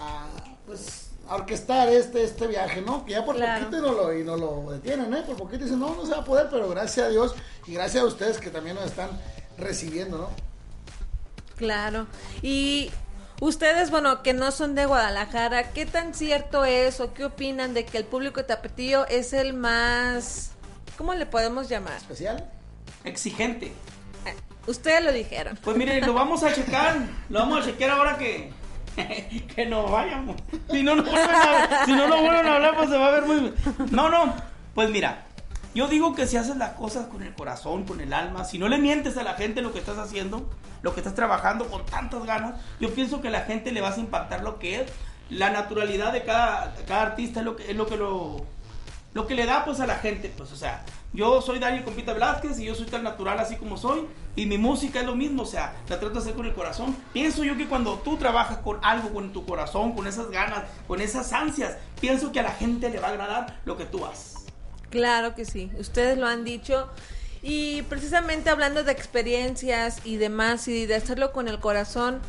a, 0.00 0.26
pues, 0.66 1.05
a 1.28 1.34
orquestar 1.36 1.88
este, 1.88 2.22
este 2.24 2.46
viaje, 2.46 2.82
¿no? 2.82 3.04
Que 3.04 3.12
ya 3.12 3.24
por 3.24 3.36
Claro. 3.36 3.64
poquito 3.66 3.78
y 3.78 3.80
no, 3.88 3.92
lo, 3.94 4.18
y 4.18 4.24
no 4.24 4.36
lo 4.36 4.72
detienen, 4.72 5.12
¿eh? 5.14 5.22
Por 5.26 5.36
poquito 5.36 5.64
dicen, 5.64 5.78
no, 5.80 5.94
no 5.94 6.04
se 6.06 6.12
va 6.12 6.18
a 6.18 6.24
poder, 6.24 6.48
pero 6.50 6.68
gracias 6.68 7.06
a 7.06 7.08
Dios 7.10 7.34
y 7.66 7.74
gracias 7.74 8.02
a 8.04 8.06
ustedes 8.06 8.38
que 8.38 8.50
también 8.50 8.76
nos 8.76 8.84
están 8.86 9.10
recibiendo, 9.58 10.18
¿no? 10.18 10.30
Claro. 11.56 12.06
Y 12.42 12.90
ustedes, 13.40 13.90
bueno, 13.90 14.22
que 14.22 14.34
no 14.34 14.52
son 14.52 14.74
de 14.74 14.86
Guadalajara, 14.86 15.70
¿qué 15.72 15.86
tan 15.86 16.14
cierto 16.14 16.64
es 16.64 17.00
o 17.00 17.12
qué 17.14 17.24
opinan 17.24 17.74
de 17.74 17.84
que 17.86 17.98
el 17.98 18.04
público 18.04 18.40
de 18.40 18.44
tapetío 18.48 19.06
es 19.06 19.32
el 19.32 19.54
más... 19.54 20.50
¿Cómo 20.98 21.14
le 21.14 21.26
podemos 21.26 21.68
llamar? 21.68 21.96
Especial. 21.96 22.48
Exigente. 23.04 23.66
Eh, 23.66 24.34
Ustedes 24.66 25.04
lo 25.04 25.12
dijeron. 25.12 25.58
Pues 25.62 25.76
mire, 25.76 26.00
lo 26.00 26.14
vamos 26.14 26.42
a 26.42 26.52
checar. 26.54 26.96
Lo 27.28 27.40
vamos 27.40 27.62
a 27.62 27.66
chequear 27.70 27.90
ahora 27.90 28.16
que, 28.18 28.50
que 29.54 29.66
nos 29.66 29.90
vayamos. 29.90 30.36
Si 30.70 30.82
no 30.82 30.96
nos 30.96 31.04
vuelven 31.04 31.30
a, 31.30 31.84
si 31.84 31.92
no 31.92 32.04
hablar, 32.04 32.76
pues 32.76 32.90
se 32.90 32.96
va 32.96 33.08
a 33.08 33.10
ver 33.10 33.24
muy. 33.24 33.52
No, 33.90 34.08
no. 34.08 34.34
Pues 34.74 34.90
mira, 34.90 35.26
yo 35.74 35.88
digo 35.88 36.14
que 36.14 36.26
si 36.26 36.36
haces 36.36 36.56
las 36.56 36.72
cosas 36.72 37.06
con 37.06 37.22
el 37.22 37.34
corazón, 37.34 37.84
con 37.84 38.00
el 38.00 38.12
alma, 38.12 38.44
si 38.44 38.58
no 38.58 38.68
le 38.68 38.78
mientes 38.78 39.16
a 39.16 39.22
la 39.22 39.34
gente 39.34 39.62
lo 39.62 39.72
que 39.72 39.78
estás 39.78 39.98
haciendo, 39.98 40.48
lo 40.82 40.94
que 40.94 41.00
estás 41.00 41.14
trabajando 41.14 41.68
con 41.68 41.84
tantas 41.84 42.24
ganas, 42.24 42.60
yo 42.80 42.94
pienso 42.94 43.20
que 43.20 43.28
a 43.28 43.30
la 43.30 43.42
gente 43.42 43.72
le 43.72 43.80
vas 43.80 43.96
a 43.96 44.00
impactar 44.00 44.42
lo 44.42 44.58
que 44.58 44.80
es 44.80 44.92
la 45.30 45.50
naturalidad 45.50 46.12
de 46.12 46.24
cada, 46.24 46.74
cada 46.86 47.02
artista, 47.02 47.40
es 47.40 47.46
lo 47.46 47.56
que, 47.56 47.70
es 47.70 47.76
lo 47.76 47.86
que 47.86 47.96
lo, 47.96 48.46
lo 49.12 49.26
que 49.26 49.34
le 49.34 49.46
da 49.46 49.64
pues 49.64 49.80
a 49.80 49.86
la 49.86 49.96
gente, 49.96 50.32
pues 50.36 50.52
o 50.52 50.56
sea, 50.56 50.84
yo 51.12 51.40
soy 51.40 51.58
Daniel 51.58 51.84
Compita 51.84 52.12
Velázquez 52.12 52.58
y 52.58 52.64
yo 52.64 52.74
soy 52.74 52.86
tan 52.86 53.02
natural 53.02 53.38
así 53.38 53.56
como 53.56 53.76
soy 53.76 54.06
y 54.36 54.44
mi 54.44 54.58
música 54.58 55.00
es 55.00 55.06
lo 55.06 55.16
mismo, 55.16 55.44
o 55.44 55.46
sea, 55.46 55.74
la 55.88 55.98
trato 55.98 56.14
de 56.14 56.20
hacer 56.20 56.34
con 56.34 56.44
el 56.44 56.52
corazón. 56.52 56.94
Pienso 57.14 57.42
yo 57.42 57.56
que 57.56 57.66
cuando 57.66 57.94
tú 57.98 58.18
trabajas 58.18 58.58
con 58.58 58.78
algo 58.84 59.08
con 59.10 59.32
tu 59.32 59.46
corazón, 59.46 59.92
con 59.92 60.06
esas 60.06 60.30
ganas, 60.30 60.64
con 60.86 61.00
esas 61.00 61.32
ansias, 61.32 61.76
pienso 62.00 62.32
que 62.32 62.40
a 62.40 62.42
la 62.42 62.52
gente 62.52 62.90
le 62.90 63.00
va 63.00 63.08
a 63.08 63.10
agradar 63.12 63.60
lo 63.64 63.78
que 63.78 63.86
tú 63.86 64.04
haces. 64.04 64.44
Claro 64.90 65.34
que 65.34 65.46
sí, 65.46 65.70
ustedes 65.78 66.18
lo 66.18 66.26
han 66.26 66.44
dicho. 66.44 66.88
Y 67.42 67.82
precisamente 67.82 68.50
hablando 68.50 68.84
de 68.84 68.92
experiencias 68.92 70.00
y 70.04 70.16
demás 70.16 70.68
y 70.68 70.84
de 70.84 70.96
hacerlo 70.96 71.32
con 71.32 71.48
el 71.48 71.58
corazón, 71.58 72.20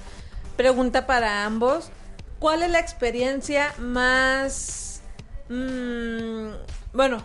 pregunta 0.56 1.08
para 1.08 1.46
ambos, 1.46 1.92
¿cuál 2.40 2.64
es 2.64 2.72
la 2.72 2.80
experiencia 2.80 3.74
más... 3.80 5.02
mm, 5.50 6.50
bueno, 6.94 7.24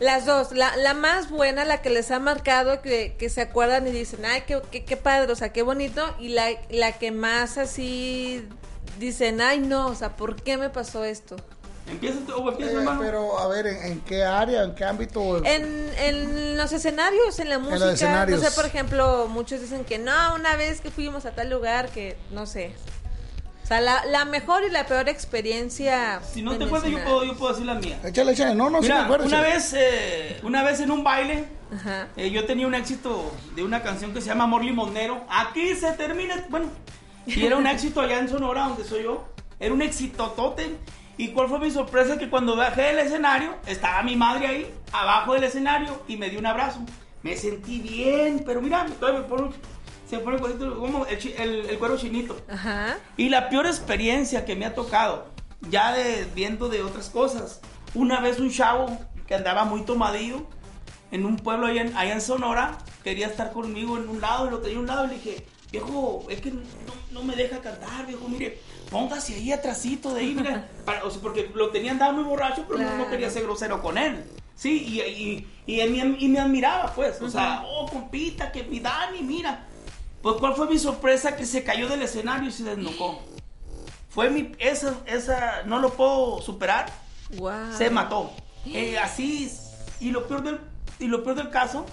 las 0.00 0.26
dos, 0.26 0.52
la, 0.52 0.76
la 0.76 0.94
más 0.94 1.30
buena, 1.30 1.64
la 1.64 1.80
que 1.82 1.90
les 1.90 2.10
ha 2.10 2.18
marcado, 2.18 2.82
que, 2.82 3.14
que 3.18 3.28
se 3.30 3.40
acuerdan 3.40 3.86
y 3.86 3.90
dicen, 3.90 4.24
ay, 4.26 4.42
qué, 4.46 4.60
qué, 4.70 4.84
qué 4.84 4.96
padre, 4.96 5.32
o 5.32 5.36
sea, 5.36 5.52
qué 5.52 5.62
bonito, 5.62 6.14
y 6.18 6.28
la, 6.30 6.48
la 6.70 6.92
que 6.92 7.10
más 7.12 7.56
así 7.58 8.46
dicen, 8.98 9.40
ay, 9.40 9.58
no, 9.60 9.86
o 9.88 9.94
sea, 9.94 10.16
¿por 10.16 10.36
qué 10.36 10.56
me 10.58 10.68
pasó 10.70 11.04
esto? 11.04 11.36
Empieza 11.88 12.18
tú 12.26 12.34
o 12.34 12.50
empieza 12.50 12.72
Eh, 12.72 12.76
hermano. 12.78 13.00
pero 13.00 13.38
a 13.38 13.46
ver, 13.46 13.68
¿en, 13.68 13.82
en 13.84 14.00
qué 14.00 14.24
área, 14.24 14.64
en 14.64 14.74
qué 14.74 14.84
ámbito? 14.84 15.44
En, 15.44 15.88
en 15.98 16.56
los 16.56 16.72
escenarios, 16.72 17.38
en 17.38 17.48
la 17.48 17.58
música, 17.60 17.78
los 17.78 17.94
escenarios. 17.94 18.42
no 18.42 18.48
sé, 18.50 18.56
por 18.56 18.66
ejemplo, 18.66 19.28
muchos 19.28 19.60
dicen 19.60 19.84
que 19.84 19.98
no, 19.98 20.34
una 20.34 20.56
vez 20.56 20.80
que 20.80 20.90
fuimos 20.90 21.26
a 21.26 21.30
tal 21.30 21.48
lugar 21.48 21.88
que, 21.90 22.16
no 22.32 22.44
sé. 22.46 22.72
O 23.66 23.68
sea, 23.68 23.80
la, 23.80 24.04
la 24.06 24.24
mejor 24.24 24.62
y 24.62 24.70
la 24.70 24.86
peor 24.86 25.08
experiencia. 25.08 26.20
Si 26.22 26.40
no 26.40 26.56
te 26.56 26.62
acuerdas, 26.66 26.88
yo 26.88 27.02
puedo, 27.02 27.24
yo 27.24 27.34
puedo 27.36 27.52
decir 27.52 27.66
la 27.66 27.74
mía. 27.74 27.98
Échale, 28.04 28.30
échale, 28.30 28.54
no, 28.54 28.70
no, 28.70 28.80
sí 28.80 28.86
me 28.88 28.94
Mira, 28.94 29.04
acuerdo. 29.06 29.26
una 29.26 29.38
échale. 29.40 29.54
vez, 29.54 29.74
eh, 29.76 30.40
una 30.44 30.62
vez 30.62 30.78
en 30.80 30.90
un 30.92 31.02
baile, 31.02 31.44
Ajá. 31.74 32.06
Eh, 32.16 32.30
yo 32.30 32.46
tenía 32.46 32.64
un 32.68 32.76
éxito 32.76 33.34
de 33.56 33.64
una 33.64 33.82
canción 33.82 34.14
que 34.14 34.20
se 34.20 34.28
llama 34.28 34.44
Amor 34.44 34.64
Limonero. 34.64 35.24
Aquí 35.28 35.74
se 35.74 35.90
termina. 35.94 36.46
Bueno, 36.48 36.68
y 37.26 37.44
era 37.44 37.56
un 37.56 37.66
éxito 37.66 38.00
allá 38.00 38.20
en 38.20 38.28
Sonora, 38.28 38.68
donde 38.68 38.84
soy 38.84 39.02
yo. 39.02 39.24
Era 39.58 39.74
un 39.74 39.82
éxito 39.82 40.28
tote. 40.36 40.76
¿Y 41.18 41.32
cuál 41.32 41.48
fue 41.48 41.58
mi 41.58 41.72
sorpresa? 41.72 42.18
Que 42.18 42.30
cuando 42.30 42.54
bajé 42.54 42.82
del 42.82 43.00
escenario, 43.00 43.56
estaba 43.66 44.00
mi 44.04 44.14
madre 44.14 44.46
ahí, 44.46 44.74
abajo 44.92 45.34
del 45.34 45.42
escenario, 45.42 46.02
y 46.06 46.16
me 46.16 46.30
dio 46.30 46.38
un 46.38 46.46
abrazo. 46.46 46.78
Me 47.24 47.36
sentí 47.36 47.80
bien, 47.80 48.44
pero 48.46 48.62
mira, 48.62 48.86
todavía 49.00 49.22
me 49.22 49.26
pongo- 49.26 49.52
Se 50.08 50.18
pone 50.20 50.36
el 50.36 50.40
cuerito, 50.42 50.78
como 50.78 51.04
el, 51.06 51.18
el- 51.38 51.66
el 51.70 51.78
cuero 51.78 51.96
chinito. 51.98 52.36
Ajá. 52.48 52.98
Y 53.16 53.28
la 53.28 53.48
peor 53.48 53.66
experiencia 53.66 54.44
que 54.44 54.54
me 54.54 54.64
ha 54.66 54.74
tocado, 54.74 55.26
ya 55.70 55.92
de, 55.92 56.26
viendo 56.34 56.68
de 56.68 56.82
otras 56.82 57.10
cosas, 57.10 57.60
una 57.94 58.20
vez 58.20 58.38
un 58.38 58.50
chavo 58.50 58.86
que 59.26 59.34
andaba 59.34 59.64
muy 59.64 59.82
tomadillo 59.82 60.46
en 61.10 61.24
un 61.26 61.36
pueblo 61.36 61.66
allá 61.66 61.82
en, 61.82 61.96
allá 61.96 62.12
en 62.12 62.20
Sonora, 62.20 62.78
quería 63.02 63.26
estar 63.26 63.52
conmigo 63.52 63.96
en 63.96 64.08
un 64.08 64.20
lado 64.20 64.50
lo 64.50 64.58
tenía 64.60 64.78
un 64.78 64.86
lado 64.86 65.06
y 65.06 65.08
le 65.08 65.14
dije, 65.14 65.46
viejo, 65.72 66.24
es 66.28 66.40
que 66.40 66.50
no, 66.52 66.60
no 67.10 67.22
me 67.24 67.34
deja 67.34 67.58
cantar, 67.60 68.06
viejo, 68.06 68.28
mire, 68.28 68.60
póngase 68.90 69.34
ahí 69.34 69.52
atrasito 69.52 70.14
de 70.14 70.20
ahí, 70.20 70.34
mira, 70.34 70.68
para- 70.84 71.04
o 71.04 71.10
sea, 71.10 71.20
porque 71.20 71.50
lo 71.54 71.70
tenía 71.70 71.90
andaba 71.92 72.12
muy 72.12 72.22
borracho, 72.24 72.64
pero 72.68 72.78
no- 72.80 72.84
no 72.90 72.94
Claro. 72.96 73.10
quería 73.10 73.30
ser 73.30 73.42
grosero 73.42 73.82
con 73.82 73.98
él. 73.98 74.24
Sí, 74.54 74.84
y, 74.86 75.00
y, 75.00 75.46
y, 75.66 75.80
él 75.80 75.90
me, 75.90 76.16
y 76.18 76.28
me 76.28 76.38
admiraba, 76.40 76.92
pues. 76.94 77.20
O 77.20 77.28
sea, 77.28 77.62
oh, 77.66 77.86
compita, 77.90 78.50
que 78.52 78.62
mi 78.62 78.80
Dani, 78.80 79.22
mira. 79.22 79.66
Pues, 80.26 80.38
¿cuál 80.40 80.54
fue 80.56 80.66
mi 80.66 80.76
sorpresa? 80.76 81.36
Que 81.36 81.46
se 81.46 81.62
cayó 81.62 81.86
del 81.88 82.02
escenario 82.02 82.48
y 82.48 82.52
se 82.52 82.64
desnucó. 82.64 83.22
Fue 84.08 84.28
mi. 84.28 84.50
Esa, 84.58 84.96
esa. 85.06 85.62
No 85.66 85.78
lo 85.78 85.90
puedo 85.90 86.42
superar. 86.42 86.86
Wow. 87.36 87.72
Se 87.78 87.90
mató. 87.90 88.32
Eh, 88.64 88.98
así. 88.98 89.48
Y 90.00 90.10
lo 90.10 90.26
peor 90.26 90.42
del. 90.42 90.60
Y 90.98 91.06
lo 91.06 91.22
peor 91.22 91.36
del 91.36 91.50
caso. 91.50 91.86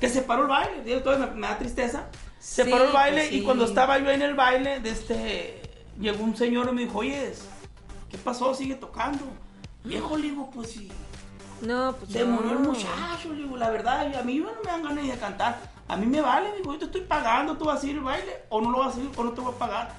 Que 0.00 0.08
se 0.08 0.22
paró 0.22 0.44
el 0.44 0.48
baile. 0.48 1.00
Todavía 1.00 1.26
me, 1.26 1.40
me 1.42 1.46
da 1.46 1.58
tristeza. 1.58 2.06
Se 2.38 2.64
Sí, 2.64 2.70
paró 2.70 2.84
el 2.86 2.92
baile 2.92 3.20
pues 3.20 3.32
y 3.32 3.38
sí. 3.40 3.44
cuando 3.44 3.66
estaba 3.66 3.98
yo 3.98 4.08
en 4.10 4.22
el 4.22 4.32
baile, 4.32 4.80
de 4.80 4.88
este. 4.88 5.62
Llegó 6.00 6.24
un 6.24 6.34
señor 6.34 6.70
y 6.70 6.72
me 6.72 6.82
dijo, 6.84 7.00
oye, 7.00 7.34
¿qué 8.10 8.16
pasó? 8.16 8.54
Sigue 8.54 8.76
tocando. 8.76 9.26
Viejo, 9.84 10.16
le 10.16 10.22
digo, 10.30 10.50
pues 10.50 10.70
sí. 10.70 10.90
No, 11.60 11.94
pues 11.98 12.12
Se 12.12 12.24
no. 12.24 12.28
murió 12.36 12.52
el 12.52 12.60
muchacho, 12.60 13.28
le 13.28 13.42
digo, 13.42 13.58
la 13.58 13.68
verdad, 13.68 14.08
y 14.10 14.14
a 14.16 14.22
mí 14.22 14.38
no 14.38 14.48
me 14.64 14.70
dan 14.70 14.82
ganas 14.82 15.06
de 15.06 15.18
cantar. 15.18 15.71
A 15.88 15.96
mí 15.96 16.06
me 16.06 16.20
vale, 16.20 16.52
digo, 16.56 16.72
yo 16.72 16.78
te 16.78 16.84
estoy 16.86 17.02
pagando, 17.02 17.56
tú 17.56 17.64
vas 17.64 17.78
a 17.78 17.80
seguir 17.80 17.96
el 17.96 18.02
baile, 18.02 18.44
o 18.48 18.60
no 18.60 18.70
lo 18.70 18.78
vas 18.78 18.88
a 18.88 18.96
seguir, 18.96 19.10
o 19.16 19.24
no 19.24 19.32
te 19.32 19.40
voy 19.40 19.52
a 19.54 19.58
pagar. 19.58 19.94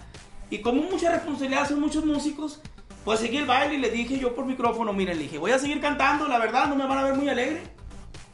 Y 0.50 0.60
como 0.60 0.84
mucha 0.84 1.12
responsabilidad 1.12 1.68
son 1.68 1.80
muchos 1.80 2.06
músicos, 2.06 2.62
pues 3.04 3.20
seguí 3.20 3.38
el 3.38 3.46
baile 3.46 3.76
y 3.76 3.80
le 3.80 3.90
dije 3.90 4.18
yo 4.18 4.34
por 4.34 4.46
micrófono, 4.46 4.94
miren, 4.94 5.18
le 5.18 5.24
dije, 5.24 5.38
voy 5.38 5.52
a 5.52 5.60
seguir 5.60 5.82
cantando, 5.82 6.28
la 6.28 6.40
verdad, 6.40 6.68
no 6.68 6.76
me 6.76 6.88
van 6.88 6.98
a 6.98 7.04
ver 7.04 7.16
muy 7.16 7.30
alegre. 7.30 7.64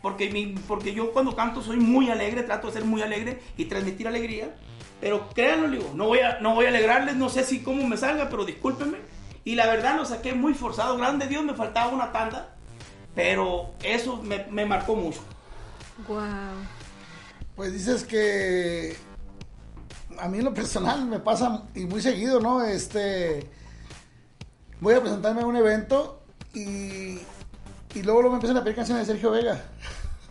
Porque, 0.02 0.30
mi, 0.30 0.56
porque 0.68 0.94
yo 0.94 1.12
cuando 1.12 1.36
canto 1.36 1.62
soy 1.62 1.78
muy 1.78 2.10
alegre, 2.10 2.44
trato 2.44 2.68
de 2.68 2.74
ser 2.74 2.86
muy 2.86 3.02
alegre 3.02 3.42
y 3.58 3.66
transmitir 3.66 4.08
alegría. 4.08 4.56
Pero 5.02 5.30
créanlo, 5.30 5.70
digo, 5.70 5.92
no 5.94 6.08
voy, 6.08 6.20
a, 6.20 6.40
no 6.40 6.56
voy 6.56 6.66
a 6.66 6.70
alegrarles, 6.70 7.16
no 7.16 7.30
sé 7.30 7.44
si 7.44 7.62
cómo 7.62 7.86
me 7.86 7.98
salga, 7.98 8.30
pero 8.30 8.46
discúlpenme. 8.46 8.98
Y 9.44 9.56
la 9.56 9.68
verdad 9.68 9.98
lo 9.98 10.06
saqué 10.06 10.34
muy 10.34 10.54
forzado, 10.54 10.98
grande 10.98 11.28
Dios, 11.28 11.44
me 11.44 11.54
faltaba 11.54 11.92
una 11.92 12.12
tanda. 12.12 12.56
Pero 13.16 13.72
eso 13.84 14.22
me, 14.22 14.46
me 14.50 14.66
marcó 14.66 14.96
mucho. 14.96 15.20
Wow. 16.08 16.20
Pues 17.60 17.74
dices 17.74 18.06
que 18.06 18.96
a 20.18 20.30
mí 20.30 20.38
en 20.38 20.46
lo 20.46 20.54
personal 20.54 21.06
me 21.06 21.20
pasa 21.20 21.64
y 21.76 21.82
muy 21.82 22.02
seguido, 22.02 22.40
¿no? 22.40 22.64
Este 22.64 23.46
voy 24.80 24.94
a 24.94 25.02
presentarme 25.02 25.42
a 25.42 25.46
un 25.46 25.58
evento 25.58 26.22
y, 26.54 27.20
y 27.94 28.02
luego, 28.02 28.22
luego 28.22 28.30
me 28.30 28.36
empiezan 28.36 28.56
a 28.56 28.64
pedir 28.64 28.78
canciones 28.78 29.06
de 29.06 29.14
Sergio 29.14 29.32
Vega. 29.32 29.62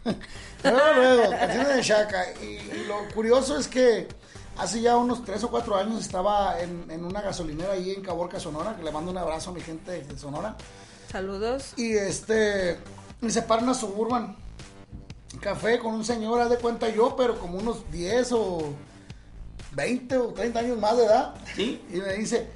luego, 0.65 0.95
luego, 0.95 1.31
canciones 1.33 1.77
de 1.77 1.83
Shaka. 1.83 2.25
Y, 2.41 2.87
lo 2.87 3.07
curioso 3.15 3.59
es 3.59 3.69
que 3.69 4.09
hace 4.57 4.81
ya 4.81 4.97
unos 4.97 5.23
3 5.23 5.45
o 5.45 5.51
4 5.51 5.77
años 5.77 6.01
estaba 6.01 6.59
en, 6.59 6.91
en 6.91 7.05
una 7.05 7.21
gasolinera 7.21 7.75
ahí 7.75 7.91
en 7.91 8.01
Caborca, 8.01 8.41
Sonora, 8.41 8.75
que 8.75 8.83
le 8.83 8.91
mando 8.91 9.11
un 9.11 9.19
abrazo 9.19 9.51
a 9.51 9.53
mi 9.53 9.61
gente 9.61 10.03
de 10.03 10.19
Sonora. 10.19 10.57
Saludos. 11.13 11.75
Y 11.77 11.93
este, 11.93 12.79
me 13.21 13.29
separan 13.29 13.65
una 13.65 13.75
Suburban 13.75 14.48
café 15.37 15.79
con 15.79 15.95
un 15.95 16.05
señor, 16.05 16.41
haz 16.41 16.51
de 16.51 16.59
cuenta 16.59 16.89
yo, 16.89 17.15
pero 17.17 17.39
como 17.39 17.59
unos 17.59 17.91
10 17.93 18.33
o 18.33 18.73
20 19.73 20.17
o 20.17 20.29
30 20.33 20.59
años 20.59 20.79
más 20.79 20.97
de 20.97 21.05
edad. 21.05 21.35
¿Sí? 21.55 21.85
Y 21.91 21.97
me 21.97 22.15
dice, 22.15 22.49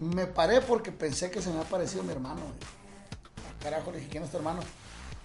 me 0.00 0.26
paré 0.26 0.60
porque 0.60 0.92
pensé 0.92 1.30
que 1.30 1.42
se 1.42 1.50
me 1.50 1.60
ha 1.60 1.64
parecido 1.64 2.02
mi 2.02 2.12
hermano. 2.12 2.40
Ah, 3.38 3.52
Carajo, 3.62 3.90
le 3.92 3.98
dije, 3.98 4.10
¿quién 4.10 4.22
es 4.22 4.30
tu 4.30 4.36
hermano? 4.36 4.60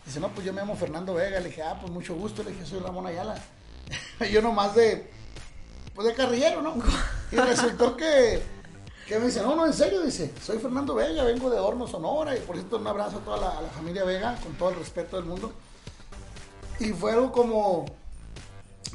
Dice, 0.05 0.19
no, 0.19 0.29
pues 0.29 0.45
yo 0.45 0.53
me 0.53 0.61
llamo 0.61 0.75
Fernando 0.75 1.13
Vega. 1.13 1.39
Le 1.39 1.49
dije, 1.49 1.63
ah, 1.63 1.77
pues 1.79 1.91
mucho 1.91 2.15
gusto. 2.15 2.43
Le 2.43 2.51
dije, 2.51 2.65
soy 2.65 2.79
Ramón 2.79 3.07
Ayala. 3.07 3.35
yo 4.31 4.41
nomás 4.41 4.75
de, 4.75 5.09
pues 5.93 6.07
de 6.07 6.13
carrillero, 6.13 6.61
¿no? 6.61 6.75
Y 7.31 7.37
resultó 7.37 7.95
que, 7.95 8.41
que 9.07 9.19
me 9.19 9.27
dice, 9.27 9.41
no, 9.41 9.55
no, 9.55 9.65
en 9.65 9.73
serio, 9.73 10.01
dice, 10.01 10.33
soy 10.43 10.57
Fernando 10.57 10.95
Vega, 10.95 11.23
vengo 11.23 11.49
de 11.49 11.59
Horno, 11.59 11.87
Sonora. 11.87 12.35
Y 12.35 12.41
por 12.41 12.55
cierto, 12.55 12.77
un 12.77 12.87
abrazo 12.87 13.17
a 13.17 13.21
toda 13.21 13.37
la, 13.37 13.57
a 13.57 13.61
la 13.61 13.69
familia 13.69 14.03
Vega, 14.03 14.35
con 14.43 14.53
todo 14.53 14.69
el 14.71 14.75
respeto 14.75 15.15
del 15.15 15.25
mundo. 15.25 15.53
Y 16.79 16.89
fue 16.91 17.11
algo 17.13 17.31
como, 17.31 17.85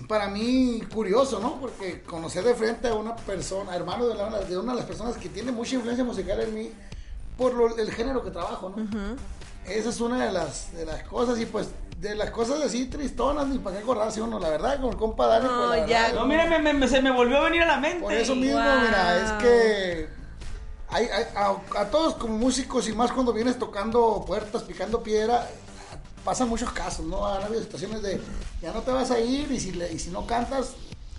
para 0.08 0.28
mí, 0.28 0.82
curioso, 0.92 1.40
¿no? 1.40 1.60
Porque 1.60 2.02
conocer 2.02 2.44
de 2.44 2.54
frente 2.54 2.88
a 2.88 2.94
una 2.94 3.16
persona, 3.16 3.74
hermano 3.74 4.06
de, 4.06 4.14
la- 4.14 4.40
de 4.40 4.58
una 4.58 4.72
de 4.72 4.78
las 4.78 4.86
personas 4.86 5.16
que 5.16 5.28
tiene 5.28 5.52
mucha 5.52 5.74
influencia 5.76 6.04
musical 6.04 6.40
en 6.40 6.54
mí, 6.54 6.70
por 7.38 7.54
lo- 7.54 7.76
el 7.76 7.90
género 7.92 8.22
que 8.22 8.30
trabajo, 8.30 8.70
¿no? 8.76 9.16
Esa 9.66 9.88
es 9.90 10.00
una 10.00 10.24
de 10.26 10.32
las, 10.32 10.72
de 10.74 10.84
las 10.86 11.02
cosas, 11.04 11.38
y 11.38 11.46
pues, 11.46 11.68
de 11.98 12.14
las 12.14 12.30
cosas 12.30 12.60
así 12.62 12.86
tristonas, 12.86 13.46
ni 13.48 13.58
para 13.58 13.76
qué 13.76 13.82
acordarse 13.82 14.22
uno, 14.22 14.38
la 14.38 14.48
verdad, 14.48 14.80
con 14.80 14.90
el 14.90 14.96
compa 14.96 15.26
Dani, 15.26 15.46
No, 15.46 15.66
pues, 15.68 15.86
ya. 15.88 16.02
verdad, 16.02 16.14
No, 16.20 16.26
mira, 16.26 16.46
me, 16.46 16.58
me- 16.58 16.72
me- 16.72 16.88
se 16.88 17.02
me 17.02 17.10
volvió 17.10 17.38
a 17.38 17.42
venir 17.44 17.62
a 17.62 17.66
la 17.66 17.76
mente. 17.78 18.00
por 18.00 18.12
eso 18.12 18.34
mismo, 18.34 18.56
Wow. 18.58 18.80
mira, 18.86 19.16
es 19.22 19.32
que 19.42 20.08
hay, 20.88 21.04
hay- 21.06 21.24
a, 21.36 21.56
a 21.80 21.90
todos 21.90 22.14
como 22.16 22.36
músicos 22.38 22.88
y 22.88 22.92
más 22.94 23.12
cuando 23.12 23.32
vienes 23.32 23.58
tocando 23.58 24.24
puertas, 24.26 24.62
picando 24.62 25.02
piedra, 25.02 25.46
pasan 26.24 26.48
muchos 26.48 26.70
casos, 26.72 27.04
¿no? 27.06 27.26
Han 27.26 27.42
habido 27.42 27.62
situaciones 27.62 28.02
de 28.02 28.20
ya 28.62 28.72
no 28.72 28.80
te 28.82 28.90
vas 28.90 29.10
a 29.10 29.18
ir 29.20 29.50
y 29.50 29.58
si, 29.60 29.72
le- 29.72 29.92
y 29.92 29.98
si 29.98 30.10
no 30.10 30.26
cantas, 30.26 30.74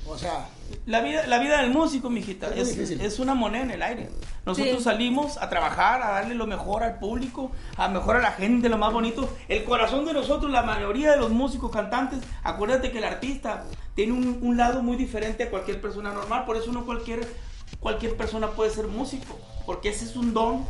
o 0.07 0.17
sea, 0.17 0.47
La 0.85 1.01
vida, 1.01 1.27
la 1.27 1.37
vida 1.39 1.61
del 1.61 1.69
músico, 1.71 2.09
mijita, 2.09 2.47
Es 2.55 2.69
es, 2.77 2.89
es 2.91 3.19
una 3.19 3.35
moneda 3.35 3.63
en 3.63 3.71
el 3.71 3.81
aire. 3.83 4.09
Nosotros 4.45 4.77
Sí. 4.79 4.83
salimos 4.85 5.37
a 5.37 5.49
trabajar, 5.49 6.01
a 6.01 6.11
darle 6.13 6.33
lo 6.33 6.47
mejor 6.47 6.81
al 6.83 6.97
público, 6.97 7.51
a 7.77 7.87
mejor 7.89 8.15
a 8.15 8.19
la 8.21 8.31
gente, 8.31 8.67
lo 8.69 8.77
más 8.79 8.91
bonito. 8.91 9.29
El 9.47 9.63
corazón 9.63 10.05
de 10.05 10.13
nosotros, 10.13 10.49
la 10.51 10.63
mayoría 10.63 11.11
de 11.11 11.17
los 11.17 11.29
músicos, 11.29 11.69
cantantes, 11.71 12.19
acuérdate 12.41 12.91
que 12.91 12.97
el 12.97 13.03
artista 13.03 13.65
tiene 13.93 14.13
un, 14.13 14.39
un 14.41 14.57
lado 14.57 14.81
muy 14.81 14.95
diferente 14.97 15.43
a 15.43 15.49
cualquier 15.51 15.79
persona 15.81 16.11
normal. 16.13 16.45
Por 16.45 16.55
eso 16.57 16.71
no 16.71 16.85
cualquier, 16.85 17.27
cualquier 17.79 18.15
persona 18.17 18.47
puede 18.51 18.71
ser 18.71 18.87
músico, 18.87 19.37
porque 19.65 19.89
ese 19.89 20.05
es 20.05 20.15
un 20.15 20.33
don. 20.33 20.65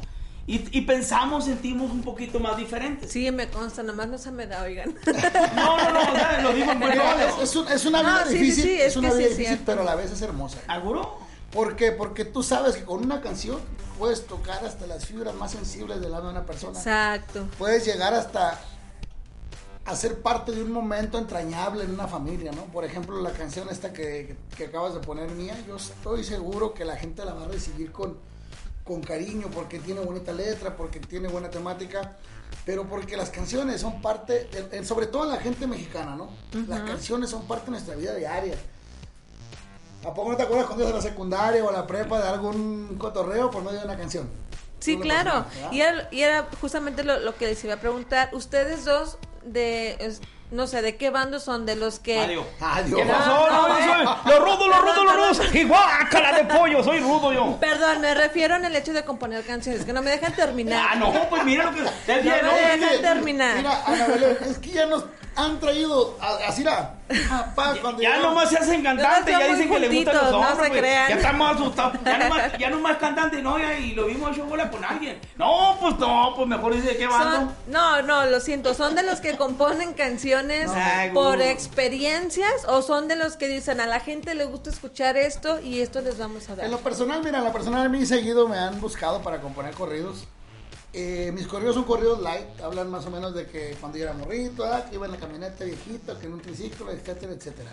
Y, 0.52 0.68
y 0.80 0.82
pensamos, 0.82 1.46
sentimos 1.46 1.92
un 1.92 2.02
poquito 2.02 2.40
más 2.40 2.58
diferentes. 2.58 3.10
Sí, 3.10 3.32
me 3.32 3.48
consta, 3.48 3.84
nomás 3.84 4.10
no 4.10 4.18
se 4.18 4.32
me 4.32 4.48
da, 4.48 4.64
oigan. 4.64 4.94
No, 5.56 5.78
no, 5.78 5.94
no, 5.94 6.12
o 6.12 6.16
sea, 6.16 6.42
lo 6.42 6.54
digo 6.54 6.72
en 6.74 6.80
buen 6.80 6.92
es, 6.94 7.38
es 7.44 7.56
un- 7.56 7.68
es 7.70 7.86
una 7.86 8.04
No, 8.04 8.10
vida 8.10 8.26
sí, 8.26 8.32
sí, 8.32 8.38
difícil, 8.40 8.64
sí, 8.64 8.74
es, 8.82 8.88
es 8.88 8.96
una 8.98 9.14
vida 9.14 9.28
difícil, 9.30 9.62
pero 9.66 9.82
a 9.82 9.86
la 9.86 9.96
vez 9.96 10.12
es 10.12 10.22
hermosa. 10.22 10.58
¿Seguro? 10.66 11.18
¿Por 11.52 11.76
qué? 11.78 11.92
Porque 11.94 12.26
tú 12.26 12.44
sabes 12.44 12.76
que 12.76 12.84
con 12.84 13.04
una 13.04 13.22
canción 13.22 13.60
puedes 13.98 14.26
tocar 14.28 14.66
hasta 14.66 14.88
las 14.88 15.06
fibras 15.06 15.34
más 15.36 15.52
sensibles 15.52 16.02
del 16.02 16.14
alma 16.14 16.28
de 16.32 16.36
una 16.38 16.46
persona. 16.46 16.78
Exacto. 16.78 17.48
puedes 17.58 17.86
llegar 17.86 18.14
hasta 18.14 18.60
a 19.86 19.96
ser 19.96 20.22
parte 20.22 20.52
de 20.52 20.64
un 20.64 20.72
momento 20.72 21.18
entrañable 21.18 21.84
en 21.86 21.92
una 21.92 22.08
familia, 22.08 22.52
¿no? 22.52 22.64
Por 22.66 22.86
ejemplo, 22.86 23.20
la 23.22 23.32
canción 23.32 23.68
esta 23.70 23.92
que, 23.94 24.36
que 24.56 24.66
acabas 24.66 24.94
de 24.94 25.00
poner 25.00 25.30
mía, 25.32 25.56
yo 25.68 25.78
estoy 25.78 26.24
seguro 26.24 26.74
que 26.74 26.86
la 26.86 26.98
gente 26.98 27.24
la 27.26 27.34
va 27.34 27.46
a 27.46 27.48
recibir 27.48 27.92
con, 27.92 28.18
con 28.84 29.02
cariño, 29.02 29.48
porque 29.54 29.80
tiene 29.80 30.00
bonita 30.02 30.32
letra, 30.32 30.76
porque 30.76 31.00
tiene 31.00 31.28
buena 31.28 31.50
temática, 31.50 32.18
pero 32.66 32.88
porque 32.88 33.16
las 33.18 33.30
canciones 33.30 33.82
son 33.82 34.02
parte, 34.02 34.46
de- 34.46 34.84
sobre 34.86 35.08
todo 35.08 35.26
la 35.26 35.38
gente 35.38 35.68
mexicana, 35.68 36.16
¿no? 36.16 36.30
Las 36.68 36.82
canciones 36.82 37.30
son 37.30 37.44
parte 37.48 37.66
de 37.66 37.72
nuestra 37.72 37.96
vida 37.96 38.16
diaria. 38.16 38.56
¿A 40.04 40.14
poco 40.14 40.32
no 40.32 40.38
te 40.38 40.44
acuerdas 40.44 40.66
cuando 40.66 40.84
ibas 40.84 40.94
a 40.96 40.98
la 40.98 41.04
secundaria 41.12 41.64
o 41.64 41.70
a 41.70 41.72
la 41.74 41.86
prepa 41.86 42.20
de 42.20 42.28
algún 42.28 42.96
cotorreo 42.98 43.52
por 43.52 43.64
medio 43.64 43.80
de 43.80 43.86
una 43.86 43.98
canción? 43.98 44.28
Sí, 44.80 44.98
claro. 44.98 45.46
Y 45.72 45.82
era, 45.82 46.08
y 46.12 46.22
era 46.22 46.48
justamente 46.60 47.04
lo, 47.04 47.20
lo 47.20 47.36
que 47.36 47.46
les 47.46 47.64
iba 47.64 47.76
a 47.76 47.80
preguntar. 47.80 48.30
Ustedes 48.34 48.84
dos, 48.84 49.20
de, 49.46 49.94
es- 50.00 50.22
no 50.52 50.68
sé, 50.68 50.82
¿de 50.82 50.98
qué 50.98 51.10
bando 51.10 51.40
son? 51.40 51.66
De 51.66 51.76
los 51.76 52.00
que... 52.00 52.20
Adiós. 52.20 52.46
Adiós. 52.60 53.02
¿Qué 53.02 53.08
pasó? 53.08 53.50
No, 53.50 53.68
yo 53.70 53.76
soy 53.76 54.32
lo 54.34 54.40
rudo, 54.46 54.68
lo 54.68 54.82
rudo, 54.82 55.04
lo 55.06 55.14
rudo. 55.14 55.44
Y 55.54 55.64
guácala 55.64 56.34
de 56.34 56.44
pollo, 56.44 56.84
soy 56.84 57.00
rudo 57.00 57.34
yo. 57.34 57.58
Perdón, 57.60 58.02
me 58.02 58.14
refiero 58.14 58.56
en 58.58 58.66
el 58.66 58.76
hecho 58.76 58.92
de 58.92 59.04
componer 59.04 59.46
canciones, 59.46 59.86
que 59.86 59.94
no 59.94 60.02
me 60.02 60.12
dejan 60.12 60.34
terminar. 60.34 60.90
Ah, 60.92 60.96
no, 60.96 61.12
pues 61.30 61.44
mira 61.46 61.64
lo 61.66 61.74
que. 61.74 61.82
No 61.82 61.88
¿no? 61.88 62.52
me 62.52 62.78
dejan 62.78 63.02
terminar. 63.02 63.58
Mira, 63.58 63.84
Ana 63.86 64.08
Belén, 64.08 64.38
es 64.42 64.58
que 64.60 64.72
ya 64.72 64.86
nos 64.86 65.06
han 65.36 65.60
traído 65.60 66.18
a- 66.20 66.48
así 66.50 66.64
la 66.64 66.96
papá, 67.30 67.76
cuando 67.82 68.02
Ya 68.02 68.10
llegamos- 68.16 68.28
nomás 68.36 68.50
se 68.50 68.58
hacen 68.58 68.84
cantantes, 68.84 69.38
ya 69.38 69.48
dicen 69.48 69.70
que 69.70 69.80
le 69.80 69.90
gustan 69.90 70.16
los 70.16 70.32
no 70.32 70.38
hombres. 70.40 70.56
se 70.64 70.68
güey. 70.70 70.80
crean. 70.80 71.10
Ya 71.10 71.16
estamos 71.16 71.56
asustados. 71.56 71.94
Ya 72.06 72.18
nomás, 72.18 72.58
ya 72.58 72.70
nomás 72.70 72.98
cantante, 72.98 73.42
no, 73.42 73.60
ya, 73.60 73.78
y 73.78 73.92
lo 73.94 74.06
vimos 74.06 74.32
hecho 74.32 74.46
bola 74.46 74.70
con 74.70 74.84
alguien. 74.86 75.20
No, 75.38 75.78
pues 75.80 75.98
no, 76.00 76.34
pues 76.36 76.48
mejor 76.48 76.74
dice 76.76 76.90
de 76.90 76.98
qué 76.98 77.08
bando. 77.08 77.52
no, 77.68 78.02
no, 78.02 78.26
lo 78.26 78.40
siento, 78.40 78.74
¿son 78.74 78.96
de 78.96 79.04
los 79.04 79.20
que 79.20 79.36
componen 79.38 79.94
canciones 79.94 80.70
No. 81.08 81.14
por 81.14 81.42
experiencias 81.42 82.66
o 82.68 82.82
son 82.82 83.08
de 83.08 83.16
los 83.16 83.36
que 83.38 83.48
dicen 83.48 83.82
a 83.82 83.88
la 83.88 84.00
gente 84.00 84.36
le 84.36 84.46
gusta 84.46 84.70
escuchar 84.70 85.18
esto 85.18 85.60
y 85.62 85.80
esto 85.82 86.02
les 86.02 86.18
vamos 86.18 86.50
a 86.50 86.56
dar? 86.56 86.66
En 86.66 86.72
lo 86.72 86.80
personal, 86.80 87.22
mira, 87.24 87.40
en 87.40 87.44
lo 87.46 87.52
personal 87.54 87.86
a 87.86 87.90
mí 87.90 88.06
seguido 88.06 88.48
me 88.48 88.58
han 88.58 88.80
buscado 88.80 89.22
para 89.22 89.40
componer 89.42 89.74
corridos. 89.74 90.26
Eh, 90.94 91.32
mis 91.34 91.48
corridos 91.48 91.76
son 91.76 91.86
corridos 91.86 92.22
light, 92.22 92.60
hablan 92.62 92.92
más 92.92 93.06
o 93.06 93.12
menos 93.12 93.34
de 93.34 93.48
que 93.48 93.78
cuando 93.80 93.98
yo 93.98 94.04
era 94.04 94.14
morrito, 94.14 94.66
ah, 94.66 94.86
que 94.90 94.96
iba 94.96 95.06
en 95.06 95.14
la 95.14 95.18
camioneta 95.18 95.64
viejita, 95.64 96.20
que 96.20 96.28
en 96.28 96.34
un 96.34 96.42
triciclo, 96.42 96.92
etcétera, 96.92 97.32
etcétera. 97.32 97.72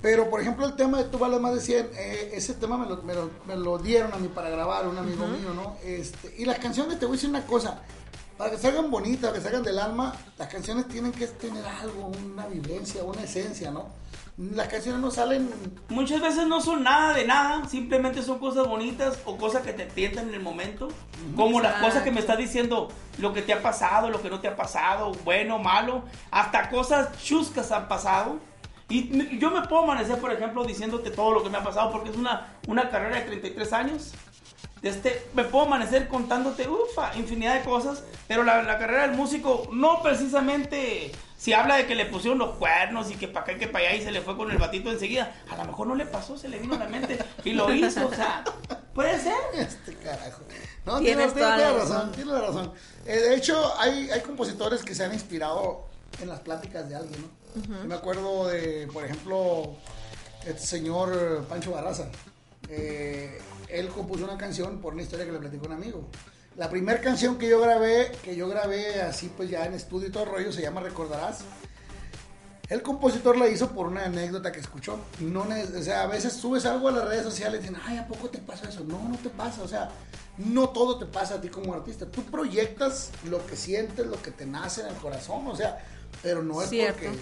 Pero, 0.00 0.28
por 0.30 0.40
ejemplo, 0.40 0.66
el 0.66 0.74
tema 0.74 0.98
de 0.98 1.04
Tú 1.04 1.18
vales 1.18 1.40
más 1.40 1.54
de 1.54 1.60
100, 1.60 1.90
eh, 1.94 2.30
ese 2.32 2.54
tema 2.54 2.76
me 2.78 2.86
lo, 2.88 3.02
me, 3.02 3.14
lo, 3.14 3.30
me 3.46 3.56
lo 3.56 3.78
dieron 3.78 4.12
a 4.12 4.16
mí 4.16 4.28
para 4.28 4.48
grabar, 4.48 4.88
un 4.88 4.96
amigo 4.98 5.26
mío, 5.26 5.52
¿no? 5.54 5.76
Este, 5.84 6.34
y 6.38 6.44
las 6.44 6.58
canciones, 6.58 6.98
te 6.98 7.04
voy 7.04 7.14
a 7.14 7.16
decir 7.16 7.30
una 7.30 7.46
cosa, 7.46 7.82
para 8.38 8.50
que 8.50 8.58
salgan 8.58 8.90
bonitas, 8.90 9.32
que 9.32 9.40
salgan 9.40 9.62
del 9.62 9.78
alma, 9.78 10.14
las 10.38 10.48
canciones 10.48 10.88
tienen 10.88 11.12
que 11.12 11.26
tener 11.26 11.64
algo, 11.64 12.10
una 12.24 12.46
vivencia, 12.46 13.04
una 13.04 13.22
esencia, 13.22 13.70
¿no? 13.70 14.01
Las 14.38 14.68
canciones 14.68 15.00
no 15.00 15.10
salen... 15.10 15.50
Muchas 15.88 16.20
veces 16.20 16.46
no 16.46 16.60
son 16.60 16.82
nada 16.82 17.12
de 17.12 17.26
nada, 17.26 17.68
simplemente 17.68 18.22
son 18.22 18.38
cosas 18.38 18.66
bonitas 18.66 19.18
o 19.26 19.36
cosas 19.36 19.62
que 19.62 19.74
te 19.74 19.84
tientan 19.84 20.28
en 20.28 20.34
el 20.34 20.40
momento. 20.40 20.88
Como 21.36 21.60
las 21.60 21.72
Exacto. 21.72 21.86
cosas 21.86 22.02
que 22.02 22.10
me 22.10 22.20
estás 22.20 22.38
diciendo, 22.38 22.88
lo 23.18 23.34
que 23.34 23.42
te 23.42 23.52
ha 23.52 23.62
pasado, 23.62 24.08
lo 24.08 24.22
que 24.22 24.30
no 24.30 24.40
te 24.40 24.48
ha 24.48 24.56
pasado, 24.56 25.12
bueno, 25.24 25.58
malo, 25.58 26.04
hasta 26.30 26.70
cosas 26.70 27.10
chuscas 27.22 27.70
han 27.72 27.88
pasado. 27.88 28.38
Y 28.88 29.38
yo 29.38 29.50
me 29.50 29.62
puedo 29.68 29.84
amanecer, 29.84 30.18
por 30.18 30.32
ejemplo, 30.32 30.64
diciéndote 30.64 31.10
todo 31.10 31.32
lo 31.32 31.42
que 31.42 31.50
me 31.50 31.58
ha 31.58 31.62
pasado, 31.62 31.92
porque 31.92 32.10
es 32.10 32.16
una, 32.16 32.56
una 32.68 32.88
carrera 32.88 33.16
de 33.16 33.22
33 33.22 33.72
años. 33.74 34.12
Este, 34.82 35.26
me 35.34 35.44
puedo 35.44 35.66
amanecer 35.66 36.08
contándote, 36.08 36.68
ufa, 36.68 37.16
infinidad 37.16 37.54
de 37.54 37.62
cosas, 37.62 38.02
pero 38.26 38.42
la, 38.42 38.62
la 38.62 38.78
carrera 38.78 39.06
del 39.06 39.16
músico 39.16 39.68
no 39.72 40.02
precisamente 40.02 41.12
si 41.42 41.52
habla 41.52 41.74
de 41.74 41.86
que 41.86 41.96
le 41.96 42.06
pusieron 42.06 42.38
los 42.38 42.54
cuernos 42.54 43.10
y 43.10 43.16
que 43.16 43.26
para 43.26 43.40
acá 43.42 43.52
y 43.54 43.58
que 43.58 43.66
para 43.66 43.88
allá 43.88 43.96
y 43.96 44.04
se 44.04 44.12
le 44.12 44.20
fue 44.20 44.36
con 44.36 44.48
el 44.52 44.58
batito 44.58 44.92
enseguida, 44.92 45.34
a 45.50 45.56
lo 45.56 45.64
mejor 45.64 45.88
no 45.88 45.96
le 45.96 46.06
pasó, 46.06 46.38
se 46.38 46.48
le 46.48 46.60
vino 46.60 46.76
a 46.76 46.78
la 46.78 46.86
mente 46.86 47.18
y 47.44 47.50
lo 47.50 47.74
hizo, 47.74 48.06
o 48.06 48.14
sea, 48.14 48.44
puede 48.94 49.18
ser. 49.18 49.34
Este 49.54 49.92
carajo. 49.96 50.42
No, 50.86 51.00
Tienes 51.00 51.32
tiene, 51.32 51.32
tiene 51.32 51.40
toda 51.42 51.56
la 51.56 51.56
la 51.72 51.78
razón, 51.78 51.96
razón. 51.96 52.12
tiene 52.12 52.30
la 52.30 52.40
razón. 52.42 52.72
Eh, 53.06 53.16
de 53.16 53.34
hecho, 53.34 53.72
hay, 53.80 54.08
hay 54.10 54.20
compositores 54.20 54.84
que 54.84 54.94
se 54.94 55.02
han 55.02 55.12
inspirado 55.12 55.86
en 56.20 56.28
las 56.28 56.38
pláticas 56.38 56.88
de 56.88 56.94
alguien, 56.94 57.22
¿no? 57.22 57.60
Yo 57.82 57.88
Me 57.88 57.94
acuerdo 57.96 58.46
de, 58.46 58.88
por 58.92 59.04
ejemplo, 59.04 59.74
este 60.46 60.64
señor 60.64 61.44
Pancho 61.48 61.72
Barraza. 61.72 62.06
Eh, 62.68 63.36
él 63.68 63.88
compuso 63.88 64.22
una 64.22 64.38
canción 64.38 64.80
por 64.80 64.92
una 64.94 65.02
historia 65.02 65.26
que 65.26 65.32
le 65.32 65.40
platicó 65.40 65.66
un 65.66 65.72
amigo. 65.72 66.08
La 66.56 66.68
primera 66.68 67.00
canción 67.00 67.38
que 67.38 67.48
yo 67.48 67.60
grabé, 67.60 68.12
que 68.22 68.36
yo 68.36 68.48
grabé 68.48 69.00
así 69.00 69.30
pues 69.34 69.48
ya 69.48 69.64
en 69.64 69.74
estudio 69.74 70.08
y 70.08 70.10
todo 70.10 70.24
el 70.24 70.30
rollo, 70.30 70.52
se 70.52 70.62
llama 70.62 70.80
Recordarás. 70.80 71.40
El 72.68 72.82
compositor 72.82 73.36
la 73.36 73.48
hizo 73.48 73.70
por 73.70 73.86
una 73.86 74.04
anécdota 74.04 74.52
que 74.52 74.60
escuchó. 74.60 74.98
No, 75.20 75.42
o 75.42 75.82
sea, 75.82 76.02
a 76.02 76.06
veces 76.06 76.32
subes 76.32 76.64
algo 76.64 76.88
a 76.88 76.92
las 76.92 77.04
redes 77.06 77.22
sociales 77.22 77.60
y 77.60 77.68
dicen, 77.68 77.80
ay, 77.86 77.98
¿a 77.98 78.06
poco 78.06 78.30
te 78.30 78.38
pasa 78.38 78.68
eso? 78.68 78.84
No, 78.84 79.08
no 79.08 79.16
te 79.16 79.28
pasa. 79.28 79.62
O 79.62 79.68
sea, 79.68 79.90
no 80.38 80.70
todo 80.70 80.98
te 80.98 81.06
pasa 81.06 81.34
a 81.34 81.40
ti 81.40 81.48
como 81.48 81.74
artista. 81.74 82.06
Tú 82.06 82.22
proyectas 82.24 83.10
lo 83.28 83.44
que 83.46 83.56
sientes, 83.56 84.06
lo 84.06 84.20
que 84.22 84.30
te 84.30 84.46
nace 84.46 84.82
en 84.82 84.88
el 84.88 84.94
corazón. 84.94 85.46
O 85.48 85.56
sea, 85.56 85.84
pero 86.22 86.42
no 86.42 86.62
es 86.62 86.70
Cierto. 86.70 87.00
porque... 87.02 87.18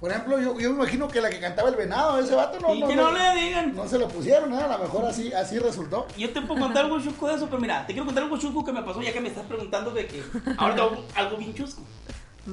Por 0.00 0.10
ejemplo, 0.10 0.38
yo, 0.40 0.58
yo 0.58 0.70
me 0.70 0.76
imagino 0.76 1.08
que 1.08 1.20
la 1.20 1.28
que 1.28 1.40
cantaba 1.40 1.68
el 1.70 1.74
venado, 1.76 2.18
ese 2.18 2.34
vato, 2.34 2.58
no, 2.60 2.72
Y 2.74 2.82
que 2.84 2.94
no 2.94 3.10
le 3.10 3.34
digan. 3.40 3.74
no 3.74 3.88
se 3.88 3.98
lo 3.98 4.06
pusieron, 4.08 4.52
¿eh? 4.52 4.56
A 4.62 4.68
lo 4.68 4.78
mejor 4.78 5.04
así, 5.06 5.32
así 5.32 5.58
resultó. 5.58 6.06
Yo 6.16 6.32
te 6.32 6.40
puedo 6.42 6.60
contar 6.60 6.84
algo 6.84 7.00
chusco 7.00 7.26
de 7.26 7.34
eso, 7.34 7.46
pero 7.46 7.60
mira, 7.60 7.84
te 7.86 7.92
quiero 7.92 8.06
contar 8.06 8.22
algo 8.24 8.38
chusco 8.38 8.64
que 8.64 8.72
me 8.72 8.82
pasó 8.82 9.02
ya 9.02 9.12
que 9.12 9.20
me 9.20 9.28
estás 9.28 9.44
preguntando 9.46 9.90
de 9.90 10.06
que 10.06 10.22
ahorita 10.56 10.82
algo, 10.84 11.04
algo 11.16 11.36
bien 11.36 11.52
chusco. 11.54 11.82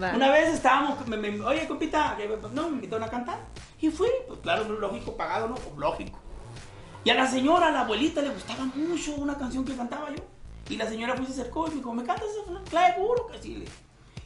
Va. 0.01 0.11
Una 0.15 0.29
vez 0.31 0.49
estábamos, 0.53 1.07
me- 1.07 1.17
me- 1.17 1.39
oye, 1.41 1.67
compita, 1.67 2.17
no, 2.51 2.63
me 2.63 2.75
invitaron 2.75 3.03
a 3.03 3.09
cantar. 3.09 3.37
Y 3.79 3.89
fui, 3.89 4.09
pues 4.27 4.39
claro, 4.41 4.63
lógico, 4.67 5.15
pagado, 5.15 5.47
¿no? 5.47 5.55
Lógico. 5.77 6.17
Y 7.03 7.11
a 7.11 7.13
la 7.13 7.27
señora, 7.27 7.67
a 7.67 7.71
la 7.71 7.81
abuelita, 7.81 8.21
le 8.23 8.29
gustaba 8.29 8.65
mucho 8.73 9.13
una 9.15 9.37
canción 9.37 9.63
que 9.63 9.75
cantaba 9.75 10.09
yo. 10.09 10.23
Y 10.67 10.77
la 10.77 10.87
señora 10.89 11.13
pues 11.13 11.27
se 11.27 11.39
acercó 11.41 11.67
y 11.67 11.69
me 11.69 11.75
dijo, 11.75 11.93
¿me 11.93 12.03
cantas 12.03 12.25
eso? 12.29 12.59
Claro, 12.71 12.95
seguro 12.95 13.27
que 13.27 13.37
sí. 13.37 13.65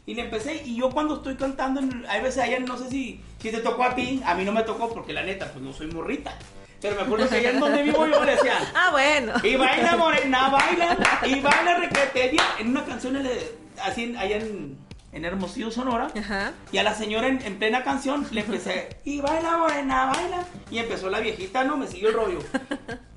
Y 0.10 0.16
le 0.16 0.24
empecé, 0.24 0.64
y 0.66 0.76
yo 0.76 0.90
cuando 0.90 1.18
estoy 1.18 1.36
cantando, 1.36 1.82
hay 2.10 2.22
veces 2.22 2.42
allá, 2.42 2.58
no 2.62 2.76
sé 2.80 2.90
si, 2.90 3.22
si 3.40 3.52
te 3.52 3.60
tocó 3.60 3.84
a 3.84 3.94
ti, 3.94 4.24
a 4.26 4.34
mí 4.34 4.44
no 4.44 4.52
me 4.52 4.64
tocó 4.64 4.90
porque 4.92 5.14
la 5.14 5.22
neta, 5.22 5.52
pues 5.52 5.64
no 5.64 5.72
soy 5.72 5.86
morrita. 5.92 6.34
Pero 6.82 6.96
me 6.96 7.02
acuerdo 7.04 7.30
que 7.30 7.36
allá 7.36 7.52
en 7.52 7.60
donde 7.60 7.84
vivo 7.84 8.08
yo 8.08 8.26
le 8.26 8.32
decían, 8.32 8.58
Ah, 8.76 8.90
bueno. 8.90 9.34
y 9.44 9.56
baila 9.56 9.96
morena, 9.98 10.50
baila, 10.50 10.98
y 11.28 11.40
baila 11.42 11.78
requete 11.78 12.30
bien. 12.30 12.44
En 12.58 12.70
una 12.70 12.86
canción 12.86 13.22
le- 13.22 13.52
así 13.84 14.16
allá 14.18 14.38
en, 14.38 14.80
en 15.12 15.26
Hermosillo, 15.26 15.70
Sonora. 15.70 16.08
Ajá. 16.18 16.54
Y 16.72 16.80
a 16.80 16.84
la 16.84 16.96
señora 16.96 17.28
en, 17.28 17.40
en 17.46 17.60
plena 17.60 17.84
canción 17.84 18.26
le 18.32 18.42
empecé, 18.42 18.98
y 19.06 19.22
baila 19.22 19.58
morena, 19.58 20.08
baila. 20.08 20.44
Y 20.72 20.80
empezó 20.80 21.12
la 21.12 21.20
viejita, 21.20 21.66
no, 21.66 21.78
me 21.78 21.86
siguió 21.86 22.10
el 22.10 22.16
rollo. 22.16 22.40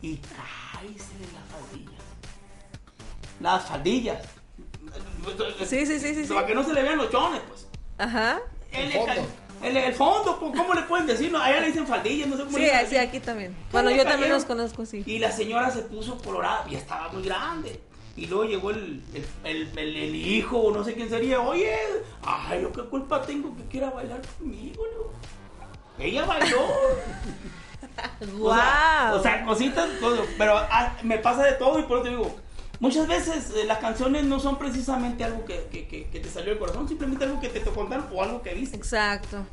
Y 0.03 0.16
cállese 0.18 1.14
las 1.32 1.47
faldillas. 1.51 2.03
Las 3.40 3.64
faldillas. 3.64 4.18
Sí, 5.66 5.87
sí, 5.87 6.01
sí, 6.01 6.14
sí, 6.14 6.27
sí. 6.27 6.33
Para 6.35 6.47
que 6.47 6.55
no 6.55 6.64
se 6.64 6.73
le 6.73 6.83
vean 6.83 6.97
los 6.99 7.11
chones, 7.11 7.41
pues. 7.49 7.66
Ajá. 7.99 8.41
El, 8.73 8.87
El 8.87 8.93
fondo. 8.93 9.27
el, 9.62 9.77
el 9.77 9.95
fondo, 9.95 10.39
pues, 10.41 10.53
¿cómo 10.57 10.75
le 10.75 10.83
pueden 10.83 11.07
decir? 11.07 11.31
No, 11.31 11.41
allá 11.41 11.61
le 11.61 11.66
dicen 11.68 11.87
faldillas, 11.87 12.29
no 12.29 12.37
sé 12.37 12.45
cómo 12.45 12.57
Sí, 12.57 12.64
le 12.64 12.70
dicen 12.70 12.89
sí, 12.89 12.97
aquí 12.97 13.20
también. 13.20 13.57
Bueno, 13.70 13.91
yo 13.91 14.05
también 14.05 14.33
los 14.33 14.45
conozco, 14.45 14.87
sí. 14.87 15.03
Y 15.07 15.18
la 15.18 15.31
señora 15.33 15.70
se 15.70 15.83
puso 15.83 16.18
colorada, 16.18 16.64
ya 16.68 16.79
estaba 16.79 17.09
muy 17.11 17.23
grande. 17.23 17.81
Y 18.16 18.27
luego 18.27 18.45
llegó 18.45 18.70
el, 18.70 19.03
el, 19.14 19.27
el- 19.45 19.79
el- 19.79 19.97
el 19.97 20.14
hijo, 20.14 20.59
o 20.59 20.70
no 20.77 20.85
sé 20.85 20.95
quién 20.95 21.09
sería. 21.09 21.41
Oye, 21.41 21.75
ay, 22.23 22.61
yo 22.62 22.70
qué 22.73 22.83
culpa 22.83 23.23
tengo 23.23 23.57
que 23.57 23.64
quiera 23.64 23.89
bailar 23.91 24.20
conmigo, 24.39 24.83
¿no? 24.97 26.05
Ella 26.05 26.25
bailó. 26.27 26.59
O 28.20 28.25
sea, 28.25 28.35
¡Guau! 28.39 29.18
O 29.18 29.23
sea, 29.23 29.45
cositas, 29.45 29.89
cosas, 30.01 30.25
pero 30.39 30.57
ah, 30.57 30.97
me 31.03 31.18
pasa 31.18 31.45
de 31.45 31.53
todo 31.53 31.79
y 31.79 31.83
por 31.83 31.99
eso 31.99 32.05
te 32.05 32.11
digo, 32.11 32.35
muchas 32.83 33.07
veces 33.09 33.51
eh, 33.57 33.64
las 33.64 33.78
canciones 33.78 34.24
no 34.24 34.39
son 34.41 34.59
precisamente 34.59 35.24
algo 35.24 35.45
que, 35.47 35.68
que- 35.70 35.87
que- 35.89 36.05
que 36.11 36.20
te 36.20 36.28
salió 36.28 36.51
del 36.51 36.59
corazón, 36.59 36.87
simplemente 36.89 37.24
algo 37.24 37.41
que 37.41 37.49
te, 37.49 37.61
te 37.61 37.70
contaron 37.70 38.07
o 38.12 38.22
algo 38.22 38.43
que 38.43 38.53
viste. 38.55 38.76
Exacto. 38.76 39.47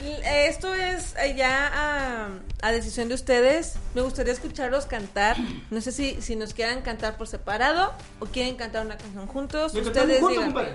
L- 0.00 0.46
Esto 0.48 0.72
es 0.74 1.14
eh, 1.16 1.34
ya 1.36 1.66
a, 1.74 2.28
a 2.62 2.72
decisión 2.72 3.08
de 3.08 3.14
ustedes. 3.14 3.74
Me 3.94 4.00
gustaría 4.02 4.32
escucharlos 4.32 4.86
cantar. 4.86 5.36
No 5.70 5.80
sé 5.80 5.90
si, 5.92 6.22
si 6.22 6.36
nos 6.36 6.54
quieran 6.54 6.82
cantar 6.82 7.16
por 7.16 7.26
separado 7.26 7.92
o 8.20 8.26
quieren 8.26 8.54
cantar 8.56 8.86
una 8.86 8.96
canción 8.96 9.26
juntos. 9.26 9.74
¿Me 9.74 9.82
cantamos 9.82 10.04
Ustedes 10.06 10.20
juntos, 10.22 10.44
compadre? 10.44 10.72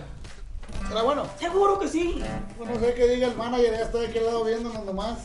¿Será 0.89 1.03
bueno? 1.03 1.27
Seguro 1.39 1.79
que 1.79 1.87
sí. 1.87 2.21
No 2.59 2.79
sé 2.79 2.93
qué 2.95 3.07
diga 3.07 3.27
el 3.27 3.35
manager, 3.37 3.71
ya 3.71 3.81
está 3.83 3.97
de 3.99 4.07
aquel 4.07 4.25
lado 4.25 4.43
viéndonos 4.43 4.83
nomás. 4.85 5.19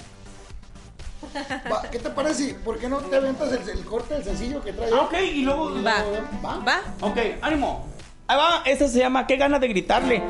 Va, 1.70 1.82
¿Qué 1.90 1.98
te 1.98 2.10
parece? 2.10 2.54
¿Por 2.54 2.78
qué 2.78 2.88
no 2.88 2.98
te 2.98 3.16
aventas 3.16 3.52
el, 3.52 3.68
el 3.68 3.84
corte 3.84 4.14
del 4.14 4.24
sencillo 4.24 4.62
que 4.62 4.72
trae? 4.72 4.90
Ah, 4.92 5.02
ok, 5.02 5.14
y 5.34 5.42
luego... 5.42 5.82
Va. 5.82 6.04
¿Va? 6.44 6.58
Va. 6.58 6.80
Ok, 7.00 7.18
ánimo. 7.42 7.86
Ahí 8.26 8.36
va, 8.36 8.62
esta 8.64 8.88
se 8.88 8.98
llama 8.98 9.26
¿Qué 9.26 9.36
ganas 9.36 9.60
de 9.60 9.68
gritarle? 9.68 10.22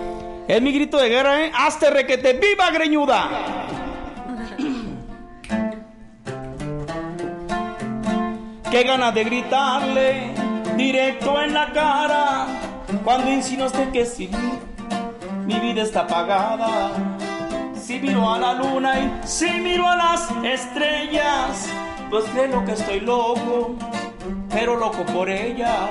Es 0.47 0.62
mi 0.62 0.72
grito 0.72 0.97
de 0.97 1.09
guerra, 1.09 1.45
¿eh? 1.45 1.53
¡Hazte 1.55 1.91
requete! 1.91 2.32
¡Viva 2.34 2.70
greñuda! 2.70 3.28
Qué 8.70 8.82
ganas 8.82 9.14
de 9.14 9.24
gritarle 9.24 10.34
directo 10.76 11.43
en 11.43 11.55
la 11.55 11.72
cara 11.72 12.47
cuando 13.03 13.30
insinuaste 13.32 13.91
que 13.91 14.07
sí, 14.07 14.30
mi 15.47 15.59
vida 15.59 15.82
está 15.82 16.01
apagada. 16.01 16.91
Si 17.89 17.99
miro 17.99 18.30
a 18.30 18.39
la 18.39 18.53
luna 18.53 19.01
y 19.01 19.26
si 19.26 19.51
miro 19.51 19.89
a 19.89 19.97
las 19.97 20.30
estrellas, 20.45 21.70
pues 22.11 22.22
creo 22.34 22.62
que 22.66 22.72
estoy 22.72 23.01
loco, 23.01 23.76
pero 24.51 24.76
loco 24.76 25.07
por 25.07 25.30
ella. 25.30 25.89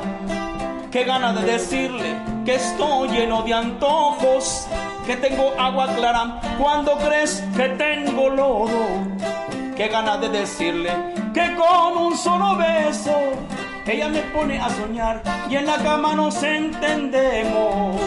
Qué 0.91 1.05
ganas 1.05 1.41
de 1.41 1.53
decirle 1.53 2.15
que 2.45 2.53
estoy 2.53 3.09
lleno 3.09 3.41
de 3.41 3.55
antojos, 3.55 4.67
que 5.07 5.17
tengo 5.17 5.51
agua 5.57 5.87
clara 5.95 6.39
cuando 6.59 6.99
crees 6.99 7.43
que 7.55 7.67
tengo 7.69 8.29
lodo. 8.29 8.85
Qué 9.75 9.87
ganas 9.87 10.21
de 10.21 10.29
decirle 10.29 10.91
que 11.33 11.55
con 11.55 11.97
un 11.97 12.15
solo 12.15 12.57
beso 12.57 13.17
ella 13.87 14.07
me 14.07 14.21
pone 14.21 14.59
a 14.59 14.69
soñar 14.69 15.23
y 15.49 15.55
en 15.55 15.65
la 15.65 15.77
cama 15.77 16.13
nos 16.13 16.43
entendemos. 16.43 17.99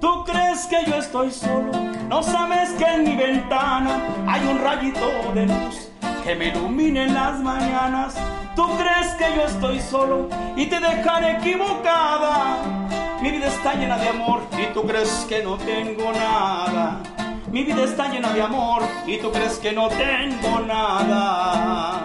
Tú 0.00 0.24
crees 0.24 0.66
que 0.66 0.84
yo 0.86 0.96
estoy 0.96 1.30
solo, 1.30 1.72
no 2.08 2.22
sabes 2.22 2.70
que 2.70 2.84
en 2.84 3.04
mi 3.04 3.16
ventana 3.16 4.00
hay 4.26 4.46
un 4.46 4.58
rayito 4.58 5.32
de 5.34 5.46
luz 5.46 5.90
que 6.24 6.34
me 6.34 6.48
ilumina 6.48 7.04
en 7.04 7.14
las 7.14 7.38
mañanas. 7.40 8.14
Tú 8.56 8.66
crees 8.78 9.08
que 9.18 9.36
yo 9.36 9.42
estoy 9.42 9.78
solo 9.78 10.28
y 10.56 10.66
te 10.66 10.80
dejaré 10.80 11.32
equivocada. 11.32 12.56
Mi 13.20 13.30
vida 13.30 13.48
está 13.48 13.74
llena 13.74 13.98
de 13.98 14.08
amor 14.08 14.40
y 14.58 14.72
tú 14.72 14.82
crees 14.86 15.26
que 15.28 15.44
no 15.44 15.58
tengo 15.58 16.10
nada. 16.12 17.02
Mi 17.52 17.64
vida 17.64 17.84
está 17.84 18.08
llena 18.08 18.32
de 18.32 18.42
amor 18.42 18.82
y 19.06 19.18
tú 19.18 19.30
crees 19.30 19.58
que 19.58 19.72
no 19.72 19.88
tengo 19.88 20.60
nada. 20.60 22.04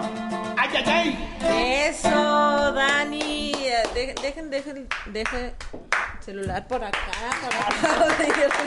¡Ay, 0.58 0.68
ay, 0.74 0.84
ay! 0.86 1.88
Eso, 1.88 2.72
Dani. 2.72 3.35
De- 4.06 4.14
Dejen, 4.22 4.50
dejen, 4.50 4.88
dejen 5.12 5.52
celular 6.20 6.66
por 6.68 6.82
acá, 6.84 6.98
por 7.42 7.54
acá. 7.54 8.66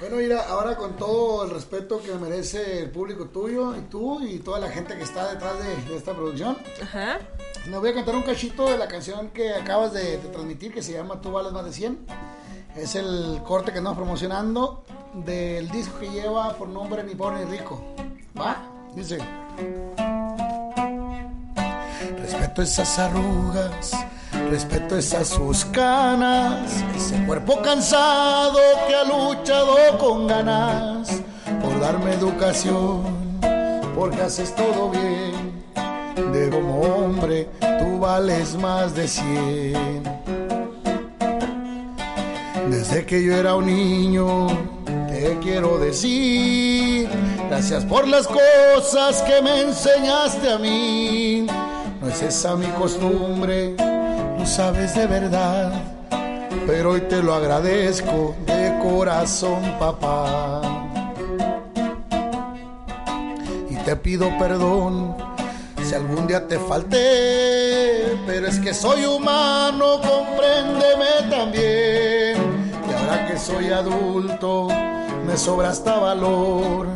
Bueno, 0.00 0.14
mira, 0.16 0.42
ahora 0.48 0.76
con 0.76 0.96
todo 0.96 1.42
el 1.44 1.50
respeto 1.50 2.00
que 2.00 2.12
merece 2.14 2.82
el 2.82 2.90
público 2.90 3.24
tuyo 3.30 3.74
y 3.74 3.80
tú 3.80 4.20
y 4.24 4.38
toda 4.38 4.60
la 4.60 4.68
gente 4.70 4.96
que 4.96 5.02
está 5.02 5.28
detrás 5.32 5.54
de, 5.58 5.74
de 5.90 5.96
esta 5.96 6.12
producción, 6.14 6.56
Ajá. 6.80 7.18
les 7.68 7.80
voy 7.80 7.90
a 7.90 7.94
cantar 7.94 8.14
un 8.14 8.22
cachito 8.22 8.70
de 8.70 8.78
la 8.78 8.86
canción 8.86 9.30
que 9.30 9.52
acabas 9.54 9.92
de, 9.92 10.18
de 10.18 10.28
transmitir 10.28 10.72
que 10.72 10.82
se 10.82 10.92
llama 10.92 11.20
Tú 11.20 11.32
vales 11.32 11.50
más 11.52 11.64
de 11.64 11.72
100. 11.72 11.98
Es 12.76 12.94
el 12.94 13.40
corte 13.44 13.72
que 13.72 13.78
estamos 13.78 13.98
promocionando 13.98 14.84
del 15.14 15.68
disco 15.68 15.98
que 15.98 16.08
lleva 16.10 16.54
por 16.54 16.68
nombre 16.68 17.02
Ni 17.02 17.16
Pobre 17.16 17.44
ni 17.44 17.50
Rico. 17.58 17.82
¿Va? 18.40 18.56
Dice. 18.94 19.18
Respeto 22.30 22.60
esas 22.60 22.98
arrugas, 22.98 23.92
respeto 24.50 24.98
esas 24.98 25.28
sus 25.28 25.64
canas, 25.64 26.84
ese 26.94 27.24
cuerpo 27.24 27.62
cansado 27.62 28.58
que 28.86 28.94
ha 28.94 29.04
luchado 29.04 29.96
con 29.96 30.26
ganas 30.26 31.22
por 31.62 31.80
darme 31.80 32.12
educación, 32.12 33.40
porque 33.94 34.20
haces 34.20 34.54
todo 34.54 34.90
bien. 34.90 35.64
De 36.30 36.50
como 36.50 36.82
hombre, 36.82 37.48
tú 37.60 37.98
vales 37.98 38.56
más 38.56 38.94
de 38.94 39.08
cien. 39.08 40.02
Desde 42.68 43.06
que 43.06 43.24
yo 43.24 43.38
era 43.38 43.54
un 43.54 43.64
niño, 43.64 44.48
te 45.08 45.38
quiero 45.40 45.78
decir, 45.78 47.08
gracias 47.48 47.86
por 47.86 48.06
las 48.06 48.28
cosas 48.28 49.22
que 49.22 49.40
me 49.40 49.62
enseñaste 49.62 50.52
a 50.52 50.58
mí. 50.58 51.46
No 52.00 52.08
es 52.08 52.22
esa 52.22 52.54
mi 52.54 52.66
costumbre, 52.66 53.74
lo 54.38 54.46
sabes 54.46 54.94
de 54.94 55.06
verdad, 55.08 55.72
pero 56.64 56.92
hoy 56.92 57.00
te 57.02 57.20
lo 57.20 57.34
agradezco 57.34 58.36
de 58.46 58.78
corazón, 58.80 59.60
papá. 59.80 60.62
Y 63.68 63.74
te 63.76 63.96
pido 63.96 64.30
perdón 64.38 65.16
si 65.82 65.94
algún 65.94 66.28
día 66.28 66.46
te 66.46 66.58
falté, 66.58 68.16
pero 68.26 68.46
es 68.46 68.60
que 68.60 68.72
soy 68.72 69.04
humano, 69.04 70.00
compréndeme 70.00 71.28
también. 71.28 72.36
Y 72.88 72.92
ahora 72.92 73.26
que 73.26 73.36
soy 73.36 73.70
adulto, 73.70 74.68
me 75.26 75.36
sobra 75.36 75.70
hasta 75.70 75.98
valor 75.98 76.86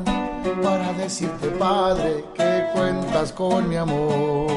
para 0.62 0.92
decirte, 0.94 1.48
padre, 1.48 2.24
que 2.34 2.66
cuentas 2.74 3.32
con 3.32 3.68
mi 3.68 3.76
amor. 3.76 4.50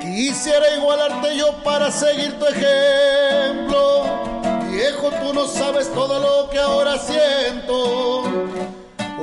Quisiera 0.00 0.74
igualarte 0.76 1.36
yo 1.36 1.62
para 1.62 1.90
seguir 1.90 2.38
tu 2.38 2.46
ejemplo. 2.46 4.04
Viejo, 4.70 5.10
tú 5.22 5.32
no 5.32 5.46
sabes 5.46 5.92
todo 5.92 6.18
lo 6.18 6.50
que 6.50 6.58
ahora 6.58 6.98
siento. 6.98 8.22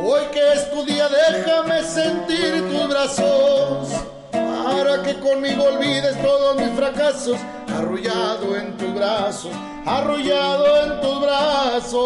Hoy 0.01 0.21
que 0.31 0.53
es 0.53 0.71
tu 0.71 0.85
día, 0.85 1.07
déjame 1.09 1.83
sentir 1.83 2.69
tus 2.71 2.87
brazos. 2.87 3.89
Para 4.31 5.01
que 5.03 5.19
conmigo 5.19 5.63
olvides 5.63 6.21
todos 6.21 6.55
mis 6.57 6.69
fracasos. 6.71 7.37
Arrullado 7.77 8.55
en 8.55 8.77
tus 8.77 8.93
brazos, 8.95 9.51
arrullado 9.85 10.83
en 10.85 11.01
tus 11.01 11.21
brazos. 11.21 12.05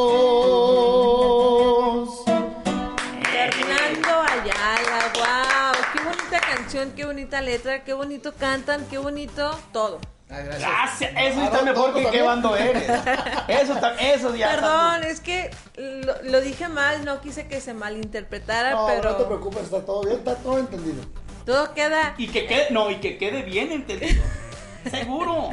Fernando 3.32 4.10
Ayala, 4.28 5.12
wow, 5.14 5.74
qué 5.94 6.00
bonita 6.04 6.40
canción, 6.40 6.92
qué 6.96 7.06
bonita 7.06 7.42
letra, 7.42 7.84
qué 7.84 7.94
bonito 7.94 8.34
cantan, 8.34 8.86
qué 8.90 8.98
bonito 8.98 9.58
todo. 9.72 10.00
Gracias, 10.28 11.12
eso 11.18 11.42
está 11.44 11.62
mejor 11.64 11.94
que 11.94 12.06
qué 12.10 12.22
bando 12.22 12.56
eres. 12.56 12.84
Eso 13.48 13.74
está, 13.74 13.96
eso 13.96 14.36
ya 14.36 14.54
está- 14.54 14.62
Perdón, 14.62 15.04
es 15.06 15.20
que 15.22 15.50
lo, 15.76 16.14
lo 16.32 16.40
dije 16.42 16.68
mal, 16.68 17.04
no 17.04 17.20
quise 17.20 17.48
que 17.48 17.60
se 17.62 17.74
malinterpretara, 17.74 18.72
No, 18.72 18.86
pero 18.88 19.10
no 19.12 19.16
te 19.18 19.24
preocupes, 19.24 19.64
está 19.64 19.84
todo 19.84 20.02
bien, 20.04 20.18
está 20.20 20.36
todo 20.36 20.60
entendido. 20.60 21.04
todo 21.48 21.74
queda 21.74 22.14
Y 22.20 22.28
que 22.28 22.46
quede, 22.46 22.68
no, 22.70 22.92
y 22.92 22.98
que 22.98 23.18
quede 23.18 23.42
bien 23.42 23.72
entendido. 23.72 24.22
Seguro. 24.90 25.50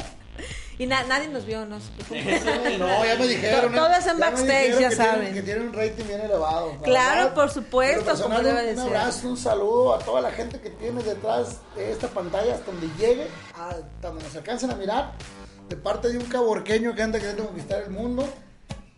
y 0.79 0.85
na- 0.85 1.03
nadie 1.05 1.27
nos 1.29 1.45
vio, 1.45 1.65
¿no? 1.65 1.77
No, 1.79 3.05
ya 3.05 3.15
me 3.17 3.27
dijeron. 3.27 3.73
Todo 3.73 3.89
es 3.93 4.05
en 4.05 4.19
backstage, 4.19 4.79
ya 4.79 4.89
que 4.89 4.95
saben. 4.95 5.15
Tienen, 5.21 5.33
que 5.33 5.41
tienen 5.41 5.63
un 5.69 5.73
rating 5.73 6.03
bien 6.05 6.21
elevado. 6.21 6.73
la 6.75 6.81
Claro, 6.83 7.15
verdad. 7.21 7.33
por 7.33 7.49
supuesto, 7.49 8.21
como 8.21 8.39
debe 8.41 8.59
un, 8.59 8.65
de 8.67 8.71
un 8.73 8.87
ser. 8.87 8.97
abrazo, 8.97 9.27
un 9.29 9.37
saludo 9.37 9.95
a 9.95 9.99
toda 9.99 10.21
la 10.21 10.31
gente 10.31 10.59
que 10.59 10.69
tiene 10.69 11.01
detrás 11.01 11.57
de 11.75 11.91
esta 11.91 12.07
pantalla 12.07 12.53
hasta 12.53 12.71
donde 12.71 12.87
llegue, 12.99 13.27
hasta 13.55 14.07
donde 14.09 14.23
nos 14.23 14.35
alcancen 14.35 14.69
a 14.71 14.75
mirar, 14.75 15.13
de 15.67 15.75
parte 15.75 16.09
de 16.09 16.17
un 16.19 16.25
caborqueño 16.25 16.93
que 16.93 17.01
anda 17.01 17.17
queriendo 17.19 17.45
conquistar 17.47 17.81
el 17.81 17.89
mundo 17.89 18.27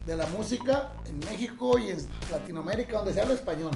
de 0.06 0.16
la 0.16 0.26
música 0.28 0.90
en 1.08 1.20
México 1.20 1.78
y 1.78 1.90
en 1.92 2.08
Latinoamérica, 2.32 2.98
donde 2.98 3.14
se 3.14 3.22
habla 3.22 3.34
español. 3.36 3.72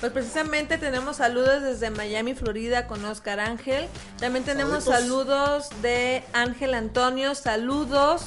Pues 0.00 0.12
precisamente 0.12 0.78
tenemos 0.78 1.16
saludos 1.16 1.62
desde 1.62 1.90
Miami, 1.90 2.34
Florida, 2.34 2.86
con 2.86 3.04
Oscar 3.04 3.40
Ángel. 3.40 3.88
También 4.18 4.44
tenemos 4.44 4.84
Saluditos. 4.84 5.26
saludos 5.26 5.68
de 5.82 6.24
Ángel 6.32 6.74
Antonio. 6.74 7.34
Saludos. 7.34 8.22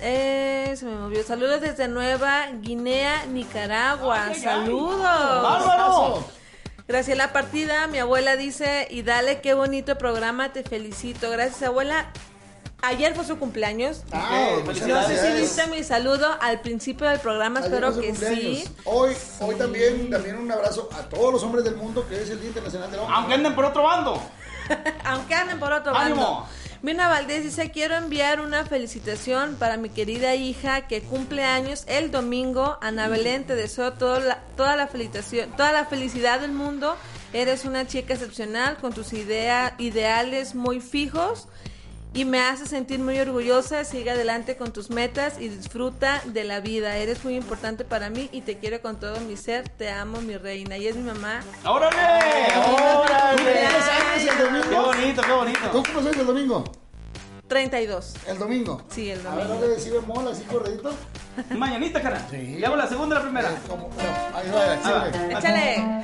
eh, 0.00 0.74
se 0.76 0.84
me 0.84 0.96
movió. 0.96 1.22
Saludos 1.22 1.60
desde 1.60 1.86
Nueva 1.86 2.48
Guinea, 2.60 3.24
Nicaragua. 3.26 4.24
Ay, 4.24 4.30
ay, 4.30 4.34
ay. 4.36 4.42
Saludos. 4.42 4.98
¡Bárbaro! 5.02 6.24
Graciela 6.88 7.32
Partida, 7.32 7.86
mi 7.86 7.98
abuela 7.98 8.34
dice, 8.36 8.88
y 8.90 9.02
dale 9.02 9.40
qué 9.40 9.54
bonito 9.54 9.96
programa, 9.96 10.52
te 10.52 10.64
felicito. 10.64 11.30
Gracias, 11.30 11.62
abuela. 11.62 12.10
Ayer 12.84 13.14
fue 13.14 13.24
su 13.24 13.38
cumpleaños. 13.38 14.02
Ah, 14.10 14.56
Ok, 14.58 14.64
muchas 14.66 14.88
No 14.88 15.06
sé 15.06 15.16
si 15.32 15.40
viste 15.40 15.66
mi 15.68 15.84
saludo 15.84 16.26
al 16.40 16.60
principio 16.62 17.08
del 17.08 17.20
programa, 17.20 17.60
Ayer 17.60 17.72
espero 17.72 18.00
que 18.00 18.08
cumpleaños. 18.08 18.58
sí. 18.58 18.68
Hoy, 18.84 19.16
hoy 19.40 19.54
también, 19.54 20.10
también 20.10 20.36
un 20.36 20.50
abrazo 20.50 20.88
a 20.92 21.02
todos 21.08 21.32
los 21.32 21.42
hombres 21.44 21.64
del 21.64 21.76
mundo, 21.76 22.04
que 22.08 22.20
es 22.20 22.28
el 22.30 22.40
Día 22.40 22.48
Internacional 22.48 22.90
del 22.90 23.00
Hombre. 23.00 23.14
Aunque 23.16 23.34
anden 23.34 23.54
por 23.54 23.64
otro 23.66 23.84
bando. 23.84 24.20
Aunque 25.04 25.34
anden 25.34 25.60
por 25.60 25.72
otro 25.72 25.94
¡Ánimo! 25.96 26.22
bando. 26.40 26.48
Mina 26.82 27.06
Valdés 27.06 27.44
dice, 27.44 27.70
quiero 27.70 27.94
enviar 27.94 28.40
una 28.40 28.64
felicitación 28.64 29.54
para 29.54 29.76
mi 29.76 29.88
querida 29.88 30.34
hija 30.34 30.88
que 30.88 31.02
cumple 31.02 31.44
años 31.44 31.84
el 31.86 32.10
domingo. 32.10 32.78
Ana 32.80 33.06
Belén, 33.06 33.44
te 33.46 33.54
deseo 33.54 33.92
toda 33.92 34.18
la, 34.18 34.38
toda 34.56 34.74
la 34.74 34.88
felicitación, 34.88 35.52
toda 35.56 35.70
la 35.70 35.84
felicidad 35.84 36.40
del 36.40 36.50
mundo. 36.50 36.96
Eres 37.32 37.64
una 37.64 37.86
chica 37.86 38.14
excepcional 38.14 38.78
con 38.78 38.92
tus 38.92 39.12
idea, 39.12 39.76
ideales 39.78 40.56
muy 40.56 40.80
fijos 40.80 41.46
y 42.14 42.24
me 42.24 42.40
hace 42.42 42.66
sentir 42.66 42.98
muy 42.98 43.18
orgullosa. 43.18 43.84
Sigue 43.84 44.10
adelante 44.10 44.56
con 44.56 44.72
tus 44.72 44.90
metas 44.90 45.34
y 45.40 45.48
disfruta 45.48 46.20
de 46.26 46.44
la 46.44 46.60
vida. 46.60 46.96
Eres 46.96 47.24
muy 47.24 47.36
importante 47.36 47.84
para 47.84 48.10
mí 48.10 48.28
y 48.32 48.42
te 48.42 48.58
quiero 48.58 48.80
con 48.82 49.00
todo 49.00 49.18
mi 49.20 49.36
ser. 49.36 49.68
Te 49.68 49.90
amo, 49.90 50.20
mi 50.20 50.36
reina. 50.36 50.76
Y 50.76 50.88
es 50.88 50.96
mi 50.96 51.02
mamá. 51.02 51.40
¡Órale! 51.64 51.96
¡Órale! 51.96 53.36
¿Cumples 53.36 53.64
años 53.88 54.32
el 54.32 54.44
domingo? 54.44 54.68
¡Qué 54.68 54.76
bonito, 55.00 55.22
qué 55.22 55.28
¿Tú 55.28 55.34
bonito! 55.36 55.82
cómo 55.92 56.02
sois 56.02 56.16
el 56.18 56.26
domingo? 56.26 56.64
32. 57.48 58.14
El 58.28 58.38
domingo. 58.38 58.82
Sí, 58.90 59.10
el 59.10 59.26
A 59.26 59.34
ver, 59.34 59.46
domingo. 59.48 59.66
dale, 59.68 59.80
si 59.80 59.90
bemol, 59.90 60.26
así 60.28 60.42
corredito. 60.44 60.94
Mañanita, 61.50 62.00
cara. 62.00 62.26
Sí. 62.30 62.56
Le 62.58 62.66
hago 62.66 62.76
la 62.76 62.86
segunda 62.88 63.16
y 63.16 63.18
la 63.18 63.22
primera. 63.24 63.50
Eh, 63.50 63.56
como- 63.68 63.88
no, 63.88 64.38
ahí 64.38 64.50
va, 64.50 64.72
Ahí 64.72 64.78
va. 64.92 65.04
síguele. 65.10 65.34
Échale. 65.38 66.02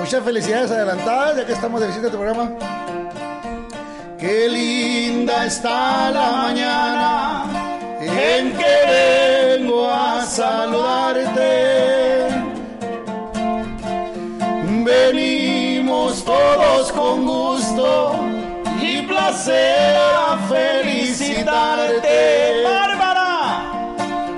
Muchas 0.00 0.24
felicidades 0.24 0.70
adelantadas, 0.70 1.36
ya 1.36 1.46
que 1.46 1.52
estamos 1.52 1.80
de 1.80 1.86
visita 1.88 2.06
en 2.06 2.12
tu 2.12 2.18
programa. 2.18 2.52
Qué 4.18 4.48
linda 4.48 5.46
está 5.46 6.10
la 6.10 6.32
mañana 6.32 7.44
en 8.00 8.52
que 8.52 9.56
vengo 9.56 9.88
a 9.88 10.26
saludarte. 10.26 12.26
Venimos 14.84 16.24
todos 16.24 16.90
con 16.90 17.26
gusto 17.26 18.16
y 18.82 19.02
placer 19.02 19.96
a 19.96 20.36
felicitarte. 20.48 22.64
¡Bárbara! 22.64 23.70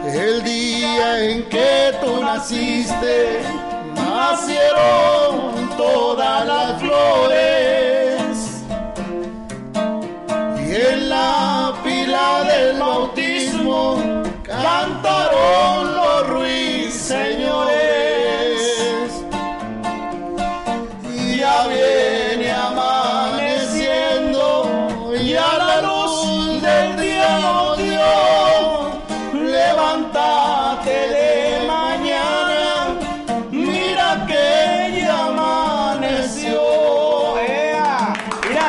El 0.04 0.44
día 0.44 1.24
en 1.24 1.48
que 1.48 1.94
tú 2.02 2.22
naciste, 2.22 3.40
nacieron 3.94 5.70
todas 5.78 6.46
las 6.46 6.78
flores. 6.78 7.49
Del 12.60 12.78
bautismo 12.78 13.96
cantaron 14.44 15.94
los 15.94 16.26
ruiseñores. 16.28 17.80
Ya 21.38 21.66
viene 21.68 22.52
amaneciendo, 22.52 24.44
y 25.18 25.34
a 25.34 25.56
la 25.56 25.80
luz 25.80 26.60
del 26.60 27.00
día 27.00 27.38
nos. 27.38 28.92
Levántate 29.32 30.90
de 31.16 31.66
mañana, 31.66 32.94
mira 33.50 34.26
que 34.28 35.00
ya 35.00 35.26
amaneció. 35.28 36.60
Mira, 38.46 38.68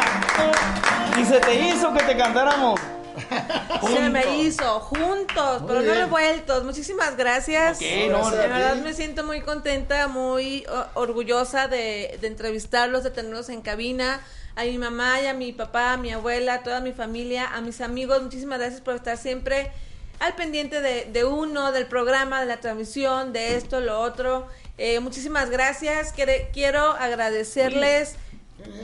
y 1.20 1.26
se 1.26 1.40
te 1.42 1.54
hizo 1.56 1.94
que 1.94 2.04
te 2.04 2.16
cantáramos. 2.16 2.80
Se 3.88 4.10
me 4.10 4.38
hizo 4.42 4.80
juntos, 4.80 5.62
Muy 5.62 5.68
pero 5.68 5.80
no 5.82 5.86
bien. 5.92 5.98
revueltos. 5.98 6.64
Muchísimas 6.64 7.18
gracias. 7.18 7.78
Ok, 7.78 7.84
no, 8.10 8.18
Gracias 8.20 8.32
De 8.42 8.48
verdad 8.48 8.76
me 8.78 8.94
siento 8.94 9.24
muy 9.24 9.42
contenta, 9.42 10.08
muy 10.08 10.66
orgullosa 10.94 11.68
de, 11.68 12.18
de 12.22 12.28
entrevistarlos, 12.28 13.04
de 13.04 13.12
tenerlos 13.12 13.50
en 13.50 13.62
cabina. 13.62 14.22
A 14.56 14.64
mi 14.66 14.78
mamá 14.78 15.22
y 15.22 15.28
a 15.28 15.34
mi 15.34 15.54
papá, 15.54 15.94
a 15.94 15.98
mi 15.98 16.12
abuela, 16.12 16.56
a 16.56 16.64
toda 16.64 16.82
mi 16.82 16.92
familia, 16.92 17.48
a 17.54 17.62
mis 17.62 17.80
amigos, 17.80 18.22
muchísimas 18.22 18.60
gracias 18.60 18.82
por 18.82 18.96
estar 18.96 19.18
siempre 19.18 19.72
al 20.20 20.36
pendiente 20.36 20.82
de, 20.82 21.06
de 21.06 21.24
uno, 21.24 21.72
del 21.72 21.88
programa, 21.88 22.42
de 22.42 22.46
la 22.48 22.58
transmisión, 22.60 23.32
de 23.34 23.56
esto, 23.56 23.80
lo 23.80 24.00
otro. 24.02 24.48
Eh, 24.78 25.00
muchísimas 25.00 25.50
gracias. 25.50 26.12
Quiere- 26.12 26.50
quiero 26.54 26.82
agradecerles 26.82 28.16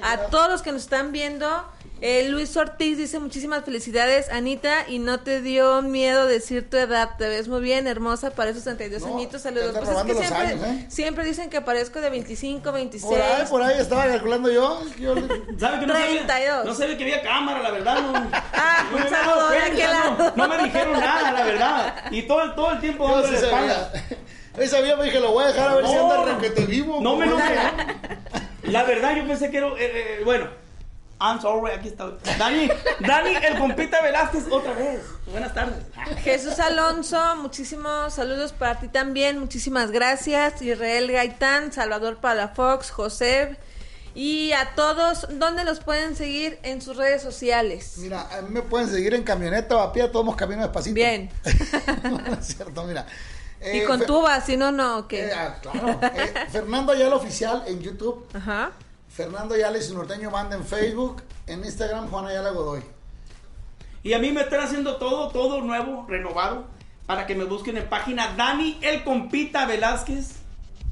a 0.01 0.17
todos 0.27 0.49
los 0.49 0.61
que 0.61 0.71
nos 0.71 0.83
están 0.83 1.11
viendo. 1.11 1.65
Eh, 1.99 2.27
Luis 2.29 2.55
Ortiz 2.55 2.95
dice 2.99 3.17
muchísimas 3.17 3.65
felicidades, 3.65 4.29
Anita, 4.29 4.87
y 4.87 4.99
no 4.99 5.21
te 5.21 5.41
dio 5.41 5.81
miedo 5.81 6.27
decir 6.27 6.69
tu 6.69 6.77
edad. 6.77 7.17
Te 7.17 7.27
ves 7.27 7.47
muy 7.47 7.59
bien, 7.59 7.87
hermosa 7.87 8.29
para 8.29 8.51
esos 8.51 8.65
32 8.65 9.01
No, 9.01 9.15
añitos. 9.15 9.41
Saludos. 9.41 9.75
Pues 9.75 9.89
es 9.89 10.03
que 10.03 10.13
siempre, 10.13 10.37
años, 10.47 10.63
¿eh? 10.63 10.85
siempre 10.89 11.25
dicen 11.25 11.49
que 11.49 11.59
parezco 11.61 11.99
de 11.99 12.11
25, 12.11 12.71
26. 12.71 13.11
Por 13.11 13.19
ahí, 13.19 13.45
por 13.49 13.61
ahí 13.63 13.79
estaba 13.79 14.05
calculando 14.05 14.51
yo. 14.51 14.83
yo 14.99 15.15
¿Sabe 15.59 15.79
que 15.79 15.87
no 15.87 15.93
32. 15.95 16.27
sabía, 16.27 16.63
no 16.63 16.73
sabía 16.75 16.97
que 16.99 17.03
había 17.03 17.21
cámara, 17.23 17.63
la 17.63 17.71
verdad? 17.71 17.99
No, 17.99 18.13
Ah, 18.53 18.85
no 18.91 18.97
un 18.97 19.03
me 19.03 19.09
saludo 19.09 19.49
de 19.49 19.57
cuenta, 19.59 19.73
aquel 19.73 19.87
no, 19.87 20.19
lado. 20.19 20.33
no 20.35 20.47
me 20.49 20.63
dijeron 20.65 20.99
nada, 20.99 21.31
la 21.31 21.43
verdad. 21.45 21.95
Y 22.11 22.21
todo, 22.27 22.43
el- 22.43 22.53
todo 22.53 22.71
el 22.73 22.79
tiempo 22.79 23.09
dando 23.09 23.39
sabía. 23.39 23.91
Yo 24.57 24.67
sabía, 24.67 24.95
me 24.95 25.05
dije, 25.05 25.19
lo 25.19 25.31
voy 25.31 25.43
a 25.43 25.47
dejar 25.47 25.69
a 25.69 25.75
ver 25.75 25.87
si 25.87 25.93
No. 25.93 26.11
anda 26.11 26.33
requete 26.35 26.65
vivo. 26.65 26.99
No 27.01 27.15
me 27.15 27.25
lo. 27.25 27.37
La 28.63 28.83
verdad, 28.83 29.15
yo 29.15 29.25
pensé 29.27 29.49
que 29.49 29.57
era. 29.57 29.67
eh, 29.67 29.75
eh, 29.79 30.21
bueno, 30.25 30.47
I'm 31.19 31.39
sorry, 31.41 31.71
aquí 31.71 31.87
está. 31.87 32.11
Dani, 32.37 32.69
Dani, 32.99 33.35
el 33.35 33.57
compita 33.57 34.01
Velázquez, 34.01 34.45
otra 34.51 34.73
vez. 34.73 35.01
Buenas 35.31 35.53
tardes. 35.53 35.77
Jesús 36.23 36.59
Alonso, 36.59 37.35
muchísimos 37.37 38.13
saludos 38.13 38.53
para 38.53 38.79
ti 38.79 38.87
también, 38.87 39.39
muchísimas 39.39 39.91
gracias. 39.91 40.61
Israel 40.61 41.11
Gaitán, 41.11 41.71
Salvador 41.71 42.17
Palafox, 42.17 42.91
José 42.91 43.57
y 44.13 44.51
a 44.53 44.73
todos, 44.75 45.27
¿dónde 45.31 45.63
los 45.63 45.79
pueden 45.79 46.15
seguir 46.15 46.59
en 46.63 46.81
sus 46.81 46.97
redes 46.97 47.21
sociales? 47.21 47.93
Mira, 47.97 48.27
a 48.35 48.41
mí 48.41 48.49
me 48.49 48.61
pueden 48.63 48.89
seguir 48.89 49.13
en 49.13 49.23
camioneta 49.23 49.77
o 49.77 49.79
a 49.79 49.93
pie, 49.93 50.07
todos 50.09 50.35
camino 50.35 50.61
despacito. 50.63 50.95
Bien. 50.95 51.29
no, 52.03 52.17
no 52.17 52.33
es 52.33 52.45
cierto, 52.47 52.83
mira. 52.83 53.05
Y 53.61 53.79
Eh, 53.79 53.83
con 53.85 53.99
Fe- 53.99 54.05
tuba, 54.05 54.39
si 54.41 54.55
no, 54.57 54.71
no, 54.71 55.07
¿qué? 55.07 55.25
eh, 55.25 55.31
ah, 55.35 55.55
claro. 55.61 55.99
Eh, 56.01 56.33
Fernando 56.51 56.91
Ayala 56.91 57.15
Oficial 57.15 57.63
en 57.67 57.81
YouTube. 57.81 58.25
Ajá. 58.33 58.71
Fernando 59.09 59.55
Ayala 59.55 59.77
y 59.77 59.81
su 59.81 59.95
norteño 59.95 60.29
banda 60.29 60.55
en 60.55 60.63
Facebook. 60.65 61.23
En 61.47 61.63
Instagram, 61.65 62.09
Juan 62.09 62.27
Ayala 62.27 62.51
Godoy. 62.51 62.81
Y 64.03 64.13
a 64.13 64.19
mí 64.19 64.31
me 64.31 64.41
están 64.41 64.61
haciendo 64.61 64.97
todo, 64.97 65.29
todo 65.29 65.61
nuevo, 65.61 66.05
renovado. 66.07 66.65
Para 67.05 67.25
que 67.25 67.35
me 67.35 67.45
busquen 67.45 67.77
en 67.77 67.87
página 67.89 68.33
Dani, 68.35 68.77
el 68.81 69.03
compita 69.03 69.65
Velázquez. 69.65 70.35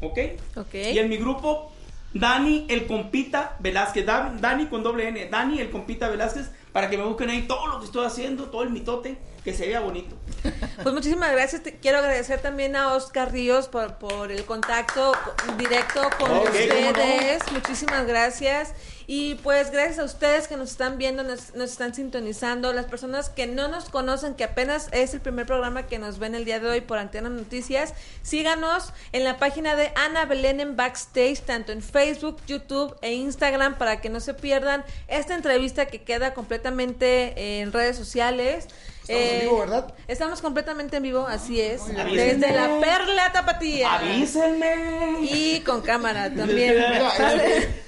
¿Ok? 0.01 0.17
Ok. 0.55 0.73
Y 0.73 0.97
en 0.99 1.09
mi 1.09 1.17
grupo, 1.17 1.71
Dani, 2.13 2.65
el 2.69 2.87
compita 2.87 3.57
Velázquez. 3.59 4.05
Da- 4.05 4.33
Dani 4.39 4.67
con 4.67 4.81
doble 4.81 5.07
N. 5.09 5.27
Dani, 5.29 5.59
el 5.59 5.69
compita 5.71 6.07
Velázquez. 6.09 6.49
Para 6.71 6.89
que 6.89 6.97
me 6.97 7.03
busquen 7.03 7.29
ahí 7.29 7.43
todo 7.47 7.67
lo 7.67 7.79
que 7.79 7.85
estoy 7.85 8.05
haciendo, 8.05 8.45
todo 8.45 8.63
el 8.63 8.69
mitote, 8.69 9.17
que 9.45 9.53
se 9.53 9.67
vea 9.67 9.79
bonito. 9.79 10.15
Pues 10.83 10.93
muchísimas 10.93 11.31
gracias. 11.31 11.63
Te- 11.63 11.77
quiero 11.77 11.99
agradecer 11.99 12.41
también 12.41 12.75
a 12.75 12.93
Oscar 12.93 13.31
Ríos 13.31 13.67
por, 13.69 13.95
por 13.95 14.31
el 14.31 14.43
contacto 14.45 15.13
directo 15.57 16.01
con 16.19 16.29
Ok, 16.31 16.43
¿cómo 16.47 16.89
ustedes. 16.89 17.51
Muchísimas 17.51 18.05
gracias. 18.05 18.73
Y 19.07 19.35
pues 19.35 19.71
gracias 19.71 19.99
a 19.99 20.03
ustedes 20.03 20.47
que 20.47 20.57
nos 20.57 20.71
están 20.71 20.97
viendo, 20.97 21.23
nos, 21.23 21.55
nos 21.55 21.71
están 21.71 21.95
sintonizando, 21.95 22.73
las 22.73 22.85
personas 22.85 23.29
que 23.29 23.47
no 23.47 23.67
nos 23.67 23.89
conocen, 23.89 24.35
que 24.35 24.43
apenas 24.43 24.89
es 24.91 25.13
el 25.13 25.21
primer 25.21 25.45
programa 25.45 25.87
que 25.87 25.97
nos 25.97 26.19
ven 26.19 26.35
el 26.35 26.43
día 26.43 26.59
de 26.59 26.67
hoy 26.69 26.81
por 26.81 26.97
Antena 26.97 27.29
Noticias, 27.29 27.93
síganos 28.23 28.91
en 29.11 29.23
la 29.23 29.37
página 29.37 29.75
de 29.75 29.91
Ana 29.95 30.25
Belén 30.25 30.59
en 30.59 30.75
Backstage, 30.75 31.41
tanto 31.41 31.71
en 31.71 31.81
Facebook, 31.81 32.37
YouTube 32.47 32.95
e 33.01 33.13
Instagram, 33.13 33.77
para 33.77 34.01
que 34.01 34.09
no 34.09 34.19
se 34.19 34.33
pierdan 34.33 34.83
esta 35.07 35.35
entrevista 35.35 35.85
que 35.85 36.01
queda 36.01 36.33
completamente 36.33 37.59
en 37.61 37.71
redes 37.71 37.95
sociales. 37.95 38.67
Estamos 39.07 39.31
en 39.31 39.39
vivo, 39.41 39.59
¿verdad? 39.59 39.93
Estamos 40.07 40.41
completamente 40.41 40.97
en 40.97 41.03
vivo, 41.03 41.27
así 41.27 41.61
es. 41.61 41.81
Avísenme. 41.81 42.15
Desde 42.15 42.53
la 42.53 42.79
Perla 42.79 43.31
Tapatía. 43.31 43.93
Avísenme. 43.95 45.17
Y 45.21 45.61
con 45.61 45.81
cámara 45.81 46.33
también. 46.33 46.75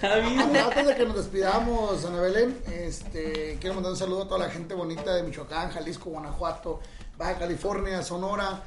Eh, 0.01 0.37
antes- 0.39 0.87
de 0.87 0.95
que 0.95 1.05
nos 1.05 1.15
despidamos, 1.17 2.05
Ana 2.05 2.21
Belén, 2.21 2.57
este, 2.71 3.57
quiero 3.59 3.73
mandar 3.75 3.91
un 3.93 3.97
saludo 3.97 4.23
a 4.23 4.27
toda 4.27 4.39
la 4.45 4.49
gente 4.51 4.73
bonita 4.75 5.13
de 5.15 5.23
Michoacán, 5.23 5.71
Jalisco, 5.71 6.11
Guanajuato, 6.11 6.79
Baja 7.17 7.35
California, 7.39 8.03
Sonora, 8.03 8.61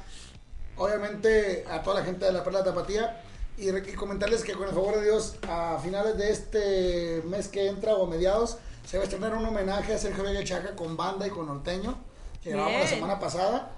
obviamente 0.77 1.65
a 1.69 1.81
toda 1.81 1.99
la 2.01 2.05
gente 2.05 2.25
de 2.25 2.33
la 2.33 2.43
Perla 2.43 2.63
Tapatía 2.63 3.21
y, 3.57 3.69
y 3.69 3.93
comentarles 3.93 4.43
que 4.43 4.53
con 4.53 4.67
el 4.67 4.73
favor 4.73 4.95
de 4.97 5.03
Dios, 5.05 5.35
a 5.47 5.79
finales 5.81 6.17
de 6.17 6.31
este 6.31 7.21
mes 7.27 7.47
que 7.47 7.67
entra 7.67 7.93
o 7.95 8.05
a 8.05 8.09
mediados, 8.09 8.57
se 8.85 8.97
va 8.97 9.03
a 9.03 9.05
estrenar 9.05 9.33
un 9.33 9.45
homenaje 9.45 9.93
a 9.93 9.97
Sergio 9.97 10.23
Vega 10.23 10.43
Chaca 10.43 10.75
con 10.75 10.97
banda 10.97 11.25
y 11.27 11.29
con 11.29 11.47
norteño, 11.47 11.97
que 12.43 12.51
grabamos 12.51 12.81
la 12.81 12.87
semana 12.87 13.19
pasada. 13.19 13.71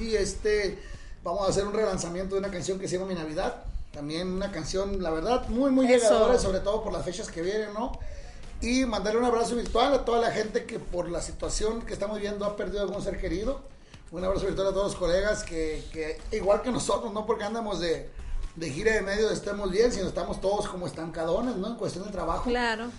Y 0.00 0.14
este, 0.14 0.82
vamos 1.22 1.46
a 1.46 1.50
hacer 1.50 1.66
un 1.66 1.72
relanzamiento 1.72 2.34
de 2.34 2.40
una 2.40 2.50
canción 2.50 2.78
que 2.78 2.88
se 2.88 2.96
llama 2.96 3.08
Mi 3.08 3.14
Navidad. 3.14 3.64
También 3.92 4.28
una 4.28 4.52
canción, 4.52 5.02
la 5.02 5.10
verdad, 5.10 5.48
muy, 5.48 5.70
muy 5.70 5.86
Eso. 5.86 6.04
llegadora, 6.04 6.38
sobre 6.38 6.60
todo 6.60 6.82
por 6.84 6.92
las 6.92 7.04
fechas 7.04 7.28
que 7.28 7.42
vienen, 7.42 7.72
¿no? 7.74 7.92
Y 8.60 8.84
mandarle 8.84 9.18
un 9.18 9.24
abrazo 9.24 9.56
virtual 9.56 9.94
a 9.94 10.04
toda 10.04 10.20
la 10.20 10.30
gente 10.30 10.64
que 10.64 10.78
por 10.78 11.08
la 11.10 11.20
situación 11.20 11.82
que 11.82 11.92
estamos 11.94 12.20
viendo 12.20 12.44
ha 12.44 12.56
perdido 12.56 12.82
algún 12.82 13.02
ser 13.02 13.18
querido. 13.18 13.62
Un 14.12 14.24
abrazo 14.24 14.46
virtual 14.46 14.68
a 14.68 14.70
todos 14.72 14.92
los 14.92 14.96
colegas 14.96 15.44
que, 15.44 15.82
que 15.92 16.20
igual 16.36 16.62
que 16.62 16.70
nosotros, 16.70 17.12
no 17.12 17.26
porque 17.26 17.44
andamos 17.44 17.80
de, 17.80 18.10
de 18.56 18.70
gira 18.70 18.92
de 18.92 19.02
medio 19.02 19.30
estemos 19.30 19.70
bien, 19.70 19.92
sino 19.92 20.06
estamos 20.06 20.40
todos 20.40 20.68
como 20.68 20.86
estancadones, 20.86 21.56
¿no? 21.56 21.68
En 21.68 21.76
cuestión 21.76 22.04
de 22.04 22.10
trabajo. 22.10 22.44
Claro. 22.44 22.90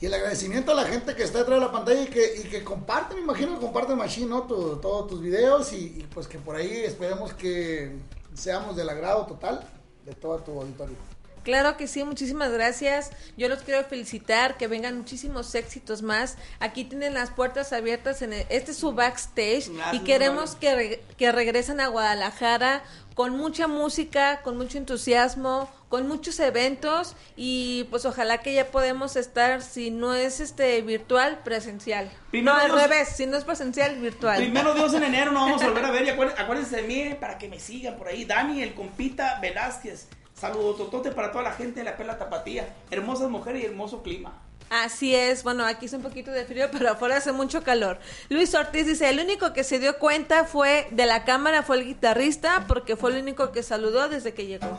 Y 0.00 0.06
el 0.06 0.14
agradecimiento 0.14 0.72
a 0.72 0.74
la 0.76 0.84
gente 0.84 1.14
que 1.16 1.24
está 1.24 1.38
detrás 1.38 1.58
de 1.58 1.66
la 1.66 1.72
pantalla 1.72 2.02
y 2.02 2.06
que, 2.06 2.36
y 2.44 2.48
que 2.48 2.62
comparte, 2.62 3.14
me 3.16 3.20
imagino 3.20 3.54
que 3.54 3.60
comparte 3.66 3.94
Machine, 3.96 4.26
¿no? 4.28 4.42
Tu- 4.44 4.76
todos 4.76 5.08
tus 5.08 5.20
videos 5.20 5.72
y, 5.72 5.76
y 5.98 6.06
pues 6.14 6.28
que 6.28 6.38
por 6.38 6.54
ahí 6.56 6.70
esperemos 6.84 7.34
que 7.34 7.96
seamos 8.34 8.76
del 8.76 8.88
agrado 8.88 9.26
total 9.26 9.60
de 10.06 10.14
todo 10.14 10.38
tu 10.38 10.52
auditorio. 10.60 10.94
Claro 11.42 11.76
que 11.78 11.86
sí, 11.88 12.04
muchísimas 12.04 12.52
gracias. 12.52 13.10
Yo 13.38 13.48
los 13.48 13.62
quiero 13.62 13.82
felicitar, 13.84 14.56
que 14.58 14.68
vengan 14.68 14.98
muchísimos 14.98 15.54
éxitos 15.54 16.02
más. 16.02 16.36
Aquí 16.60 16.84
tienen 16.84 17.14
las 17.14 17.30
puertas 17.30 17.72
abiertas 17.72 18.20
en 18.22 18.34
el- 18.34 18.46
este 18.50 18.72
es 18.72 18.76
su 18.76 18.92
backstage 18.92 19.70
Gracias, 19.70 19.94
y 19.94 20.00
queremos 20.04 20.54
que, 20.56 20.74
re- 20.74 21.02
que 21.16 21.32
regresen 21.32 21.80
a 21.80 21.88
Guadalajara 21.88 22.84
con 23.18 23.36
mucha 23.36 23.66
música, 23.66 24.42
con 24.42 24.56
mucho 24.56 24.78
entusiasmo, 24.78 25.68
con 25.88 26.06
muchos 26.06 26.38
eventos 26.38 27.16
y 27.36 27.82
pues 27.90 28.04
ojalá 28.04 28.38
que 28.38 28.54
ya 28.54 28.66
podemos 28.70 29.16
estar 29.16 29.60
si 29.60 29.90
no 29.90 30.14
es 30.14 30.38
este 30.38 30.80
virtual 30.82 31.40
presencial. 31.42 32.08
Primero 32.30 32.54
no 32.56 32.60
al 32.62 32.68
Dios- 32.68 32.80
revés, 32.80 33.08
si 33.08 33.26
no 33.26 33.36
es 33.36 33.42
presencial 33.42 33.96
virtual. 33.96 34.36
Primero 34.36 34.72
Dios 34.72 34.94
en 34.94 35.02
enero 35.02 35.32
nos 35.32 35.46
vamos 35.46 35.62
a 35.62 35.66
volver 35.66 35.84
a 35.86 35.90
ver 35.90 36.04
y 36.04 36.10
acuérdense, 36.10 36.42
acuérdense 36.44 36.76
de 36.76 36.82
mí 36.82 37.00
eh, 37.00 37.16
para 37.20 37.38
que 37.38 37.48
me 37.48 37.58
sigan 37.58 37.96
por 37.96 38.06
ahí. 38.06 38.24
Dani, 38.24 38.62
el 38.62 38.72
compita 38.74 39.40
Velázquez. 39.42 40.06
Saludos 40.34 40.76
totote 40.76 41.10
para 41.10 41.32
toda 41.32 41.42
la 41.42 41.52
gente 41.54 41.80
de 41.80 41.84
la 41.86 41.96
Perla 41.96 42.18
Tapatía. 42.18 42.72
Hermosas 42.92 43.28
mujeres 43.30 43.64
y 43.64 43.66
hermoso 43.66 44.04
clima. 44.04 44.40
Así 44.70 45.14
es, 45.14 45.42
bueno, 45.44 45.64
aquí 45.64 45.86
es 45.86 45.92
un 45.94 46.02
poquito 46.02 46.30
de 46.30 46.44
frío, 46.44 46.68
pero 46.72 46.90
afuera 46.90 47.16
hace 47.16 47.32
mucho 47.32 47.62
calor. 47.62 47.98
Luis 48.28 48.54
Ortiz 48.54 48.86
dice, 48.86 49.08
el 49.08 49.18
único 49.20 49.52
que 49.52 49.64
se 49.64 49.78
dio 49.78 49.98
cuenta 49.98 50.44
fue 50.44 50.88
de 50.90 51.06
la 51.06 51.24
cámara 51.24 51.62
fue 51.62 51.78
el 51.78 51.84
guitarrista, 51.86 52.64
porque 52.68 52.96
fue 52.96 53.12
el 53.12 53.22
único 53.22 53.50
que 53.52 53.62
saludó 53.62 54.08
desde 54.08 54.34
que 54.34 54.46
llegó. 54.46 54.78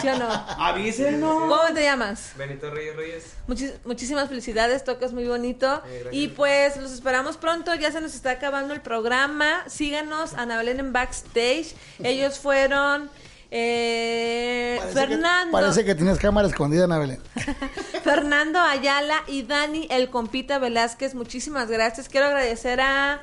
¿Sí 0.00 0.08
o 0.08 0.18
no? 0.18 0.26
Avísenos. 0.58 1.40
¿Cómo 1.40 1.74
te 1.74 1.82
llamas? 1.82 2.32
Benito 2.38 2.70
Reyes 2.70 2.96
Reyes. 2.96 3.24
Muchis- 3.46 3.74
muchísimas 3.84 4.28
felicidades, 4.28 4.84
tocas 4.84 5.12
muy 5.12 5.26
bonito. 5.26 5.82
Eh, 5.86 6.08
y 6.12 6.28
pues 6.28 6.78
los 6.78 6.92
esperamos 6.92 7.36
pronto, 7.36 7.74
ya 7.74 7.92
se 7.92 8.00
nos 8.00 8.14
está 8.14 8.30
acabando 8.30 8.72
el 8.72 8.80
programa. 8.80 9.64
Síganos, 9.68 10.32
Ana 10.34 10.56
Belén 10.56 10.80
en 10.80 10.92
Backstage. 10.94 11.74
Ellos 12.02 12.38
fueron 12.38 13.10
eh, 13.54 14.76
Parece 14.78 14.98
Fernando. 14.98 15.58
Que, 15.58 15.62
parece 15.62 15.84
que 15.84 15.94
tienes 15.94 16.18
cámara 16.18 16.48
escondida, 16.48 16.84
Ana 16.84 16.98
Belén. 16.98 17.20
Fernando 18.02 18.58
Ayala 18.58 19.22
y 19.26 19.42
Dani 19.42 19.86
el 19.90 20.08
compita 20.08 20.58
Velázquez, 20.58 21.14
muchísimas 21.14 21.68
gracias. 21.68 22.08
Quiero 22.08 22.28
agradecer 22.28 22.80
a 22.80 23.22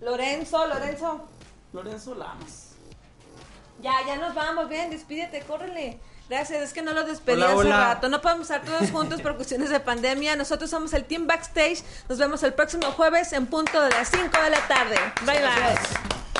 Lorenzo, 0.00 0.66
Lorenzo. 0.66 1.28
Lorenzo 1.74 2.14
Lamas. 2.14 2.70
Ya, 3.82 3.92
ya 4.06 4.16
nos 4.16 4.34
vamos, 4.34 4.70
bien, 4.70 4.88
despídete, 4.88 5.40
córrele. 5.40 6.00
Gracias, 6.30 6.62
es 6.62 6.72
que 6.72 6.80
no 6.82 6.94
lo 6.94 7.04
despedí 7.04 7.36
Hola, 7.36 7.46
hace 7.46 7.56
hola. 7.56 7.94
rato. 7.94 8.08
No 8.08 8.22
podemos 8.22 8.50
estar 8.50 8.62
todos 8.62 8.90
juntos 8.92 9.20
por 9.20 9.36
cuestiones 9.36 9.68
de 9.68 9.80
pandemia. 9.80 10.34
Nosotros 10.34 10.70
somos 10.70 10.94
el 10.94 11.04
Team 11.04 11.26
Backstage. 11.26 11.82
Nos 12.08 12.18
vemos 12.18 12.42
el 12.42 12.54
próximo 12.54 12.86
jueves 12.92 13.34
en 13.34 13.46
punto 13.46 13.80
de 13.82 13.90
las 13.90 14.08
5 14.08 14.24
de 14.44 14.50
la 14.50 14.66
tarde. 14.66 14.96
Bye 15.26 15.40
bye. 15.40 15.78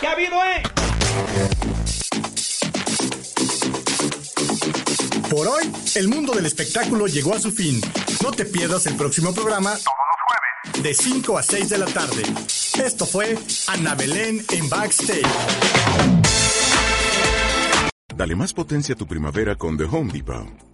¿Qué 0.00 0.06
ha 0.06 0.12
habido, 0.12 0.42
eh? 0.44 0.62
Por 5.30 5.46
hoy, 5.46 5.70
el 5.94 6.08
mundo 6.08 6.32
del 6.32 6.46
espectáculo 6.46 7.06
llegó 7.06 7.34
a 7.34 7.40
su 7.40 7.50
fin. 7.50 7.80
No 8.22 8.32
te 8.32 8.46
pierdas 8.46 8.86
el 8.86 8.96
próximo 8.96 9.34
programa 9.34 9.70
todos 9.70 9.84
los 9.84 10.72
jueves, 10.72 10.82
de 10.82 10.94
5 10.94 11.38
a 11.38 11.42
6 11.42 11.68
de 11.68 11.78
la 11.78 11.86
tarde. 11.86 12.22
Esto 12.82 13.04
fue 13.04 13.38
Ana 13.66 13.94
Belén 13.94 14.44
en 14.50 14.68
Backstage. 14.70 15.22
Dale 18.16 18.34
más 18.36 18.54
potencia 18.54 18.94
a 18.94 18.98
tu 18.98 19.06
primavera 19.06 19.54
con 19.54 19.76
The 19.76 19.84
Home 19.84 20.12
Depot. 20.12 20.67